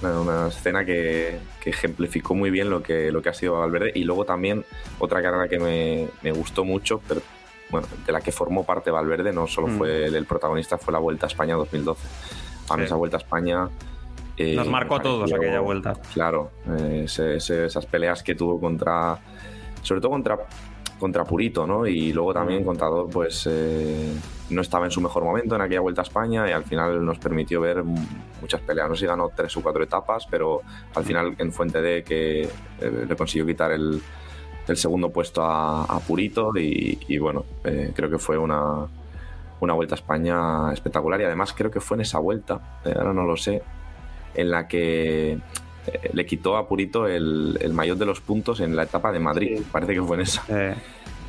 una 0.00 0.48
escena 0.48 0.82
que, 0.86 1.40
ejemplificó 1.62 2.34
muy 2.34 2.48
bien 2.48 2.70
lo 2.70 2.82
que, 2.82 3.12
lo 3.12 3.20
que 3.20 3.28
ha 3.28 3.34
sido 3.34 3.58
Valverde 3.58 3.92
y 3.94 4.04
luego 4.04 4.24
también 4.24 4.64
otra 4.98 5.20
carrera 5.20 5.46
que 5.46 5.58
me, 5.58 6.08
me 6.22 6.32
gustó 6.32 6.64
mucho, 6.64 7.02
bueno, 7.72 7.88
de 8.06 8.12
la 8.12 8.20
que 8.20 8.30
formó 8.30 8.64
parte 8.64 8.92
Valverde, 8.92 9.32
no 9.32 9.48
solo 9.48 9.66
mm. 9.66 9.78
fue 9.78 10.06
el, 10.06 10.26
protagonista, 10.26 10.78
fue 10.78 10.92
la 10.92 11.00
Vuelta 11.00 11.26
a 11.26 11.28
España 11.28 11.56
2012. 11.56 12.06
A 12.68 12.76
mí 12.76 12.84
esa 12.84 12.94
Vuelta 12.94 13.16
a 13.16 13.20
España 13.20 13.68
eh, 14.36 14.54
Nos 14.54 14.68
marcó 14.68 14.96
a 14.96 15.02
todos 15.02 15.32
aquella 15.32 15.60
vuelta. 15.60 15.94
Claro, 16.14 16.50
eh, 16.78 17.04
esas 17.06 17.86
peleas 17.86 18.22
que 18.22 18.34
tuvo 18.34 18.60
contra. 18.60 19.18
Sobre 19.82 20.00
todo 20.00 20.12
contra, 20.12 20.38
contra 20.98 21.24
Purito, 21.24 21.66
¿no? 21.66 21.86
Y 21.86 22.12
luego 22.12 22.32
también 22.32 22.62
mm. 22.62 22.66
Contador, 22.66 23.10
pues 23.10 23.48
eh, 23.50 24.12
no 24.50 24.62
estaba 24.62 24.84
en 24.84 24.90
su 24.90 25.00
mejor 25.00 25.24
momento 25.24 25.54
en 25.56 25.60
aquella 25.60 25.80
vuelta 25.80 26.02
a 26.02 26.04
España 26.04 26.48
y 26.48 26.52
al 26.52 26.64
final 26.64 27.04
nos 27.04 27.18
permitió 27.18 27.60
ver 27.60 27.82
muchas 27.82 28.60
peleas. 28.60 28.88
No 28.88 28.94
sé 28.94 29.00
si 29.00 29.06
ganó 29.06 29.30
tres 29.34 29.56
o 29.56 29.62
cuatro 29.62 29.82
etapas, 29.82 30.26
pero 30.30 30.60
al 30.94 31.04
final 31.04 31.34
en 31.38 31.52
Fuente 31.52 31.82
D 31.82 32.02
que 32.04 32.48
le 32.80 33.16
consiguió 33.16 33.44
quitar 33.44 33.72
el, 33.72 34.00
segundo 34.76 35.10
puesto 35.10 35.42
a, 35.44 36.00
Purito 36.06 36.52
y, 36.56 37.18
bueno, 37.18 37.44
creo 37.62 38.10
que 38.10 38.18
fue 38.18 38.38
una, 38.38 38.86
una 39.60 39.72
vuelta 39.74 39.94
a 39.94 39.98
España 39.98 40.72
espectacular 40.72 41.20
y 41.20 41.24
además 41.24 41.52
creo 41.52 41.70
que 41.70 41.80
fue 41.80 41.96
en 41.96 42.02
esa 42.02 42.18
vuelta, 42.18 42.80
ahora 42.84 43.12
no 43.12 43.24
lo 43.24 43.36
sé, 43.36 43.62
en 44.34 44.50
la 44.50 44.66
que 44.68 45.38
eh, 45.86 46.10
le 46.12 46.26
quitó 46.26 46.56
a 46.56 46.68
Purito 46.68 47.06
el, 47.08 47.58
el 47.60 47.72
mayor 47.72 47.96
de 47.96 48.06
los 48.06 48.20
puntos 48.20 48.60
en 48.60 48.76
la 48.76 48.84
etapa 48.84 49.12
de 49.12 49.18
Madrid. 49.18 49.62
Parece 49.70 49.94
que 49.94 50.02
fue 50.02 50.16
en 50.16 50.22
esa. 50.22 50.44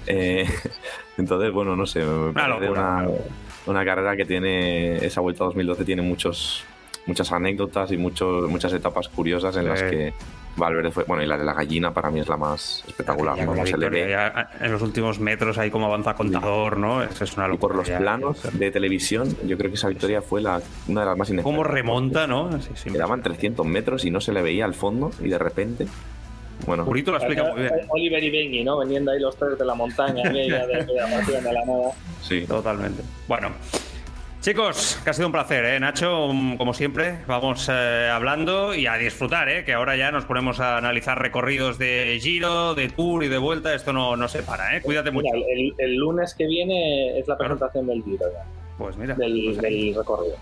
Eh, 0.06 0.46
entonces, 1.18 1.52
bueno, 1.52 1.76
no 1.76 1.86
sé. 1.86 2.06
una, 2.06 3.08
una, 3.66 3.86
carrera 3.86 4.16
que 4.16 4.26
tiene. 4.26 4.98
Esa 4.98 5.22
vuelta 5.22 5.46
2012 5.46 5.86
tiene 5.86 6.02
muchos, 6.02 6.64
muchas 7.08 7.32
anécdotas 7.32 7.92
y 7.92 7.98
muchos, 7.98 8.50
muchas 8.50 8.74
etapas 8.74 9.10
curiosas 9.10 9.56
en 9.58 9.68
las 9.68 9.82
que 9.84 10.14
Valverde 10.56 10.92
fue. 10.92 11.04
Bueno, 11.06 11.24
y 11.24 11.28
la 11.28 11.38
de 11.38 11.44
la 11.44 11.54
gallina 11.54 11.94
para 11.94 12.12
mí 12.12 12.20
es 12.20 12.28
la 12.28 12.38
más 12.38 12.84
espectacular. 12.88 13.38
en 13.40 14.72
los 14.72 14.82
últimos 14.82 15.20
metros 15.20 15.58
ahí 15.58 15.72
como 15.72 15.88
avanza 15.88 16.14
contador, 16.14 16.78
¿no? 16.78 17.04
Eso 17.04 17.24
es 17.24 17.36
una 17.36 17.48
locura. 17.48 17.54
Y 17.54 17.58
por 17.58 17.76
los 17.76 17.90
planos 17.90 18.42
de 18.58 18.72
televisión, 18.72 19.36
yo 19.46 19.58
creo 19.58 19.70
que 19.72 19.76
esa 19.76 19.90
victoria 19.90 20.22
fue 20.22 20.42
la, 20.42 20.62
una 20.88 21.02
de 21.02 21.08
las 21.08 21.18
más 21.18 21.30
inesperadas. 21.30 21.44
¿Cómo 21.44 21.64
remonta, 21.64 22.28
no? 22.28 22.50
Sí, 22.76 22.92
Quedaban 22.92 23.22
300 23.22 23.66
metros 23.66 24.06
y 24.06 24.12
no 24.12 24.22
se 24.22 24.34
le 24.34 24.42
veía 24.42 24.66
al 24.66 24.74
fondo 24.74 25.12
y 25.22 25.30
de 25.30 25.38
repente. 25.38 25.88
Bueno. 26.66 26.86
Purito 26.86 27.12
lo 27.12 27.18
explica 27.18 27.44
muy 27.52 27.62
bien. 27.62 27.72
Oliver 27.90 28.24
y 28.24 28.30
Benny, 28.30 28.64
¿no? 28.64 28.78
Veniendo 28.78 29.12
ahí 29.12 29.20
los 29.20 29.36
tres 29.36 29.58
de 29.58 29.66
la 29.66 29.74
montaña, 29.74 30.24
de, 30.24 30.30
de, 30.30 30.50
de, 30.50 31.42
de 31.42 31.54
la 31.54 31.66
nada. 31.66 31.92
Sí, 32.22 32.46
totalmente. 32.48 33.02
Bueno. 33.28 33.50
Chicos, 34.44 35.00
que 35.06 35.10
ha 35.10 35.14
sido 35.14 35.28
un 35.28 35.32
placer, 35.32 35.64
¿eh? 35.64 35.80
Nacho, 35.80 36.28
como 36.58 36.74
siempre, 36.74 37.20
vamos 37.28 37.70
eh, 37.72 38.10
hablando 38.12 38.76
y 38.76 38.88
a 38.88 38.98
disfrutar, 38.98 39.48
¿eh? 39.48 39.64
que 39.64 39.72
ahora 39.72 39.96
ya 39.96 40.12
nos 40.12 40.26
ponemos 40.26 40.60
a 40.60 40.76
analizar 40.76 41.18
recorridos 41.18 41.78
de 41.78 42.20
giro, 42.22 42.76
de 42.76 42.90
tour 42.90 43.24
y 43.24 43.30
de 43.30 43.38
vuelta, 43.38 43.74
esto 43.74 43.94
no, 43.94 44.18
no 44.18 44.28
se 44.28 44.44
para, 44.44 44.76
¿eh? 44.76 44.82
cuídate 44.82 45.12
mucho. 45.12 45.30
El, 45.78 45.96
lunes 45.96 46.36
que 46.36 46.46
viene 46.46 47.18
es 47.18 47.26
la 47.26 47.38
presentación 47.38 47.88
del 47.88 48.04
giro 48.04 48.26
ya. 48.34 48.44
Pues 48.78 48.98
mira. 48.98 49.16
Del, 49.16 49.56
pues 49.62 49.96
recorrido. 49.96 50.36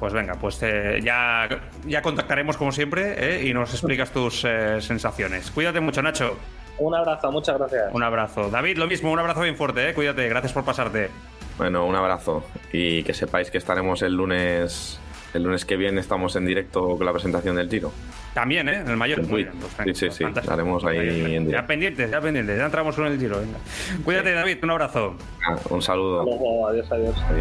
Pues 0.00 0.12
venga, 0.12 0.34
pues 0.34 0.60
eh, 0.64 0.98
ya, 1.04 1.48
ya 1.86 2.02
contactaremos 2.02 2.56
como 2.56 2.72
siempre 2.72 3.14
¿eh? 3.16 3.46
y 3.46 3.54
nos 3.54 3.70
explicas 3.70 4.10
tus 4.10 4.44
eh, 4.44 4.80
sensaciones. 4.80 5.52
Cuídate 5.52 5.78
mucho, 5.78 6.02
Nacho. 6.02 6.36
Un 6.78 6.96
abrazo, 6.96 7.30
muchas 7.30 7.56
gracias. 7.56 7.94
Un 7.94 8.02
abrazo. 8.02 8.50
David, 8.50 8.76
lo 8.76 8.88
mismo, 8.88 9.12
un 9.12 9.20
abrazo 9.20 9.42
bien 9.42 9.54
fuerte, 9.54 9.90
¿eh? 9.90 9.94
cuídate, 9.94 10.28
gracias 10.28 10.52
por 10.52 10.64
pasarte. 10.64 11.10
Bueno, 11.58 11.86
un 11.86 11.94
abrazo 11.94 12.44
y 12.72 13.02
que 13.02 13.14
sepáis 13.14 13.50
que 13.50 13.58
estaremos 13.58 14.02
el 14.02 14.14
lunes 14.14 15.00
el 15.34 15.42
lunes 15.42 15.64
que 15.64 15.76
viene 15.76 16.00
estamos 16.00 16.34
en 16.36 16.46
directo 16.46 16.96
con 16.96 17.04
la 17.04 17.12
presentación 17.12 17.56
del 17.56 17.68
tiro. 17.68 17.92
También, 18.34 18.68
¿eh? 18.68 18.80
En 18.80 18.88
el 18.88 18.96
mayor. 18.96 19.26
Pues 19.26 19.46
sí, 19.84 19.94
sí, 19.94 20.10
sí. 20.10 20.24
Estaremos 20.24 20.84
ahí 20.84 20.98
en 20.98 21.46
directo. 21.46 21.50
Ya 21.52 21.66
pendientes, 21.66 22.10
ya 22.10 22.20
pendientes. 22.20 22.58
Ya 22.58 22.66
entramos 22.66 22.94
con 22.94 23.06
el 23.06 23.18
tiro. 23.18 23.40
Cuídate, 24.04 24.32
David. 24.32 24.58
Un 24.62 24.70
abrazo. 24.70 25.16
un 25.70 25.82
saludo. 25.82 26.68
adiós. 26.68 26.90
adiós. 26.90 27.16